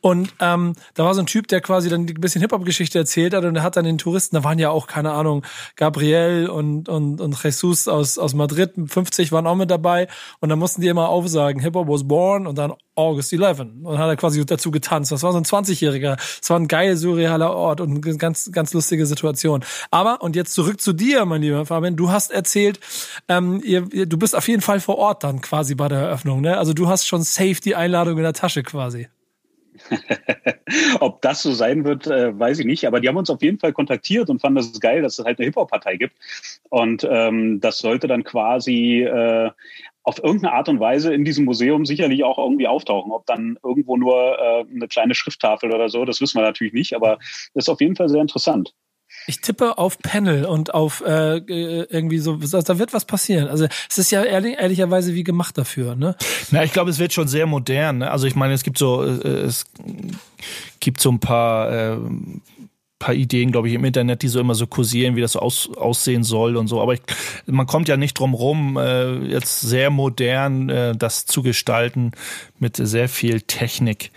Und 0.00 0.32
ähm, 0.40 0.74
da 0.94 1.04
war 1.04 1.14
so 1.14 1.20
ein 1.20 1.26
Typ, 1.26 1.48
der 1.48 1.60
quasi 1.60 1.88
dann 1.88 2.02
ein 2.02 2.14
bisschen 2.14 2.40
Hip-Hop-Geschichte 2.40 2.98
erzählt 2.98 3.34
hat 3.34 3.44
und 3.44 3.54
der 3.54 3.62
hat 3.62 3.76
dann 3.76 3.84
den 3.84 3.98
Touristen, 3.98 4.36
da 4.36 4.44
waren 4.44 4.58
ja 4.58 4.70
auch, 4.70 4.86
keine 4.86 5.12
Ahnung, 5.12 5.44
Gabriel 5.76 6.48
und, 6.48 6.88
und, 6.88 7.20
und 7.20 7.42
Jesus 7.42 7.88
aus, 7.88 8.18
aus 8.18 8.34
Madrid, 8.34 8.72
50 8.86 9.32
waren 9.32 9.46
auch 9.46 9.56
mit 9.56 9.70
dabei 9.70 10.08
und 10.40 10.48
dann 10.48 10.58
mussten 10.58 10.80
die 10.80 10.88
immer 10.88 11.08
aufsagen, 11.08 11.60
Hip-Hop 11.60 11.88
was 11.88 12.06
born 12.06 12.46
und 12.46 12.58
dann 12.58 12.72
August 12.98 13.32
11. 13.32 13.60
Und 13.82 13.98
hat 13.98 14.08
er 14.08 14.16
quasi 14.16 14.44
dazu 14.44 14.70
getanzt. 14.70 15.12
Das 15.12 15.22
war 15.22 15.32
so 15.32 15.38
ein 15.38 15.44
20-Jähriger. 15.44 16.16
Es 16.42 16.50
war 16.50 16.58
ein 16.58 16.68
geil 16.68 16.96
surrealer 16.96 17.54
Ort 17.54 17.80
und 17.80 18.04
eine 18.04 18.16
ganz, 18.18 18.50
ganz 18.52 18.74
lustige 18.74 19.06
Situation. 19.06 19.64
Aber, 19.90 20.20
und 20.20 20.36
jetzt 20.36 20.52
zurück 20.52 20.80
zu 20.80 20.92
dir, 20.92 21.24
mein 21.24 21.42
lieber 21.42 21.64
Fabian, 21.64 21.96
du 21.96 22.10
hast 22.10 22.32
erzählt, 22.32 22.80
ähm, 23.28 23.62
ihr, 23.64 23.82
du 24.06 24.18
bist 24.18 24.36
auf 24.36 24.48
jeden 24.48 24.62
Fall 24.62 24.80
vor 24.80 24.98
Ort 24.98 25.22
dann 25.24 25.40
quasi 25.40 25.74
bei 25.76 25.88
der 25.88 25.98
Eröffnung, 25.98 26.40
ne? 26.40 26.58
Also 26.58 26.74
du 26.74 26.88
hast 26.88 27.06
schon 27.06 27.22
safe 27.22 27.60
die 27.62 27.76
Einladung 27.88 28.18
in 28.18 28.22
der 28.22 28.32
Tasche 28.34 28.62
quasi. 28.62 29.08
Ob 31.00 31.22
das 31.22 31.42
so 31.42 31.52
sein 31.52 31.84
wird, 31.84 32.06
äh, 32.06 32.38
weiß 32.38 32.58
ich 32.58 32.66
nicht. 32.66 32.86
Aber 32.86 33.00
die 33.00 33.08
haben 33.08 33.16
uns 33.16 33.30
auf 33.30 33.42
jeden 33.42 33.58
Fall 33.58 33.72
kontaktiert 33.72 34.28
und 34.28 34.40
fanden 34.40 34.58
es 34.58 34.78
geil, 34.80 35.02
dass 35.02 35.18
es 35.18 35.24
halt 35.24 35.38
eine 35.38 35.46
Hip-Hop-Partei 35.46 35.96
gibt. 35.96 36.14
Und 36.68 37.06
ähm, 37.08 37.60
das 37.60 37.78
sollte 37.78 38.08
dann 38.08 38.24
quasi 38.24 39.02
äh, 39.02 39.50
auf 40.02 40.22
irgendeine 40.22 40.54
Art 40.54 40.68
und 40.68 40.80
Weise 40.80 41.14
in 41.14 41.24
diesem 41.24 41.44
Museum 41.44 41.86
sicherlich 41.86 42.24
auch 42.24 42.38
irgendwie 42.38 42.66
auftauchen. 42.66 43.12
Ob 43.12 43.26
dann 43.26 43.58
irgendwo 43.62 43.96
nur 43.96 44.38
äh, 44.38 44.64
eine 44.70 44.88
kleine 44.88 45.14
Schrifttafel 45.14 45.72
oder 45.72 45.88
so, 45.88 46.04
das 46.04 46.20
wissen 46.20 46.38
wir 46.38 46.42
natürlich 46.42 46.72
nicht. 46.72 46.94
Aber 46.94 47.18
das 47.54 47.64
ist 47.64 47.68
auf 47.68 47.80
jeden 47.80 47.96
Fall 47.96 48.08
sehr 48.08 48.22
interessant. 48.22 48.74
Ich 49.28 49.42
tippe 49.42 49.76
auf 49.76 49.98
Panel 49.98 50.46
und 50.46 50.72
auf 50.72 51.02
äh, 51.06 51.36
äh 51.36 51.86
irgendwie 51.90 52.18
so, 52.18 52.36
da 52.36 52.78
wird 52.78 52.94
was 52.94 53.04
passieren. 53.04 53.48
Also 53.48 53.66
es 53.88 53.98
ist 53.98 54.10
ja 54.10 54.24
ehrlich, 54.24 54.56
ehrlicherweise 54.58 55.14
wie 55.14 55.22
gemacht 55.22 55.58
dafür, 55.58 55.94
ne? 55.94 56.16
Na, 56.50 56.64
ich 56.64 56.72
glaube, 56.72 56.90
es 56.90 56.98
wird 56.98 57.12
schon 57.12 57.28
sehr 57.28 57.46
modern. 57.46 57.98
Ne? 57.98 58.10
Also 58.10 58.26
ich 58.26 58.34
meine, 58.34 58.54
es 58.54 58.62
gibt 58.62 58.78
so, 58.78 59.04
äh, 59.04 59.28
es 59.28 59.66
gibt 60.80 61.00
so 61.00 61.10
ein 61.10 61.20
paar 61.20 61.70
äh, 61.70 61.98
paar 62.98 63.14
Ideen, 63.14 63.52
glaube 63.52 63.68
ich, 63.68 63.74
im 63.74 63.84
Internet, 63.84 64.22
die 64.22 64.28
so 64.28 64.40
immer 64.40 64.54
so 64.54 64.66
kursieren, 64.66 65.14
wie 65.14 65.20
das 65.20 65.32
so 65.32 65.40
aus, 65.40 65.70
aussehen 65.76 66.24
soll 66.24 66.56
und 66.56 66.66
so. 66.66 66.80
Aber 66.80 66.94
ich, 66.94 67.00
man 67.46 67.66
kommt 67.66 67.88
ja 67.88 67.96
nicht 67.96 68.18
drum 68.18 68.34
rum, 68.34 68.76
äh, 68.76 69.18
jetzt 69.26 69.60
sehr 69.60 69.90
modern 69.90 70.68
äh, 70.68 70.96
das 70.96 71.26
zu 71.26 71.42
gestalten 71.42 72.12
mit 72.58 72.76
sehr 72.76 73.08
viel 73.08 73.42
Technik. 73.42 74.10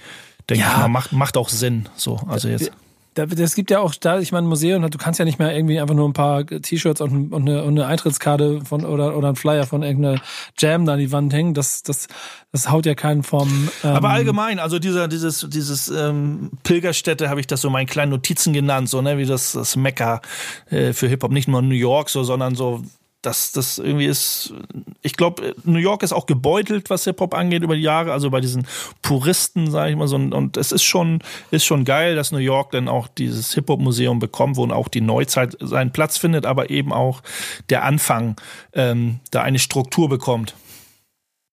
Denke 0.49 0.63
ja. 0.63 0.71
ich 0.71 0.77
mal, 0.77 0.87
macht, 0.87 1.11
macht 1.11 1.37
auch 1.37 1.49
Sinn. 1.49 1.89
So, 1.95 2.19
also 2.27 2.47
jetzt. 2.47 2.71
Es 3.15 3.55
gibt 3.55 3.71
ja 3.71 3.79
auch 3.79 3.93
da, 3.93 4.19
ich 4.19 4.31
meine, 4.31 4.47
Museum, 4.47 4.89
du 4.89 4.97
kannst 4.97 5.19
ja 5.19 5.25
nicht 5.25 5.37
mehr 5.37 5.53
irgendwie 5.53 5.81
einfach 5.81 5.95
nur 5.95 6.07
ein 6.07 6.13
paar 6.13 6.45
T-Shirts 6.45 7.01
und, 7.01 7.33
und, 7.33 7.41
eine, 7.41 7.63
und 7.63 7.77
eine 7.77 7.85
Eintrittskarte 7.85 8.61
von 8.63 8.85
oder 8.85 9.17
oder 9.17 9.29
ein 9.29 9.35
Flyer 9.35 9.65
von 9.65 9.83
irgendeiner 9.83 10.21
Jam 10.57 10.85
da 10.85 10.93
an 10.93 10.99
die 10.99 11.11
Wand 11.11 11.33
hängen. 11.33 11.53
Das 11.53 11.83
das 11.83 12.07
das 12.53 12.69
haut 12.69 12.85
ja 12.85 12.95
keinen 12.95 13.23
vom. 13.23 13.69
Ähm 13.83 13.95
Aber 13.95 14.09
allgemein, 14.09 14.59
also 14.59 14.79
dieser 14.79 15.09
dieses 15.09 15.45
dieses 15.49 15.89
ähm, 15.89 16.51
Pilgerstätte 16.63 17.29
habe 17.29 17.41
ich 17.41 17.47
das 17.47 17.59
so 17.59 17.69
meinen 17.69 17.87
kleinen 17.87 18.11
Notizen 18.11 18.53
genannt, 18.53 18.87
so 18.87 19.01
ne 19.01 19.17
wie 19.17 19.25
das 19.25 19.51
das 19.51 19.75
Mekka 19.75 20.21
äh, 20.69 20.93
für 20.93 21.07
Hip 21.07 21.23
Hop, 21.23 21.31
nicht 21.31 21.49
nur 21.49 21.61
New 21.61 21.75
York 21.75 22.09
so, 22.09 22.23
sondern 22.23 22.55
so 22.55 22.81
das, 23.21 23.51
das 23.51 23.77
irgendwie 23.77 24.07
ist, 24.07 24.53
ich 25.01 25.15
glaube, 25.15 25.55
New 25.63 25.79
York 25.79 26.01
ist 26.01 26.11
auch 26.11 26.25
gebeutelt, 26.25 26.89
was 26.89 27.03
Hip-Hop 27.03 27.33
angeht 27.33 27.61
über 27.61 27.75
die 27.75 27.81
Jahre, 27.81 28.13
also 28.13 28.31
bei 28.31 28.41
diesen 28.41 28.65
Puristen, 29.01 29.69
sage 29.69 29.91
ich 29.91 29.97
mal 29.97 30.07
so. 30.07 30.15
Und 30.15 30.57
es 30.57 30.71
ist 30.71 30.83
schon, 30.83 31.19
ist 31.51 31.65
schon 31.65 31.85
geil, 31.85 32.15
dass 32.15 32.31
New 32.31 32.39
York 32.39 32.71
dann 32.71 32.87
auch 32.87 33.07
dieses 33.07 33.53
Hip-Hop-Museum 33.53 34.19
bekommt, 34.19 34.57
wo 34.57 34.67
auch 34.71 34.87
die 34.87 35.01
Neuzeit 35.01 35.55
seinen 35.59 35.91
Platz 35.91 36.17
findet, 36.17 36.45
aber 36.45 36.69
eben 36.69 36.91
auch 36.91 37.21
der 37.69 37.83
Anfang 37.83 38.35
ähm, 38.73 39.19
da 39.29 39.41
eine 39.41 39.59
Struktur 39.59 40.09
bekommt. 40.09 40.55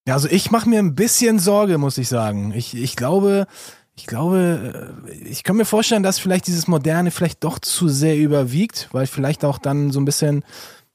Ja, 0.07 0.15
also 0.15 0.29
ich 0.29 0.51
mache 0.51 0.69
mir 0.69 0.79
ein 0.79 0.95
bisschen 0.95 1.39
Sorge, 1.39 1.77
muss 1.77 1.99
ich 1.99 2.09
sagen. 2.09 2.55
Ich, 2.55 2.75
ich 2.75 2.97
glaube, 2.97 3.47
ich 3.95 4.07
glaube, 4.07 4.95
äh, 5.07 5.29
ich 5.29 5.43
kann 5.43 5.57
mir 5.57 5.67
vorstellen, 5.67 6.03
dass 6.03 6.19
vielleicht 6.19 6.47
dieses 6.47 6.69
Moderne 6.69 7.11
vielleicht 7.11 7.45
doch 7.45 7.59
zu 7.59 7.89
sehr 7.89 8.17
überwiegt, 8.17 8.89
weil 8.93 9.07
vielleicht 9.07 9.45
auch 9.45 9.59
dann 9.59 9.91
so 9.91 10.01
ein 10.01 10.07
bisschen 10.07 10.45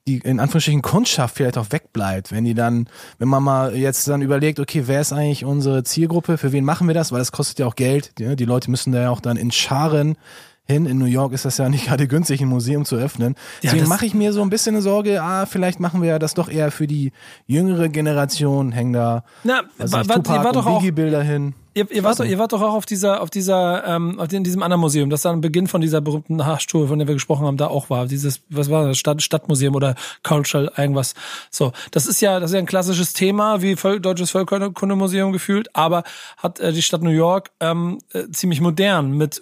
die 0.07 0.17
in 0.17 0.39
Anführungsstrichen 0.39 0.81
Kundschaft 0.81 1.35
vielleicht 1.37 1.57
auch 1.57 1.71
wegbleibt, 1.71 2.31
wenn 2.31 2.43
die 2.43 2.53
dann, 2.53 2.87
wenn 3.19 3.27
man 3.29 3.43
mal 3.43 3.75
jetzt 3.75 4.07
dann 4.07 4.21
überlegt, 4.21 4.59
okay, 4.59 4.83
wer 4.85 5.01
ist 5.01 5.13
eigentlich 5.13 5.45
unsere 5.45 5.83
Zielgruppe, 5.83 6.37
für 6.37 6.51
wen 6.51 6.65
machen 6.65 6.87
wir 6.87 6.93
das, 6.93 7.11
weil 7.11 7.19
das 7.19 7.31
kostet 7.31 7.59
ja 7.59 7.67
auch 7.67 7.75
Geld, 7.75 8.19
die, 8.19 8.35
die 8.35 8.45
Leute 8.45 8.69
müssen 8.69 8.91
da 8.91 9.01
ja 9.01 9.09
auch 9.09 9.21
dann 9.21 9.37
in 9.37 9.51
Scharen 9.51 10.17
hin. 10.65 10.85
In 10.85 10.97
New 10.97 11.05
York 11.05 11.33
ist 11.33 11.45
das 11.45 11.57
ja 11.57 11.69
nicht 11.69 11.85
gerade 11.87 12.07
günstig, 12.07 12.41
ein 12.41 12.47
Museum 12.47 12.85
zu 12.85 12.95
öffnen. 12.95 13.35
Deswegen 13.61 13.83
ja, 13.83 13.89
mache 13.89 14.05
ich 14.05 14.13
mir 14.13 14.33
so 14.33 14.41
ein 14.41 14.49
bisschen 14.49 14.75
eine 14.75 14.81
Sorge, 14.81 15.21
ah, 15.21 15.45
vielleicht 15.45 15.79
machen 15.79 16.01
wir 16.01 16.09
ja 16.09 16.19
das 16.19 16.33
doch 16.33 16.49
eher 16.49 16.71
für 16.71 16.87
die 16.87 17.11
jüngere 17.47 17.89
Generation, 17.89 18.71
hängen 18.71 18.93
da 18.93 19.23
Na, 19.43 19.61
also 19.77 19.93
war, 19.93 20.03
Tupac 20.03 20.43
war 20.43 20.51
doch 20.51 20.65
und 20.65 20.95
Bilder 20.95 21.23
hin. 21.23 21.53
Ihr, 21.75 21.89
ihr, 21.91 22.03
wart 22.03 22.19
doch, 22.19 22.25
ihr 22.25 22.37
wart 22.37 22.53
doch 22.53 22.61
auch 22.61 22.73
auf 22.73 22.85
dieser, 22.85 23.21
auf 23.21 23.31
dieser, 23.31 23.83
ähm, 23.87 24.19
auf 24.19 24.31
in 24.31 24.43
diesem 24.43 24.61
anderen 24.61 24.81
Museum, 24.81 25.09
das 25.09 25.23
dann 25.23 25.35
am 25.35 25.41
Beginn 25.41 25.67
von 25.67 25.81
dieser 25.81 26.01
berühmten 26.01 26.45
Haarstuhl, 26.45 26.87
von 26.87 26.99
der 26.99 27.07
wir 27.07 27.15
gesprochen 27.15 27.47
haben, 27.47 27.57
da 27.57 27.67
auch 27.67 27.89
war. 27.89 28.05
Dieses, 28.05 28.41
was 28.49 28.69
war 28.69 28.87
das, 28.87 28.97
Stadt, 28.97 29.21
Stadtmuseum 29.23 29.73
oder 29.73 29.95
Cultural 30.21 30.71
irgendwas. 30.77 31.15
So, 31.49 31.71
das 31.91 32.05
ist 32.05 32.21
ja, 32.21 32.39
das 32.39 32.51
ist 32.51 32.55
ja 32.55 32.59
ein 32.59 32.67
klassisches 32.67 33.13
Thema, 33.13 33.61
wie 33.61 33.75
Völ 33.75 33.99
deutsches 33.99 34.31
Völkerkundemuseum 34.31 35.31
gefühlt, 35.31 35.75
aber 35.75 36.03
hat 36.37 36.59
äh, 36.59 36.73
die 36.73 36.83
Stadt 36.83 37.01
New 37.01 37.09
York 37.09 37.51
ähm, 37.59 37.99
äh, 38.13 38.29
ziemlich 38.31 38.61
modern 38.61 39.11
mit 39.11 39.41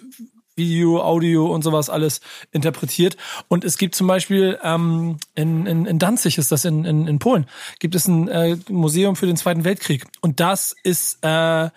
Video, 0.56 1.02
Audio 1.02 1.46
und 1.52 1.62
sowas 1.62 1.90
alles 1.90 2.20
interpretiert. 2.50 3.16
Und 3.48 3.64
es 3.64 3.78
gibt 3.78 3.94
zum 3.94 4.06
Beispiel 4.06 4.58
ähm, 4.62 5.18
in, 5.34 5.66
in, 5.66 5.86
in 5.86 5.98
Danzig 5.98 6.38
ist 6.38 6.52
das 6.52 6.64
in, 6.64 6.84
in, 6.84 7.06
in 7.06 7.18
Polen, 7.18 7.46
gibt 7.78 7.94
es 7.94 8.06
ein 8.06 8.28
äh, 8.28 8.56
Museum 8.68 9.16
für 9.16 9.26
den 9.26 9.36
Zweiten 9.36 9.64
Weltkrieg. 9.64 10.04
Und 10.20 10.40
das 10.40 10.74
ist 10.82 11.18
äh, 11.22 11.70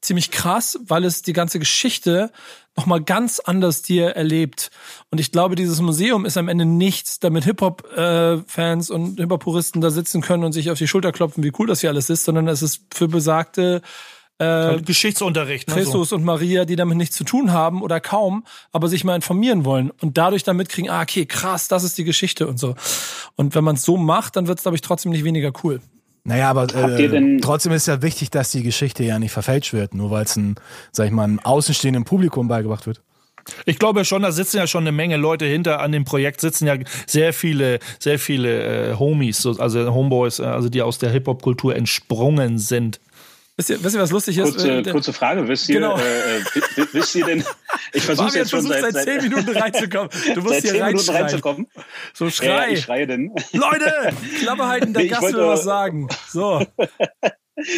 ziemlich 0.00 0.30
krass, 0.30 0.78
weil 0.86 1.04
es 1.04 1.22
die 1.22 1.32
ganze 1.32 1.58
Geschichte 1.58 2.30
nochmal 2.76 3.02
ganz 3.02 3.40
anders 3.40 3.82
dir 3.82 4.10
erlebt. 4.10 4.70
Und 5.10 5.18
ich 5.18 5.32
glaube, 5.32 5.54
dieses 5.54 5.80
Museum 5.80 6.24
ist 6.24 6.36
am 6.36 6.48
Ende 6.48 6.64
nichts, 6.64 7.18
damit 7.18 7.44
Hip-Hop-Fans 7.44 8.90
und 8.90 9.18
Hip-Hop-Puristen 9.18 9.80
da 9.80 9.90
sitzen 9.90 10.22
können 10.22 10.44
und 10.44 10.52
sich 10.52 10.70
auf 10.70 10.78
die 10.78 10.88
Schulter 10.88 11.12
klopfen, 11.12 11.44
wie 11.44 11.52
cool 11.58 11.66
das 11.66 11.80
hier 11.80 11.90
alles 11.90 12.10
ist, 12.10 12.24
sondern 12.24 12.48
es 12.48 12.62
ist 12.62 12.82
für 12.94 13.08
besagte 13.08 13.82
äh, 14.40 14.80
Geschichtsunterricht. 14.80 15.68
Ne, 15.68 15.74
Christus 15.74 16.08
so. 16.08 16.16
und 16.16 16.24
Maria, 16.24 16.64
die 16.64 16.76
damit 16.76 16.96
nichts 16.96 17.16
zu 17.16 17.24
tun 17.24 17.52
haben 17.52 17.82
oder 17.82 18.00
kaum, 18.00 18.44
aber 18.72 18.88
sich 18.88 19.04
mal 19.04 19.14
informieren 19.14 19.66
wollen 19.66 19.90
und 20.00 20.16
dadurch 20.16 20.44
dann 20.44 20.56
mitkriegen, 20.56 20.90
ah, 20.90 21.02
okay, 21.02 21.26
krass, 21.26 21.68
das 21.68 21.84
ist 21.84 21.98
die 21.98 22.04
Geschichte 22.04 22.46
und 22.46 22.58
so. 22.58 22.74
Und 23.36 23.54
wenn 23.54 23.64
man 23.64 23.76
es 23.76 23.82
so 23.82 23.98
macht, 23.98 24.36
dann 24.36 24.46
wird 24.46 24.58
es, 24.58 24.62
glaube 24.62 24.76
ich, 24.76 24.80
trotzdem 24.80 25.12
nicht 25.12 25.24
weniger 25.24 25.52
cool. 25.62 25.80
Naja, 26.24 26.50
aber 26.50 26.64
äh, 26.74 27.38
trotzdem 27.40 27.72
ist 27.72 27.86
ja 27.86 28.02
wichtig, 28.02 28.30
dass 28.30 28.50
die 28.50 28.62
Geschichte 28.62 29.02
ja 29.04 29.18
nicht 29.18 29.32
verfälscht 29.32 29.72
wird, 29.72 29.94
nur 29.94 30.10
weil 30.10 30.24
es 30.24 30.36
ein, 30.36 30.56
sag 30.92 31.06
ich 31.06 31.12
mal, 31.12 31.24
einem 31.24 31.40
außenstehenden 31.40 32.04
Publikum 32.04 32.48
beigebracht 32.48 32.86
wird. 32.86 33.00
Ich 33.64 33.78
glaube 33.78 34.04
schon, 34.04 34.22
da 34.22 34.32
sitzen 34.32 34.58
ja 34.58 34.66
schon 34.66 34.84
eine 34.84 34.92
Menge 34.92 35.16
Leute 35.16 35.46
hinter 35.46 35.80
an 35.80 35.92
dem 35.92 36.04
Projekt, 36.04 36.40
sitzen 36.40 36.66
ja 36.66 36.76
sehr 37.06 37.32
viele, 37.32 37.78
sehr 37.98 38.18
viele 38.18 38.90
äh, 38.90 38.94
Homies, 38.96 39.46
also 39.46 39.92
Homeboys, 39.92 40.38
äh, 40.38 40.44
also 40.44 40.68
die 40.68 40.82
aus 40.82 40.98
der 40.98 41.10
Hip-Hop-Kultur 41.10 41.74
entsprungen 41.74 42.58
sind. 42.58 43.00
Wisst 43.60 43.68
ihr, 43.68 43.84
wisst 43.84 43.94
ihr, 43.94 44.00
was 44.00 44.10
lustig 44.10 44.38
ist? 44.38 44.52
Kurze, 44.52 44.78
äh, 44.78 44.82
kurze 44.90 45.12
Frage, 45.12 45.46
wisst 45.46 45.68
ihr, 45.68 45.80
genau. 45.80 45.98
äh, 45.98 46.38
äh 46.38 46.42
wisst 46.92 47.14
ihr 47.14 47.26
denn, 47.26 47.44
ich 47.92 48.02
versuche 48.02 48.38
jetzt 48.38 48.50
schon 48.50 48.62
seit, 48.62 48.90
seit 48.90 49.04
zehn 49.04 49.20
Minuten 49.20 49.50
reinzukommen. 49.50 50.08
Du 50.34 50.40
musst 50.40 50.62
hier 50.62 50.82
Minuten 50.82 51.10
reinzukommen. 51.10 51.66
So 52.14 52.30
schrei. 52.30 52.46
Ja, 52.46 52.68
ich 52.68 52.80
schreie 52.80 53.06
denn. 53.06 53.34
Leute, 53.52 54.14
Klappe 54.38 54.66
halten, 54.66 54.94
der 54.94 55.08
Gast 55.08 55.34
will 55.34 55.46
was 55.46 55.64
sagen. 55.64 56.08
So. 56.28 56.64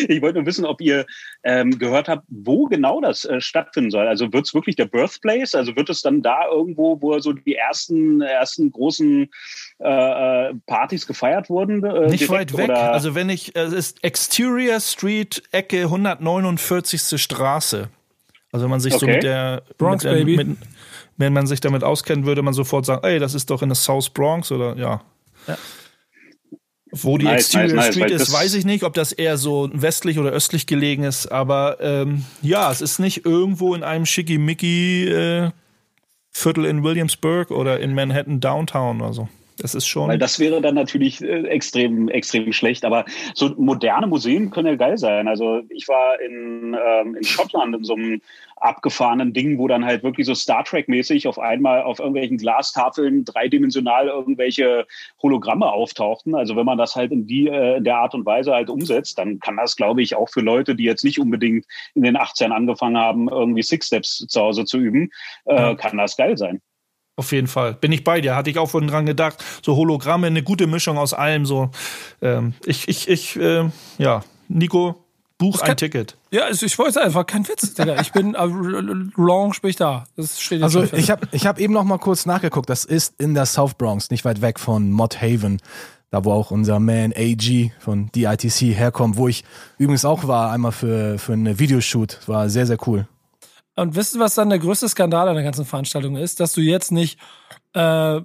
Ich 0.06 0.22
wollte 0.22 0.38
nur 0.38 0.46
wissen, 0.46 0.64
ob 0.64 0.80
ihr 0.80 1.04
ähm, 1.42 1.76
gehört 1.76 2.06
habt, 2.06 2.24
wo 2.28 2.66
genau 2.66 3.00
das 3.00 3.24
äh, 3.24 3.40
stattfinden 3.40 3.90
soll. 3.90 4.06
Also 4.06 4.32
wird 4.32 4.46
es 4.46 4.54
wirklich 4.54 4.76
der 4.76 4.84
Birthplace? 4.84 5.56
Also 5.56 5.74
wird 5.74 5.90
es 5.90 6.02
dann 6.02 6.22
da 6.22 6.46
irgendwo, 6.46 7.02
wo 7.02 7.18
so 7.18 7.32
die 7.32 7.56
ersten, 7.56 8.20
ersten 8.20 8.70
großen 8.70 9.28
äh, 9.82 10.50
äh 10.50 10.54
Partys 10.66 11.06
gefeiert 11.06 11.50
wurden? 11.50 11.84
Äh, 11.84 12.08
Nicht 12.08 12.28
direkt, 12.28 12.52
weit 12.52 12.56
weg. 12.56 12.70
Oder? 12.70 12.92
Also 12.92 13.14
wenn 13.14 13.28
ich, 13.28 13.56
es 13.56 13.72
ist 13.72 14.02
Exterior 14.04 14.80
Street, 14.80 15.42
Ecke 15.50 15.82
149. 15.82 17.20
Straße. 17.20 17.88
Also 18.52 18.64
wenn 18.64 18.70
man 18.70 18.80
sich 18.80 18.94
okay. 18.94 19.00
so 19.00 19.06
mit 19.06 19.22
der 19.22 19.62
Bronx 19.78 20.04
mit, 20.04 20.12
Baby. 20.12 20.36
Mit, 20.36 20.58
wenn 21.16 21.32
man 21.32 21.46
sich 21.46 21.60
damit 21.60 21.84
auskennt, 21.84 22.26
würde 22.26 22.42
man 22.42 22.54
sofort 22.54 22.86
sagen, 22.86 23.04
ey, 23.04 23.18
das 23.18 23.34
ist 23.34 23.50
doch 23.50 23.62
in 23.62 23.68
der 23.68 23.76
South 23.76 24.10
Bronx 24.10 24.52
oder 24.52 24.76
ja. 24.76 25.02
ja. 25.46 25.58
Wo 26.90 27.16
die 27.16 27.24
nice, 27.24 27.44
Exterior 27.44 27.76
nice, 27.76 27.94
Street 27.94 28.10
nice, 28.10 28.22
ist, 28.22 28.32
weiß 28.32 28.54
ich 28.54 28.66
nicht, 28.66 28.84
ob 28.84 28.92
das 28.92 29.12
eher 29.12 29.38
so 29.38 29.70
westlich 29.72 30.18
oder 30.18 30.30
östlich 30.30 30.66
gelegen 30.66 31.04
ist, 31.04 31.26
aber 31.28 31.78
ähm, 31.80 32.24
ja, 32.42 32.70
es 32.70 32.82
ist 32.82 32.98
nicht 32.98 33.24
irgendwo 33.24 33.74
in 33.74 33.82
einem 33.82 34.04
schickimicki 34.04 35.08
äh, 35.08 35.50
Viertel 36.30 36.66
in 36.66 36.82
Williamsburg 36.82 37.50
oder 37.50 37.80
in 37.80 37.94
Manhattan 37.94 38.40
Downtown 38.40 39.00
oder 39.00 39.12
so. 39.12 39.28
Das 39.58 39.74
ist 39.74 39.86
schon. 39.86 40.08
Weil 40.08 40.18
das 40.18 40.38
wäre 40.38 40.60
dann 40.60 40.74
natürlich 40.74 41.20
äh, 41.22 41.46
extrem, 41.46 42.08
extrem 42.08 42.52
schlecht. 42.52 42.84
Aber 42.84 43.04
so 43.34 43.54
moderne 43.56 44.06
Museen 44.06 44.50
können 44.50 44.68
ja 44.68 44.76
geil 44.76 44.98
sein. 44.98 45.28
Also 45.28 45.62
ich 45.68 45.88
war 45.88 46.20
in, 46.20 46.74
ähm, 46.74 47.14
in 47.16 47.24
Schottland 47.24 47.76
in 47.76 47.84
so 47.84 47.94
einem 47.94 48.20
abgefahrenen 48.56 49.32
Ding, 49.32 49.58
wo 49.58 49.66
dann 49.68 49.84
halt 49.84 50.02
wirklich 50.02 50.26
so 50.26 50.34
Star 50.34 50.64
Trek-mäßig 50.64 51.26
auf 51.26 51.38
einmal 51.38 51.82
auf 51.82 51.98
irgendwelchen 51.98 52.38
Glastafeln 52.38 53.24
dreidimensional 53.24 54.08
irgendwelche 54.08 54.86
Hologramme 55.20 55.66
auftauchten. 55.66 56.34
Also 56.34 56.56
wenn 56.56 56.66
man 56.66 56.78
das 56.78 56.94
halt 56.94 57.12
in 57.12 57.26
die 57.26 57.48
äh, 57.48 57.80
der 57.80 57.98
Art 57.98 58.14
und 58.14 58.24
Weise 58.24 58.52
halt 58.52 58.70
umsetzt, 58.70 59.18
dann 59.18 59.40
kann 59.40 59.56
das, 59.56 59.76
glaube 59.76 60.02
ich, 60.02 60.14
auch 60.14 60.28
für 60.28 60.40
Leute, 60.40 60.74
die 60.74 60.84
jetzt 60.84 61.04
nicht 61.04 61.18
unbedingt 61.18 61.66
in 61.94 62.02
den 62.02 62.16
18 62.16 62.52
angefangen 62.52 62.96
haben, 62.96 63.28
irgendwie 63.28 63.62
Six 63.62 63.88
Steps 63.88 64.24
zu 64.28 64.40
Hause 64.40 64.64
zu 64.64 64.78
üben, 64.78 65.10
äh, 65.44 65.74
kann 65.74 65.98
das 65.98 66.16
geil 66.16 66.38
sein. 66.38 66.60
Auf 67.16 67.32
jeden 67.32 67.46
Fall. 67.46 67.74
Bin 67.74 67.92
ich 67.92 68.04
bei 68.04 68.20
dir. 68.20 68.34
Hatte 68.36 68.50
ich 68.50 68.58
auch 68.58 68.70
vorhin 68.70 68.88
dran 68.88 69.04
gedacht. 69.04 69.44
So 69.62 69.76
Hologramme, 69.76 70.26
eine 70.28 70.42
gute 70.42 70.66
Mischung 70.66 70.96
aus 70.96 71.12
allem. 71.12 71.44
So, 71.44 71.70
ähm, 72.22 72.54
ich, 72.64 72.88
ich, 72.88 73.08
ich, 73.08 73.36
äh, 73.36 73.68
ja, 73.98 74.22
Nico, 74.48 75.04
buch 75.36 75.60
ein 75.60 75.76
Ticket. 75.76 76.16
Ja, 76.30 76.48
ich 76.48 76.78
wollte 76.78 77.02
einfach 77.02 77.26
kein 77.26 77.46
Witz, 77.48 77.74
Digga. 77.74 78.00
Ich 78.00 78.12
bin 78.12 78.34
äh, 78.34 78.46
Lounge 78.46 79.56
bin 79.60 79.70
ich 79.70 79.76
da. 79.76 80.06
Das 80.16 80.40
steht 80.40 80.62
also 80.62 80.84
ich 80.84 81.10
habe 81.10 81.28
ich 81.32 81.46
hab 81.46 81.58
eben 81.58 81.74
noch 81.74 81.84
mal 81.84 81.98
kurz 81.98 82.26
nachgeguckt. 82.26 82.70
Das 82.70 82.84
ist 82.84 83.20
in 83.20 83.34
der 83.34 83.46
South 83.46 83.74
Bronx, 83.74 84.10
nicht 84.10 84.24
weit 84.24 84.40
weg 84.40 84.58
von 84.58 84.90
Mott 84.90 85.20
Haven. 85.20 85.60
Da 86.10 86.24
wo 86.24 86.32
auch 86.32 86.50
unser 86.50 86.78
Man 86.78 87.12
AG 87.16 87.72
von 87.80 88.10
DITC 88.12 88.76
herkommt, 88.76 89.16
wo 89.16 89.28
ich 89.28 89.44
übrigens 89.78 90.04
auch 90.04 90.28
war, 90.28 90.52
einmal 90.52 90.72
für, 90.72 91.18
für 91.18 91.32
eine 91.32 91.58
Videoshoot. 91.58 92.20
War 92.26 92.50
sehr, 92.50 92.66
sehr 92.66 92.76
cool. 92.86 93.08
Und 93.74 93.94
wisst 93.94 94.14
ihr, 94.14 94.20
was 94.20 94.34
dann 94.34 94.50
der 94.50 94.58
größte 94.58 94.88
Skandal 94.88 95.28
an 95.28 95.34
der 95.34 95.44
ganzen 95.44 95.64
Veranstaltung 95.64 96.16
ist? 96.16 96.40
Dass 96.40 96.52
du 96.52 96.60
jetzt 96.60 96.92
nicht 96.92 97.18
äh, 97.72 98.20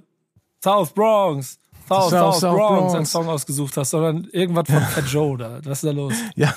South 0.62 0.92
Bronx, 0.92 1.58
South, 1.88 2.10
South, 2.10 2.38
South, 2.40 2.56
Bronx, 2.56 2.94
einen 2.94 3.06
Song 3.06 3.28
ausgesucht 3.28 3.76
hast, 3.76 3.90
sondern 3.90 4.24
irgendwas 4.32 4.66
von 4.68 4.82
Fat 4.94 5.06
Joe 5.06 5.36
da. 5.38 5.58
Was 5.64 5.78
ist 5.78 5.84
da 5.84 5.90
los? 5.90 6.14
Ja, 6.36 6.54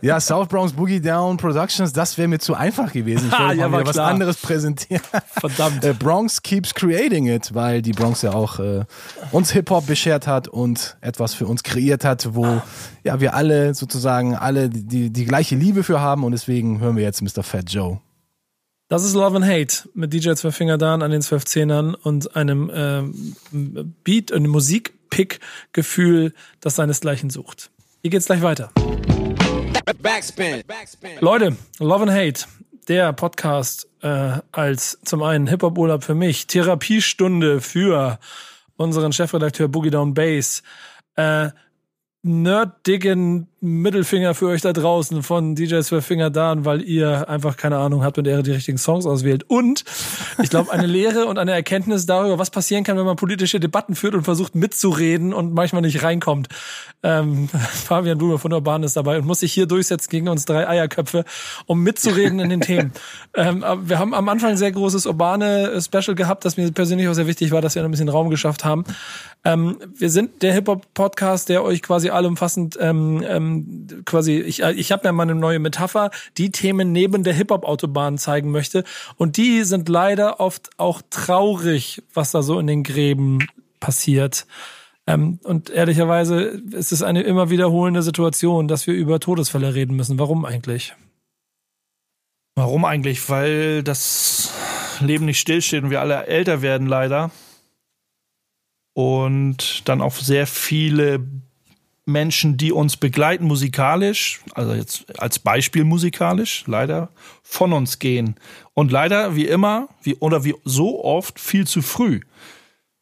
ja 0.00 0.20
South 0.20 0.48
Bronx 0.48 0.72
Boogie 0.72 1.00
Down 1.00 1.36
Productions, 1.36 1.92
das 1.92 2.16
wäre 2.18 2.28
mir 2.28 2.38
zu 2.38 2.54
einfach 2.54 2.92
gewesen. 2.92 3.30
Ich 3.32 3.38
wollte 3.38 3.56
ja, 3.56 3.68
mal 3.68 3.86
was 3.86 3.98
anderes 3.98 4.36
präsentieren. 4.36 5.02
Verdammt. 5.40 5.84
Äh, 5.84 5.94
Bronx 5.94 6.42
keeps 6.42 6.74
creating 6.74 7.26
it, 7.26 7.54
weil 7.54 7.82
die 7.82 7.92
Bronx 7.92 8.22
ja 8.22 8.32
auch 8.32 8.58
äh, 8.58 8.84
uns 9.32 9.50
Hip-Hop 9.52 9.86
beschert 9.86 10.26
hat 10.26 10.48
und 10.48 10.96
etwas 11.00 11.34
für 11.34 11.46
uns 11.46 11.62
kreiert 11.62 12.04
hat, 12.04 12.34
wo 12.34 12.62
ja 13.04 13.20
wir 13.20 13.34
alle 13.34 13.74
sozusagen 13.74 14.34
alle 14.34 14.68
die, 14.68 15.10
die 15.10 15.24
gleiche 15.24 15.56
Liebe 15.56 15.82
für 15.82 16.00
haben 16.00 16.24
und 16.24 16.32
deswegen 16.32 16.80
hören 16.80 16.96
wir 16.96 17.02
jetzt 17.02 17.22
Mr. 17.22 17.42
Fat 17.42 17.70
Joe. 17.70 18.00
Das 18.90 19.04
ist 19.04 19.12
Love 19.12 19.36
and 19.36 19.44
Hate 19.44 19.86
mit 19.92 20.14
DJ 20.14 20.32
Zwölffinger 20.32 20.78
Dan 20.78 21.02
an 21.02 21.10
den 21.10 21.20
zwölf 21.20 21.44
Zehnern 21.44 21.94
und 21.94 22.34
einem 22.34 22.70
äh, 22.70 23.02
Beat, 24.02 24.32
einem 24.32 24.50
Musikpick-Gefühl, 24.50 26.32
das 26.60 26.76
seinesgleichen 26.76 27.28
sucht. 27.28 27.70
Hier 28.00 28.10
geht's 28.10 28.24
gleich 28.24 28.40
weiter. 28.40 28.72
Backspin. 30.00 30.62
Backspin. 30.66 31.18
Leute, 31.20 31.54
Love 31.78 32.04
and 32.04 32.12
Hate. 32.12 32.46
der 32.88 33.12
Podcast 33.12 33.86
äh, 34.00 34.38
als 34.52 34.98
zum 35.04 35.22
einen 35.22 35.48
Hip-Hop-Urlaub 35.48 36.02
für 36.02 36.14
mich, 36.14 36.46
Therapiestunde 36.46 37.60
für 37.60 38.18
unseren 38.78 39.12
Chefredakteur 39.12 39.68
Boogie 39.68 39.90
Down 39.90 40.14
Bass, 40.14 40.62
äh, 41.16 41.50
nerddicken 42.22 43.48
Mittelfinger 43.60 44.34
für 44.34 44.46
euch 44.46 44.60
da 44.60 44.72
draußen 44.72 45.22
von 45.22 45.56
DJ 45.56 45.80
Swear 45.80 46.00
Finger 46.00 46.30
Dan, 46.30 46.64
weil 46.64 46.82
ihr 46.82 47.28
einfach 47.28 47.56
keine 47.56 47.78
Ahnung 47.78 48.04
habt 48.04 48.16
und 48.16 48.26
er 48.26 48.42
die 48.42 48.52
richtigen 48.52 48.78
Songs 48.78 49.04
auswählt. 49.04 49.44
Und 49.48 49.84
ich 50.40 50.48
glaube, 50.48 50.70
eine 50.70 50.86
Lehre 50.86 51.26
und 51.26 51.38
eine 51.38 51.52
Erkenntnis 51.52 52.06
darüber, 52.06 52.38
was 52.38 52.50
passieren 52.50 52.84
kann, 52.84 52.96
wenn 52.96 53.04
man 53.04 53.16
politische 53.16 53.58
Debatten 53.58 53.96
führt 53.96 54.14
und 54.14 54.22
versucht 54.22 54.54
mitzureden 54.54 55.34
und 55.34 55.54
manchmal 55.54 55.82
nicht 55.82 56.04
reinkommt. 56.04 56.48
Ähm, 57.02 57.48
Fabian 57.72 58.18
Blume 58.18 58.38
von 58.38 58.52
Urban 58.52 58.84
ist 58.84 58.96
dabei 58.96 59.18
und 59.18 59.26
muss 59.26 59.40
sich 59.40 59.52
hier 59.52 59.66
durchsetzen 59.66 60.08
gegen 60.08 60.28
uns 60.28 60.44
drei 60.44 60.68
Eierköpfe, 60.68 61.24
um 61.66 61.82
mitzureden 61.82 62.38
in 62.40 62.50
den 62.50 62.60
Themen. 62.60 62.92
Ähm, 63.34 63.64
wir 63.82 63.98
haben 63.98 64.14
am 64.14 64.28
Anfang 64.28 64.50
ein 64.50 64.56
sehr 64.56 64.72
großes 64.72 65.06
urbane 65.06 65.80
Special 65.80 66.16
gehabt, 66.16 66.44
das 66.44 66.56
mir 66.56 66.72
persönlich 66.72 67.08
auch 67.08 67.12
sehr 67.12 67.26
wichtig 67.26 67.52
war, 67.52 67.60
dass 67.60 67.74
wir 67.74 67.84
ein 67.84 67.90
bisschen 67.90 68.08
Raum 68.08 68.30
geschafft 68.30 68.64
haben. 68.64 68.84
Ähm, 69.44 69.78
wir 69.96 70.10
sind 70.10 70.42
der 70.42 70.54
Hip-Hop-Podcast, 70.54 71.48
der 71.48 71.62
euch 71.62 71.82
quasi 71.82 72.10
allumfassend 72.10 72.76
ähm, 72.80 73.22
ähm, 73.48 74.04
quasi, 74.04 74.38
ich, 74.38 74.60
ich 74.62 74.92
habe 74.92 75.04
ja 75.04 75.12
mal 75.12 75.24
eine 75.24 75.34
neue 75.34 75.58
Metapher, 75.58 76.10
die 76.36 76.50
Themen 76.50 76.92
neben 76.92 77.24
der 77.24 77.34
Hip-Hop-Autobahn 77.34 78.18
zeigen 78.18 78.50
möchte. 78.50 78.84
Und 79.16 79.36
die 79.36 79.64
sind 79.64 79.88
leider 79.88 80.40
oft 80.40 80.70
auch 80.76 81.02
traurig, 81.10 82.02
was 82.14 82.30
da 82.30 82.42
so 82.42 82.58
in 82.58 82.66
den 82.66 82.82
Gräben 82.82 83.46
passiert. 83.80 84.46
Ähm, 85.06 85.38
und 85.42 85.70
ehrlicherweise 85.70 86.40
ist 86.42 86.92
es 86.92 87.02
eine 87.02 87.22
immer 87.22 87.50
wiederholende 87.50 88.02
Situation, 88.02 88.68
dass 88.68 88.86
wir 88.86 88.94
über 88.94 89.20
Todesfälle 89.20 89.74
reden 89.74 89.96
müssen. 89.96 90.18
Warum 90.18 90.44
eigentlich? 90.44 90.94
Warum 92.54 92.84
eigentlich? 92.84 93.28
Weil 93.30 93.82
das 93.82 94.52
Leben 95.00 95.26
nicht 95.26 95.38
stillsteht 95.38 95.84
und 95.84 95.90
wir 95.90 96.00
alle 96.00 96.26
älter 96.26 96.60
werden, 96.60 96.86
leider 96.86 97.30
und 98.98 99.88
dann 99.88 100.00
auch 100.00 100.16
sehr 100.16 100.48
viele 100.48 101.24
Menschen, 102.08 102.56
die 102.56 102.72
uns 102.72 102.96
begleiten 102.96 103.44
musikalisch, 103.44 104.40
also 104.54 104.72
jetzt 104.72 105.20
als 105.20 105.38
Beispiel 105.38 105.84
musikalisch, 105.84 106.64
leider 106.66 107.10
von 107.42 107.72
uns 107.72 107.98
gehen. 107.98 108.36
Und 108.74 108.90
leider, 108.90 109.36
wie 109.36 109.46
immer, 109.46 109.88
wie, 110.02 110.16
oder 110.16 110.44
wie 110.44 110.54
so 110.64 111.04
oft, 111.04 111.38
viel 111.38 111.66
zu 111.66 111.82
früh. 111.82 112.20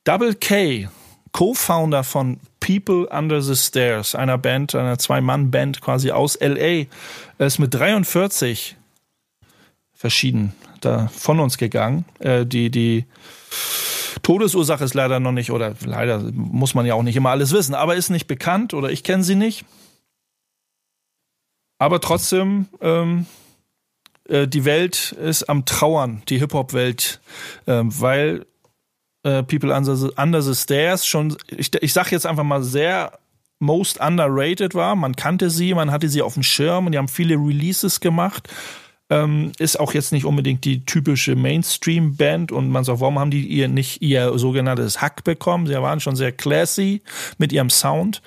Double 0.04 0.34
K, 0.34 0.88
Co-Founder 1.32 2.04
von 2.04 2.40
People 2.60 3.06
Under 3.06 3.40
the 3.40 3.54
Stairs, 3.54 4.14
einer 4.14 4.38
Band, 4.38 4.74
einer 4.74 4.98
Zwei-Mann-Band 4.98 5.80
quasi 5.80 6.10
aus 6.10 6.38
LA, 6.40 6.86
ist 7.38 7.58
mit 7.58 7.72
43 7.72 8.76
verschieden 9.94 10.52
da 10.80 11.08
von 11.08 11.40
uns 11.40 11.58
gegangen. 11.58 12.04
Äh, 12.18 12.44
die, 12.44 12.70
die 12.70 13.04
Todesursache 14.22 14.84
ist 14.84 14.94
leider 14.94 15.20
noch 15.20 15.32
nicht, 15.32 15.50
oder 15.50 15.74
leider 15.84 16.20
muss 16.32 16.74
man 16.74 16.86
ja 16.86 16.94
auch 16.94 17.02
nicht 17.02 17.16
immer 17.16 17.30
alles 17.30 17.52
wissen, 17.52 17.74
aber 17.74 17.96
ist 17.96 18.10
nicht 18.10 18.26
bekannt 18.26 18.74
oder 18.74 18.90
ich 18.90 19.04
kenne 19.04 19.24
sie 19.24 19.36
nicht. 19.36 19.64
Aber 21.78 22.00
trotzdem, 22.00 22.66
ähm, 22.80 23.26
äh, 24.28 24.48
die 24.48 24.64
Welt 24.64 25.12
ist 25.12 25.44
am 25.44 25.64
Trauern, 25.64 26.22
die 26.28 26.38
Hip-Hop-Welt, 26.38 27.20
äh, 27.66 27.82
weil 27.84 28.46
äh, 29.22 29.42
People 29.42 29.74
Under 29.74 29.96
the, 29.96 30.10
Under 30.16 30.40
the 30.40 30.54
Stairs 30.54 31.06
schon, 31.06 31.36
ich, 31.48 31.74
ich 31.74 31.92
sag 31.92 32.10
jetzt 32.12 32.26
einfach 32.26 32.44
mal 32.44 32.62
sehr 32.62 33.18
most 33.58 34.00
underrated 34.00 34.74
war. 34.74 34.96
Man 34.96 35.16
kannte 35.16 35.50
sie, 35.50 35.74
man 35.74 35.90
hatte 35.90 36.08
sie 36.08 36.22
auf 36.22 36.34
dem 36.34 36.42
Schirm 36.42 36.86
und 36.86 36.92
die 36.92 36.98
haben 36.98 37.08
viele 37.08 37.36
Releases 37.36 38.00
gemacht. 38.00 38.48
Ähm, 39.08 39.52
ist 39.58 39.78
auch 39.78 39.94
jetzt 39.94 40.10
nicht 40.12 40.24
unbedingt 40.24 40.64
die 40.64 40.84
typische 40.84 41.36
Mainstream-Band 41.36 42.50
und 42.50 42.70
man 42.70 42.82
sagt, 42.82 43.00
warum 43.00 43.20
haben 43.20 43.30
die 43.30 43.46
ihr 43.46 43.68
nicht 43.68 44.02
ihr 44.02 44.36
sogenanntes 44.36 45.00
Hack 45.00 45.22
bekommen? 45.22 45.68
Sie 45.68 45.74
waren 45.74 46.00
schon 46.00 46.16
sehr 46.16 46.32
classy 46.32 47.02
mit 47.38 47.52
ihrem 47.52 47.70
Sound, 47.70 48.20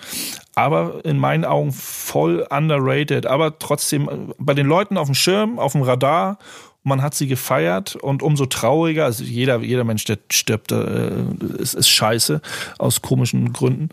aber 0.56 1.04
in 1.04 1.18
meinen 1.18 1.44
Augen 1.44 1.74
voll 1.74 2.48
underrated, 2.50 3.26
aber 3.26 3.60
trotzdem 3.60 4.08
äh, 4.08 4.34
bei 4.38 4.54
den 4.54 4.68
Leuten 4.68 4.98
auf 4.98 5.08
dem 5.08 5.16
Schirm, 5.16 5.60
auf 5.60 5.74
dem 5.74 5.82
Radar 5.82 6.38
man 6.84 7.02
hat 7.02 7.14
sie 7.14 7.28
gefeiert 7.28 7.96
und 7.96 8.24
umso 8.24 8.46
trauriger, 8.46 9.06
also 9.06 9.24
jeder, 9.24 9.60
jeder 9.60 9.84
Mensch, 9.84 10.06
der 10.06 10.18
stirbt, 10.32 10.72
äh, 10.72 11.24
ist, 11.58 11.74
ist 11.74 11.90
scheiße 11.90 12.42
aus 12.78 13.02
komischen 13.02 13.52
Gründen. 13.54 13.90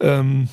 Ähm, 0.00 0.48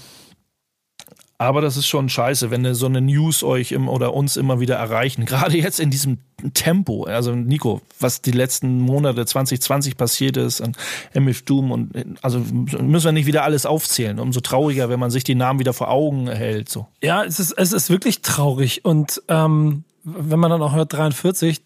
aber 1.41 1.61
das 1.61 1.75
ist 1.75 1.87
schon 1.87 2.07
scheiße, 2.07 2.51
wenn 2.51 2.71
so 2.75 2.85
eine 2.85 3.01
News 3.01 3.41
euch 3.41 3.71
im, 3.71 3.89
oder 3.89 4.13
uns 4.13 4.37
immer 4.37 4.59
wieder 4.59 4.75
erreichen. 4.75 5.25
Gerade 5.25 5.57
jetzt 5.57 5.79
in 5.79 5.89
diesem 5.89 6.19
Tempo. 6.53 7.05
Also 7.05 7.33
Nico, 7.33 7.81
was 7.99 8.21
die 8.21 8.29
letzten 8.29 8.79
Monate 8.79 9.25
2020 9.25 9.97
passiert 9.97 10.37
ist 10.37 10.61
an 10.61 10.73
MF 11.15 11.41
Doom 11.41 11.71
und 11.71 11.91
also 12.21 12.37
müssen 12.37 13.05
wir 13.05 13.11
nicht 13.11 13.25
wieder 13.25 13.43
alles 13.43 13.65
aufzählen. 13.65 14.19
Umso 14.19 14.41
trauriger, 14.41 14.89
wenn 14.89 14.99
man 14.99 15.09
sich 15.09 15.23
die 15.23 15.33
Namen 15.33 15.57
wieder 15.59 15.73
vor 15.73 15.89
Augen 15.89 16.29
hält. 16.29 16.69
So. 16.69 16.85
Ja, 17.01 17.23
es 17.23 17.39
ist, 17.39 17.53
es 17.53 17.73
ist 17.73 17.89
wirklich 17.89 18.21
traurig. 18.21 18.85
Und 18.85 19.23
ähm, 19.27 19.83
wenn 20.03 20.39
man 20.39 20.51
dann 20.51 20.61
auch 20.61 20.75
hört 20.75 20.93
43, 20.93 21.61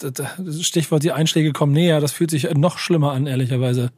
Stichwort 0.62 1.04
die 1.04 1.12
Einschläge 1.12 1.52
kommen 1.52 1.74
näher, 1.74 2.00
das 2.00 2.14
fühlt 2.14 2.32
sich 2.32 2.50
noch 2.54 2.78
schlimmer 2.78 3.12
an, 3.12 3.28
ehrlicherweise. 3.28 3.92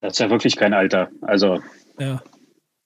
Das 0.00 0.14
ist 0.14 0.18
ja 0.18 0.30
wirklich 0.30 0.56
kein 0.56 0.74
Alter. 0.74 1.10
Also. 1.20 1.60
Ja. 2.00 2.22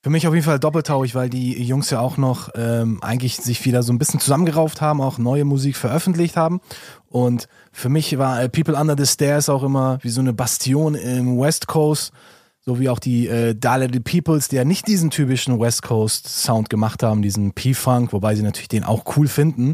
Für 0.01 0.09
mich 0.09 0.25
auf 0.27 0.33
jeden 0.33 0.45
Fall 0.45 0.59
doppeltauig, 0.59 1.13
weil 1.13 1.29
die 1.29 1.61
Jungs 1.61 1.89
ja 1.89 1.99
auch 1.99 2.15
noch 2.15 2.49
ähm, 2.55 2.99
eigentlich 3.03 3.35
sich 3.35 3.65
wieder 3.65 3.83
so 3.83 3.91
ein 3.91 3.99
bisschen 3.99 4.21
zusammengerauft 4.21 4.79
haben, 4.79 5.01
auch 5.01 5.17
neue 5.17 5.43
Musik 5.43 5.75
veröffentlicht 5.75 6.37
haben. 6.37 6.61
Und 7.07 7.49
für 7.73 7.89
mich 7.89 8.17
war 8.17 8.41
äh, 8.41 8.47
People 8.47 8.79
Under 8.79 8.95
the 8.97 9.05
Stairs 9.05 9.49
auch 9.49 9.61
immer 9.61 9.99
wie 10.01 10.09
so 10.09 10.21
eine 10.21 10.31
Bastion 10.31 10.95
im 10.95 11.37
West 11.37 11.67
Coast, 11.67 12.13
so 12.61 12.79
wie 12.79 12.87
auch 12.87 12.99
die 12.99 13.27
äh, 13.27 13.51
Little 13.51 13.99
Peoples, 13.99 14.47
die 14.47 14.55
ja 14.55 14.63
nicht 14.63 14.87
diesen 14.87 15.09
typischen 15.09 15.59
West 15.59 15.81
Coast 15.81 16.29
Sound 16.29 16.69
gemacht 16.69 17.03
haben, 17.03 17.21
diesen 17.21 17.51
P-Funk, 17.51 18.13
wobei 18.13 18.35
sie 18.35 18.43
natürlich 18.43 18.69
den 18.69 18.85
auch 18.85 19.17
cool 19.17 19.27
finden. 19.27 19.73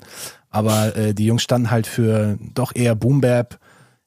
Aber 0.50 0.96
äh, 0.96 1.14
die 1.14 1.28
Jungs 1.28 1.44
standen 1.44 1.70
halt 1.70 1.86
für 1.86 2.40
doch 2.56 2.72
eher 2.74 2.96
Boom 2.96 3.22
Bap, 3.22 3.60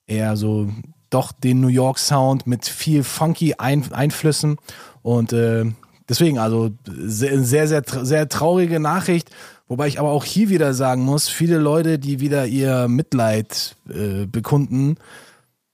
eher 0.08 0.36
so 0.36 0.68
doch 1.10 1.30
den 1.30 1.60
New 1.60 1.68
York 1.68 2.00
Sound 2.00 2.48
mit 2.48 2.66
viel 2.66 3.04
funky 3.04 3.54
Ein 3.56 3.92
Einflüssen 3.92 4.56
und 5.02 5.32
äh, 5.32 5.64
Deswegen, 6.08 6.38
also 6.38 6.70
sehr, 6.86 7.42
sehr, 7.42 7.68
sehr, 7.68 7.82
sehr 7.84 8.28
traurige 8.28 8.80
Nachricht. 8.80 9.30
Wobei 9.68 9.86
ich 9.88 10.00
aber 10.00 10.10
auch 10.10 10.24
hier 10.24 10.48
wieder 10.48 10.72
sagen 10.72 11.02
muss, 11.02 11.28
viele 11.28 11.58
Leute, 11.58 11.98
die 11.98 12.20
wieder 12.20 12.46
ihr 12.46 12.88
Mitleid 12.88 13.76
äh, 13.90 14.24
bekunden, 14.24 14.96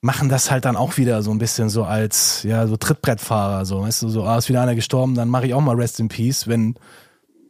machen 0.00 0.28
das 0.28 0.50
halt 0.50 0.64
dann 0.64 0.76
auch 0.76 0.98
wieder 0.98 1.22
so 1.22 1.30
ein 1.30 1.38
bisschen 1.38 1.70
so 1.70 1.84
als, 1.84 2.42
ja, 2.42 2.66
so 2.66 2.76
Trittbrettfahrer, 2.76 3.64
so, 3.64 3.82
weißt 3.82 4.02
du, 4.02 4.08
so, 4.08 4.24
ah, 4.24 4.36
ist 4.36 4.48
wieder 4.48 4.60
einer 4.60 4.74
gestorben, 4.74 5.14
dann 5.14 5.28
mache 5.28 5.46
ich 5.46 5.54
auch 5.54 5.60
mal 5.60 5.76
Rest 5.76 6.00
in 6.00 6.08
Peace, 6.08 6.48
wenn, 6.48 6.74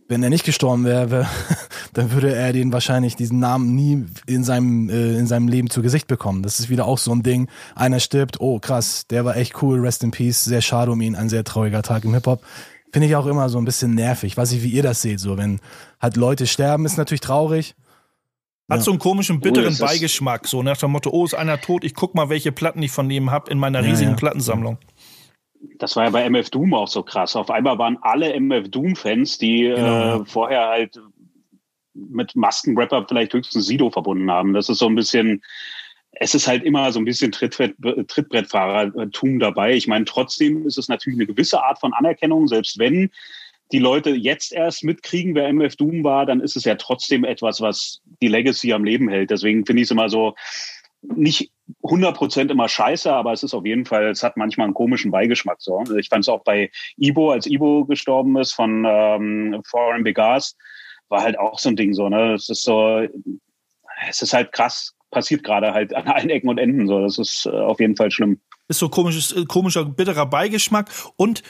wenn 0.06 0.22
er 0.22 0.28
nicht 0.28 0.44
gestorben 0.44 0.84
wäre, 0.84 1.26
dann 1.94 2.12
würde 2.12 2.34
er 2.34 2.52
den 2.52 2.72
wahrscheinlich 2.74 3.16
diesen 3.16 3.40
Namen 3.40 3.74
nie 3.74 4.04
in 4.26 4.44
seinem 4.44 4.90
äh, 4.90 5.16
in 5.16 5.26
seinem 5.26 5.48
Leben 5.48 5.70
zu 5.70 5.82
Gesicht 5.82 6.06
bekommen. 6.06 6.42
Das 6.42 6.60
ist 6.60 6.68
wieder 6.68 6.84
auch 6.84 6.98
so 6.98 7.12
ein 7.12 7.22
Ding. 7.22 7.48
Einer 7.74 7.98
stirbt, 7.98 8.40
oh 8.40 8.60
krass, 8.60 9.06
der 9.08 9.24
war 9.24 9.36
echt 9.36 9.60
cool, 9.62 9.80
Rest 9.80 10.04
in 10.04 10.10
Peace, 10.10 10.44
sehr 10.44 10.60
schade 10.60 10.92
um 10.92 11.00
ihn, 11.00 11.16
ein 11.16 11.30
sehr 11.30 11.42
trauriger 11.42 11.82
Tag 11.82 12.04
im 12.04 12.12
Hip 12.12 12.26
Hop 12.26 12.42
finde 12.94 13.08
ich 13.08 13.16
auch 13.16 13.26
immer 13.26 13.48
so 13.48 13.58
ein 13.58 13.64
bisschen 13.64 13.96
nervig. 13.96 14.36
Weiß 14.36 14.52
ich, 14.52 14.62
wie 14.62 14.68
ihr 14.68 14.84
das 14.84 15.02
seht. 15.02 15.18
So, 15.18 15.36
wenn 15.36 15.58
halt 16.00 16.16
Leute 16.16 16.46
sterben, 16.46 16.86
ist 16.86 16.96
natürlich 16.96 17.22
traurig. 17.22 17.74
Hat 18.70 18.78
ja. 18.78 18.82
so 18.84 18.92
einen 18.92 19.00
komischen, 19.00 19.40
bitteren 19.40 19.74
oh, 19.76 19.84
Beigeschmack. 19.84 20.46
So 20.46 20.62
nach 20.62 20.76
dem 20.76 20.92
Motto, 20.92 21.10
oh, 21.10 21.24
ist 21.24 21.34
einer 21.34 21.60
tot, 21.60 21.82
ich 21.82 21.96
guck 21.96 22.14
mal, 22.14 22.28
welche 22.28 22.52
Platten 22.52 22.80
ich 22.84 22.92
von 22.92 23.10
ihm 23.10 23.32
habe 23.32 23.50
in 23.50 23.58
meiner 23.58 23.80
ja, 23.80 23.88
riesigen 23.88 24.12
ja. 24.12 24.16
Plattensammlung. 24.16 24.78
Das 25.80 25.96
war 25.96 26.04
ja 26.04 26.10
bei 26.10 26.22
MF 26.22 26.50
Doom 26.50 26.72
auch 26.72 26.86
so 26.86 27.02
krass. 27.02 27.34
Auf 27.34 27.50
einmal 27.50 27.78
waren 27.78 27.98
alle 28.00 28.32
MF 28.32 28.70
Doom-Fans, 28.70 29.38
die 29.38 29.62
genau. 29.62 30.20
äh, 30.22 30.24
vorher 30.24 30.68
halt 30.68 31.00
mit 31.94 32.36
Maskenrapper 32.36 33.06
vielleicht 33.08 33.34
höchstens 33.34 33.66
Sido 33.66 33.90
verbunden 33.90 34.30
haben. 34.30 34.52
Das 34.52 34.68
ist 34.68 34.78
so 34.78 34.86
ein 34.86 34.94
bisschen, 34.94 35.42
es 36.16 36.34
ist 36.34 36.46
halt 36.46 36.62
immer 36.62 36.92
so 36.92 36.98
ein 36.98 37.04
bisschen 37.04 37.32
Trittbrett, 37.32 37.74
Trittbrettfahrertum 38.08 39.38
dabei. 39.38 39.74
Ich 39.74 39.86
meine, 39.86 40.04
trotzdem 40.04 40.66
ist 40.66 40.78
es 40.78 40.88
natürlich 40.88 41.18
eine 41.18 41.26
gewisse 41.26 41.62
Art 41.62 41.80
von 41.80 41.92
Anerkennung, 41.92 42.46
selbst 42.48 42.78
wenn 42.78 43.10
die 43.72 43.78
Leute 43.78 44.10
jetzt 44.10 44.52
erst 44.52 44.84
mitkriegen, 44.84 45.34
wer 45.34 45.48
MF 45.48 45.76
Doom 45.76 46.04
war, 46.04 46.26
dann 46.26 46.40
ist 46.40 46.56
es 46.56 46.64
ja 46.64 46.74
trotzdem 46.74 47.24
etwas, 47.24 47.60
was 47.60 48.02
die 48.20 48.28
Legacy 48.28 48.72
am 48.72 48.84
Leben 48.84 49.08
hält. 49.08 49.30
Deswegen 49.30 49.64
finde 49.64 49.82
ich 49.82 49.86
es 49.86 49.90
immer 49.90 50.08
so, 50.08 50.34
nicht 51.02 51.50
100% 51.82 52.50
immer 52.50 52.68
scheiße, 52.68 53.12
aber 53.12 53.32
es 53.32 53.42
ist 53.42 53.54
auf 53.54 53.64
jeden 53.64 53.84
Fall, 53.84 54.08
es 54.08 54.22
hat 54.22 54.36
manchmal 54.36 54.66
einen 54.66 54.74
komischen 54.74 55.10
Beigeschmack. 55.10 55.60
So. 55.60 55.82
Ich 55.98 56.08
fand 56.08 56.24
es 56.24 56.28
auch 56.28 56.44
bei 56.44 56.70
Ibo, 56.96 57.30
als 57.30 57.46
Ibo 57.46 57.84
gestorben 57.84 58.36
ist 58.38 58.52
von 58.52 58.84
ähm, 58.86 59.62
Foreign 59.66 60.04
Begas, 60.04 60.56
war 61.08 61.22
halt 61.22 61.38
auch 61.38 61.58
so 61.58 61.70
ein 61.70 61.76
Ding 61.76 61.94
so. 61.94 62.08
Ne? 62.08 62.34
Es 62.34 62.48
ist 62.48 62.62
so, 62.62 63.06
es 64.08 64.22
ist 64.22 64.32
halt 64.32 64.52
krass, 64.52 64.94
passiert 65.14 65.44
gerade 65.44 65.72
halt 65.72 65.94
an 65.94 66.06
allen 66.06 66.28
Ecken 66.28 66.48
und 66.48 66.58
Enden 66.58 66.86
so. 66.86 67.00
Das 67.00 67.18
ist 67.18 67.46
äh, 67.46 67.50
auf 67.50 67.80
jeden 67.80 67.96
Fall 67.96 68.10
schlimm. 68.10 68.40
ist 68.68 68.78
so 68.78 68.88
komisches, 68.88 69.32
äh, 69.32 69.44
komischer, 69.46 69.84
bitterer 69.84 70.26
Beigeschmack 70.26 70.90
und 71.16 71.42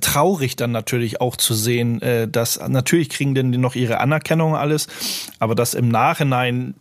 traurig 0.00 0.56
dann 0.56 0.70
natürlich 0.70 1.20
auch 1.20 1.36
zu 1.36 1.54
sehen, 1.54 2.00
äh, 2.02 2.28
dass 2.28 2.60
natürlich 2.68 3.08
kriegen 3.08 3.34
denn 3.34 3.50
noch 3.50 3.74
ihre 3.74 3.98
Anerkennung 3.98 4.54
alles, 4.54 4.86
aber 5.38 5.54
dass 5.54 5.74
im 5.74 5.88
Nachhinein 5.88 6.74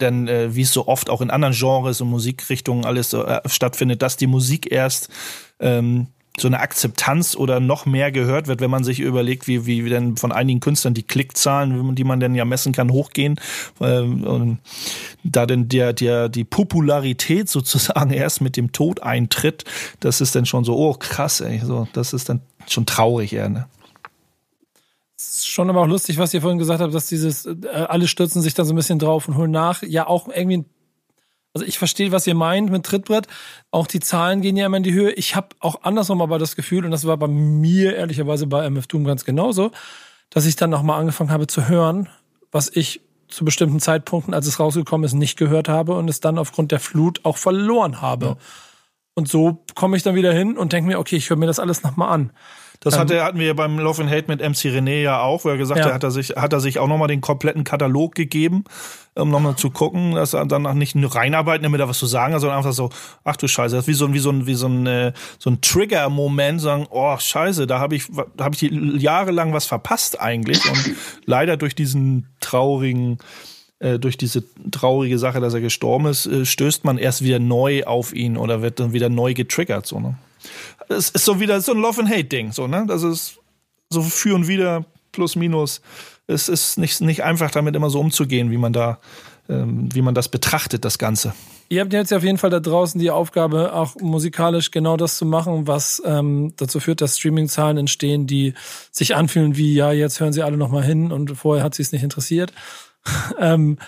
denn 0.00 0.26
äh, 0.26 0.54
wie 0.54 0.62
es 0.62 0.72
so 0.72 0.88
oft 0.88 1.08
auch 1.08 1.20
in 1.20 1.30
anderen 1.30 1.54
Genres 1.54 2.00
und 2.00 2.08
Musikrichtungen 2.08 2.84
alles 2.84 3.10
so, 3.10 3.24
stattfindet, 3.46 4.02
dass 4.02 4.16
die 4.16 4.26
Musik 4.26 4.72
erst 4.72 5.08
ähm, 5.60 6.08
so 6.38 6.48
eine 6.48 6.60
Akzeptanz 6.60 7.36
oder 7.36 7.60
noch 7.60 7.84
mehr 7.84 8.10
gehört 8.10 8.46
wird, 8.46 8.60
wenn 8.60 8.70
man 8.70 8.84
sich 8.84 9.00
überlegt, 9.00 9.46
wie, 9.46 9.66
wie 9.66 9.88
denn 9.88 10.16
von 10.16 10.32
einigen 10.32 10.60
Künstlern 10.60 10.94
die 10.94 11.02
Klickzahlen, 11.02 11.94
die 11.94 12.04
man 12.04 12.20
denn 12.20 12.34
ja 12.34 12.44
messen 12.44 12.72
kann, 12.72 12.90
hochgehen. 12.90 13.38
Ähm, 13.80 14.24
und 14.24 14.58
da 15.24 15.44
denn 15.44 15.68
der, 15.68 15.92
der, 15.92 16.28
die 16.28 16.44
Popularität 16.44 17.48
sozusagen 17.48 18.10
erst 18.12 18.40
mit 18.40 18.56
dem 18.56 18.72
Tod 18.72 19.02
eintritt, 19.02 19.64
das 20.00 20.20
ist 20.20 20.34
dann 20.34 20.46
schon 20.46 20.64
so, 20.64 20.76
oh 20.76 20.94
krass, 20.94 21.40
ey, 21.40 21.60
so, 21.62 21.86
das 21.92 22.12
ist 22.12 22.28
dann 22.28 22.40
schon 22.66 22.86
traurig 22.86 23.34
eher, 23.34 23.48
ne? 23.48 23.66
schon 25.44 25.70
aber 25.70 25.82
auch 25.82 25.86
lustig, 25.86 26.18
was 26.18 26.34
ihr 26.34 26.40
vorhin 26.40 26.58
gesagt 26.58 26.80
habt, 26.80 26.94
dass 26.94 27.06
dieses, 27.06 27.46
äh, 27.46 27.56
alle 27.88 28.08
stürzen 28.08 28.42
sich 28.42 28.54
da 28.54 28.64
so 28.64 28.72
ein 28.72 28.76
bisschen 28.76 28.98
drauf 28.98 29.28
und 29.28 29.36
holen 29.36 29.50
nach, 29.50 29.82
ja 29.82 30.06
auch 30.06 30.28
irgendwie 30.28 30.58
ein 30.58 30.64
also 31.54 31.66
ich 31.66 31.78
verstehe, 31.78 32.12
was 32.12 32.26
ihr 32.26 32.34
meint 32.34 32.70
mit 32.70 32.84
Trittbrett. 32.84 33.26
Auch 33.70 33.86
die 33.86 34.00
Zahlen 34.00 34.40
gehen 34.40 34.56
ja 34.56 34.66
immer 34.66 34.78
in 34.78 34.82
die 34.82 34.94
Höhe. 34.94 35.12
Ich 35.12 35.36
habe 35.36 35.48
auch 35.60 35.82
andersrum 35.82 36.22
aber 36.22 36.38
das 36.38 36.56
Gefühl, 36.56 36.84
und 36.84 36.90
das 36.90 37.06
war 37.06 37.16
bei 37.16 37.28
mir 37.28 37.94
ehrlicherweise 37.96 38.46
bei 38.46 38.64
MF 38.64 38.86
Doom 38.86 39.04
ganz 39.04 39.24
genauso, 39.24 39.70
dass 40.30 40.46
ich 40.46 40.56
dann 40.56 40.70
nochmal 40.70 40.98
angefangen 40.98 41.30
habe 41.30 41.46
zu 41.46 41.68
hören, 41.68 42.08
was 42.50 42.70
ich 42.74 43.02
zu 43.28 43.44
bestimmten 43.44 43.80
Zeitpunkten, 43.80 44.34
als 44.34 44.46
es 44.46 44.60
rausgekommen 44.60 45.04
ist, 45.04 45.14
nicht 45.14 45.38
gehört 45.38 45.68
habe 45.68 45.94
und 45.94 46.08
es 46.08 46.20
dann 46.20 46.38
aufgrund 46.38 46.72
der 46.72 46.80
Flut 46.80 47.24
auch 47.24 47.36
verloren 47.36 48.00
habe. 48.00 48.26
Ja. 48.26 48.36
Und 49.14 49.28
so 49.28 49.62
komme 49.74 49.96
ich 49.96 50.02
dann 50.02 50.14
wieder 50.14 50.32
hin 50.32 50.56
und 50.56 50.72
denke 50.72 50.88
mir, 50.88 50.98
okay, 50.98 51.16
ich 51.16 51.28
höre 51.28 51.36
mir 51.36 51.46
das 51.46 51.58
alles 51.58 51.82
nochmal 51.82 52.10
an. 52.10 52.32
Das 52.82 52.98
hatte, 52.98 53.14
ähm, 53.14 53.22
hatten 53.22 53.38
wir 53.38 53.54
beim 53.54 53.78
Love 53.78 54.02
and 54.02 54.10
Hate 54.10 54.24
mit 54.26 54.40
MC 54.40 54.74
René 54.74 55.02
ja 55.02 55.20
auch, 55.20 55.44
wo 55.44 55.48
er 55.48 55.56
gesagt 55.56 55.80
ja. 55.80 55.94
hat, 55.94 56.02
er 56.02 56.10
sich, 56.10 56.30
hat 56.30 56.52
er 56.52 56.60
sich 56.60 56.80
auch 56.80 56.88
nochmal 56.88 57.06
den 57.06 57.20
kompletten 57.20 57.62
Katalog 57.62 58.16
gegeben, 58.16 58.64
um 59.14 59.30
nochmal 59.30 59.54
zu 59.54 59.70
gucken, 59.70 60.16
dass 60.16 60.34
er 60.34 60.44
dann 60.46 60.62
nicht 60.76 60.96
nur 60.96 61.14
reinarbeiten, 61.14 61.62
damit 61.62 61.80
er 61.80 61.88
was 61.88 61.98
zu 61.98 62.06
sagen 62.06 62.34
hat, 62.34 62.40
sondern 62.40 62.58
einfach 62.58 62.72
so, 62.72 62.90
ach 63.22 63.36
du 63.36 63.46
Scheiße, 63.46 63.76
das 63.76 63.84
ist 63.84 63.88
wie 63.88 63.94
so 63.94 64.06
ein, 64.06 64.14
wie 64.14 64.18
so 64.18 64.30
ein, 64.30 64.46
wie 64.46 64.54
so 64.54 64.66
ein, 64.66 64.86
äh, 64.86 65.12
so 65.38 65.50
ein 65.50 65.60
Trigger-Moment, 65.60 66.60
sagen, 66.60 66.86
oh 66.90 67.16
Scheiße, 67.16 67.68
da 67.68 67.78
habe 67.78 67.94
ich, 67.94 68.06
da 68.36 68.44
habe 68.44 68.56
ich 68.56 68.62
jahrelang 69.00 69.52
was 69.52 69.64
verpasst 69.64 70.20
eigentlich 70.20 70.68
und 70.68 70.96
leider 71.24 71.56
durch 71.56 71.76
diesen 71.76 72.26
traurigen 72.40 73.18
äh, 73.78 73.98
durch 73.98 74.16
diese 74.16 74.44
traurige 74.70 75.18
Sache, 75.18 75.40
dass 75.40 75.54
er 75.54 75.60
gestorben 75.60 76.06
ist, 76.06 76.26
äh, 76.26 76.44
stößt 76.44 76.84
man 76.84 76.98
erst 76.98 77.22
wieder 77.22 77.38
neu 77.38 77.84
auf 77.84 78.12
ihn 78.12 78.36
oder 78.36 78.62
wird 78.62 78.80
dann 78.80 78.92
wieder 78.92 79.08
neu 79.08 79.34
getriggert, 79.34 79.86
so, 79.86 80.00
ne? 80.00 80.16
Es 80.88 81.10
ist 81.10 81.24
so 81.24 81.40
wieder 81.40 81.60
so 81.60 81.72
ein 81.72 81.78
Love 81.78 82.00
and 82.02 82.10
Hate 82.10 82.24
Ding, 82.24 82.52
so, 82.52 82.66
ne? 82.66 82.84
Das 82.86 83.02
ist 83.02 83.38
so 83.90 84.02
für 84.02 84.34
und 84.34 84.48
wieder 84.48 84.84
plus 85.12 85.36
minus. 85.36 85.80
Es 86.26 86.48
ist 86.48 86.78
nicht, 86.78 87.00
nicht 87.00 87.22
einfach 87.22 87.50
damit 87.50 87.76
immer 87.76 87.90
so 87.90 88.00
umzugehen, 88.00 88.50
wie 88.50 88.56
man 88.56 88.72
da, 88.72 88.98
ähm, 89.48 89.88
wie 89.92 90.02
man 90.02 90.14
das 90.14 90.28
betrachtet, 90.28 90.84
das 90.84 90.98
Ganze. 90.98 91.34
Ihr 91.68 91.80
habt 91.80 91.92
jetzt 91.92 92.12
auf 92.12 92.22
jeden 92.22 92.38
Fall 92.38 92.50
da 92.50 92.60
draußen 92.60 93.00
die 93.00 93.10
Aufgabe, 93.10 93.72
auch 93.72 93.96
musikalisch 93.96 94.70
genau 94.70 94.96
das 94.96 95.16
zu 95.16 95.24
machen, 95.24 95.66
was 95.66 96.02
ähm, 96.04 96.52
dazu 96.56 96.80
führt, 96.80 97.00
dass 97.00 97.18
Streaming-Zahlen 97.18 97.78
entstehen, 97.78 98.26
die 98.26 98.54
sich 98.90 99.16
anfühlen 99.16 99.56
wie, 99.56 99.74
ja, 99.74 99.90
jetzt 99.92 100.20
hören 100.20 100.32
sie 100.32 100.42
alle 100.42 100.56
nochmal 100.56 100.84
hin 100.84 101.12
und 101.12 101.34
vorher 101.36 101.64
hat 101.64 101.74
sie 101.74 101.82
es 101.82 101.92
nicht 101.92 102.02
interessiert. 102.02 102.52
ähm, 103.38 103.78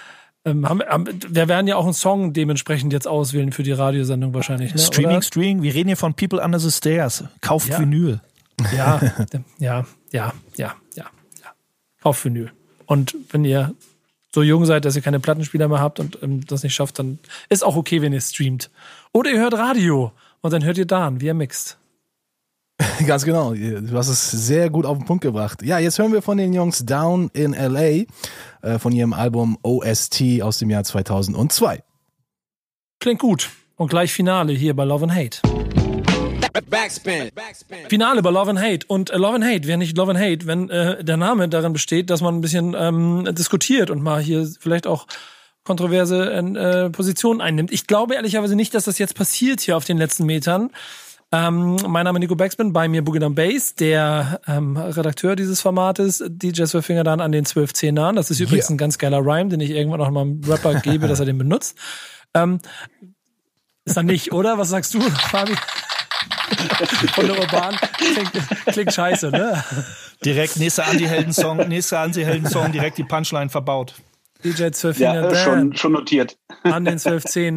ähm, 0.45 0.69
haben, 0.69 0.83
haben, 0.83 1.07
wir 1.29 1.49
werden 1.49 1.67
ja 1.67 1.77
auch 1.77 1.85
einen 1.85 1.95
Song 1.95 2.33
dementsprechend 2.33 2.93
jetzt 2.93 3.09
auswählen 3.09 3.53
für 3.53 3.63
die 3.63 3.73
Radiosendung 3.73 4.35
wahrscheinlich. 4.35 4.75
Ne? 4.75 4.81
Streaming, 4.81 5.17
oder? 5.17 5.23
Streaming. 5.23 5.63
Wir 5.63 5.75
reden 5.75 5.89
hier 5.89 5.97
von 5.97 6.15
People 6.15 6.43
Under 6.43 6.59
the 6.59 6.71
Stairs. 6.71 7.25
Kauft 7.41 7.69
ja. 7.69 7.79
Vinyl. 7.79 8.21
Ja, 8.77 9.01
ja, 9.59 9.87
ja, 10.13 10.33
ja, 10.59 10.75
ja, 10.97 11.07
ja. 11.43 11.55
Kauft 12.03 12.25
Vinyl. 12.25 12.53
Und 12.87 13.17
wenn 13.31 13.45
ihr 13.45 13.75
so 14.35 14.43
jung 14.43 14.67
seid, 14.67 14.85
dass 14.85 14.97
ihr 14.97 15.03
keine 15.03 15.21
Plattenspieler 15.21 15.69
mehr 15.69 15.81
habt 15.81 16.01
und 16.01 16.19
ähm, 16.23 16.45
das 16.47 16.63
nicht 16.63 16.75
schafft, 16.75 16.99
dann 16.99 17.19
ist 17.49 17.65
auch 17.65 17.77
okay, 17.77 18.03
wenn 18.03 18.13
ihr 18.13 18.21
streamt. 18.21 18.71
Oder 19.13 19.31
ihr 19.31 19.41
hört 19.41 19.55
Radio 19.55 20.13
und 20.41 20.53
dann 20.53 20.65
hört 20.65 20.77
ihr 20.77 20.87
Dan, 20.87 21.21
wie 21.21 21.29
er 21.29 21.35
mixt. 21.35 21.79
Ganz 23.07 23.25
genau. 23.25 23.55
Du 23.55 23.93
hast 23.93 24.09
es 24.09 24.31
sehr 24.31 24.71
gut 24.71 24.87
auf 24.87 24.99
den 24.99 25.07
Punkt 25.07 25.23
gebracht. 25.23 25.63
Ja, 25.63 25.79
jetzt 25.79 25.99
hören 25.99 26.13
wir 26.13 26.23
von 26.23 26.39
den 26.39 26.53
Jungs 26.53 26.85
Down 26.85 27.31
in 27.33 27.53
LA 27.53 28.05
äh, 28.63 28.79
von 28.79 28.93
ihrem 28.93 29.13
Album 29.13 29.59
OST 29.63 30.43
aus 30.43 30.59
dem 30.59 30.71
Jahr 30.71 30.85
2002. 30.85 31.83
Klingt 33.01 33.21
gut. 33.21 33.51
Und 33.77 33.89
gleich 33.89 34.13
Finale 34.13 34.53
hier 34.53 34.75
bei 34.75 34.85
Love 34.85 35.05
and 35.05 35.15
Hate. 35.15 35.41
Backspin. 36.71 37.31
Backspin. 37.35 37.89
Finale 37.89 38.23
bei 38.23 38.31
Love 38.31 38.51
and 38.51 38.61
Hate. 38.61 38.87
Und 38.87 39.11
äh, 39.11 39.17
Love 39.17 39.37
and 39.37 39.45
Hate 39.45 39.67
wäre 39.67 39.79
nicht 39.79 39.97
Love 39.97 40.13
and 40.13 40.21
Hate, 40.21 40.47
wenn 40.47 40.71
äh, 40.71 41.03
der 41.03 41.17
Name 41.17 41.49
darin 41.49 41.73
besteht, 41.73 42.11
dass 42.11 42.21
man 42.21 42.37
ein 42.37 42.41
bisschen 42.41 42.75
ähm, 42.79 43.29
diskutiert 43.33 43.91
und 43.91 44.03
mal 44.03 44.21
hier 44.21 44.49
vielleicht 44.61 44.87
auch 44.87 45.07
kontroverse 45.65 46.31
äh, 46.31 46.91
Positionen 46.91 47.41
einnimmt. 47.41 47.73
Ich 47.73 47.87
glaube 47.87 48.15
ehrlicherweise 48.15 48.55
nicht, 48.55 48.75
dass 48.75 48.85
das 48.85 48.99
jetzt 48.99 49.15
passiert 49.15 49.61
hier 49.61 49.77
auf 49.77 49.85
den 49.85 49.99
letzten 49.99 50.27
Metern. 50.27 50.71
Ähm, 51.35 51.77
mein 51.89 52.05
Name 52.05 52.19
ist 52.19 52.21
Nico 52.21 52.37
Backspin, 52.37 52.73
bei 52.73 52.87
mir 52.87 53.03
Boogie 53.03 53.19
Down 53.19 53.35
Bass, 53.35 53.75
der 53.75 54.41
ähm, 54.47 54.77
Redakteur 54.77 55.35
dieses 55.35 55.61
Formates, 55.61 56.23
DJ 56.29 56.67
Finger 56.67 57.03
dann 57.03 57.21
an 57.21 57.33
den 57.33 57.45
12 57.45 57.73
nahen. 57.91 58.15
Das 58.15 58.31
ist 58.31 58.39
übrigens 58.39 58.67
yeah. 58.67 58.75
ein 58.75 58.79
ganz 58.79 58.99
geiler 58.99 59.19
Rhyme, 59.19 59.49
den 59.49 59.59
ich 59.59 59.71
irgendwann 59.71 59.99
noch 59.99 60.13
mal 60.13 60.21
einem 60.21 60.41
Rapper 60.47 60.75
gebe, 60.81 61.09
dass 61.09 61.19
er 61.19 61.27
den 61.27 61.37
benutzt. 61.37 61.77
Ähm, 62.35 62.61
ist 63.85 63.97
er 63.97 64.05
nicht, 64.05 64.31
oder? 64.31 64.59
Was 64.59 64.69
sagst 64.69 64.95
du, 64.95 65.01
Fabi? 65.01 65.57
Von 67.15 67.27
der 67.27 67.41
Urban 67.41 67.75
klingt, 67.97 68.33
klingt 68.67 68.95
scheiße, 68.95 69.31
ne? 69.31 69.65
Direkt 70.25 70.57
nächster 70.57 70.87
Anti-Helden-Song, 70.87 71.69
nächster 71.69 71.99
Anti-Helden-Song, 71.99 72.71
direkt 72.71 72.97
die 72.97 73.05
Punchline 73.05 73.51
verbaut. 73.51 73.95
DJ 74.45 74.71
12 74.71 74.97
Finger 74.97 75.33
ja, 75.33 75.35
schon, 75.35 75.75
schon 75.75 75.93
notiert. 75.93 76.39
An 76.63 76.85
den 76.85 77.01
12 77.01 77.25
Zehn 77.25 77.57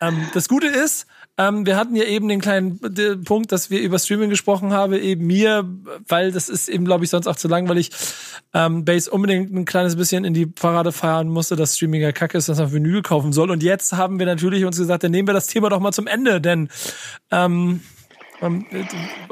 Ähm, 0.00 0.28
das 0.32 0.48
Gute 0.48 0.68
ist, 0.68 1.06
ähm, 1.48 1.66
wir 1.66 1.76
hatten 1.76 1.96
ja 1.96 2.04
eben 2.04 2.28
den 2.28 2.40
kleinen 2.40 2.78
den 2.82 3.24
Punkt, 3.24 3.52
dass 3.52 3.70
wir 3.70 3.80
über 3.80 3.98
Streaming 3.98 4.30
gesprochen 4.30 4.72
haben, 4.72 4.92
eben 4.92 5.26
mir, 5.26 5.68
weil 6.08 6.32
das 6.32 6.48
ist 6.48 6.68
eben, 6.68 6.84
glaube 6.84 7.04
ich, 7.04 7.10
sonst 7.10 7.26
auch 7.26 7.36
zu 7.36 7.48
langweilig, 7.48 7.90
ähm, 8.54 8.84
Base 8.84 9.10
unbedingt 9.10 9.52
ein 9.52 9.64
kleines 9.64 9.96
bisschen 9.96 10.24
in 10.24 10.34
die 10.34 10.46
Parade 10.46 10.92
fahren 10.92 11.28
musste, 11.28 11.56
dass 11.56 11.76
Streaming 11.76 12.02
ja 12.02 12.12
kacke 12.12 12.38
ist, 12.38 12.48
dass 12.48 12.58
man 12.58 12.72
Vinyl 12.72 13.02
kaufen 13.02 13.32
soll. 13.32 13.50
Und 13.50 13.62
jetzt 13.62 13.92
haben 13.92 14.18
wir 14.18 14.26
natürlich 14.26 14.64
uns 14.64 14.78
gesagt, 14.78 15.04
dann 15.04 15.10
nehmen 15.10 15.28
wir 15.28 15.34
das 15.34 15.46
Thema 15.46 15.70
doch 15.70 15.80
mal 15.80 15.92
zum 15.92 16.06
Ende, 16.06 16.40
denn 16.40 16.68
ähm, 17.30 17.80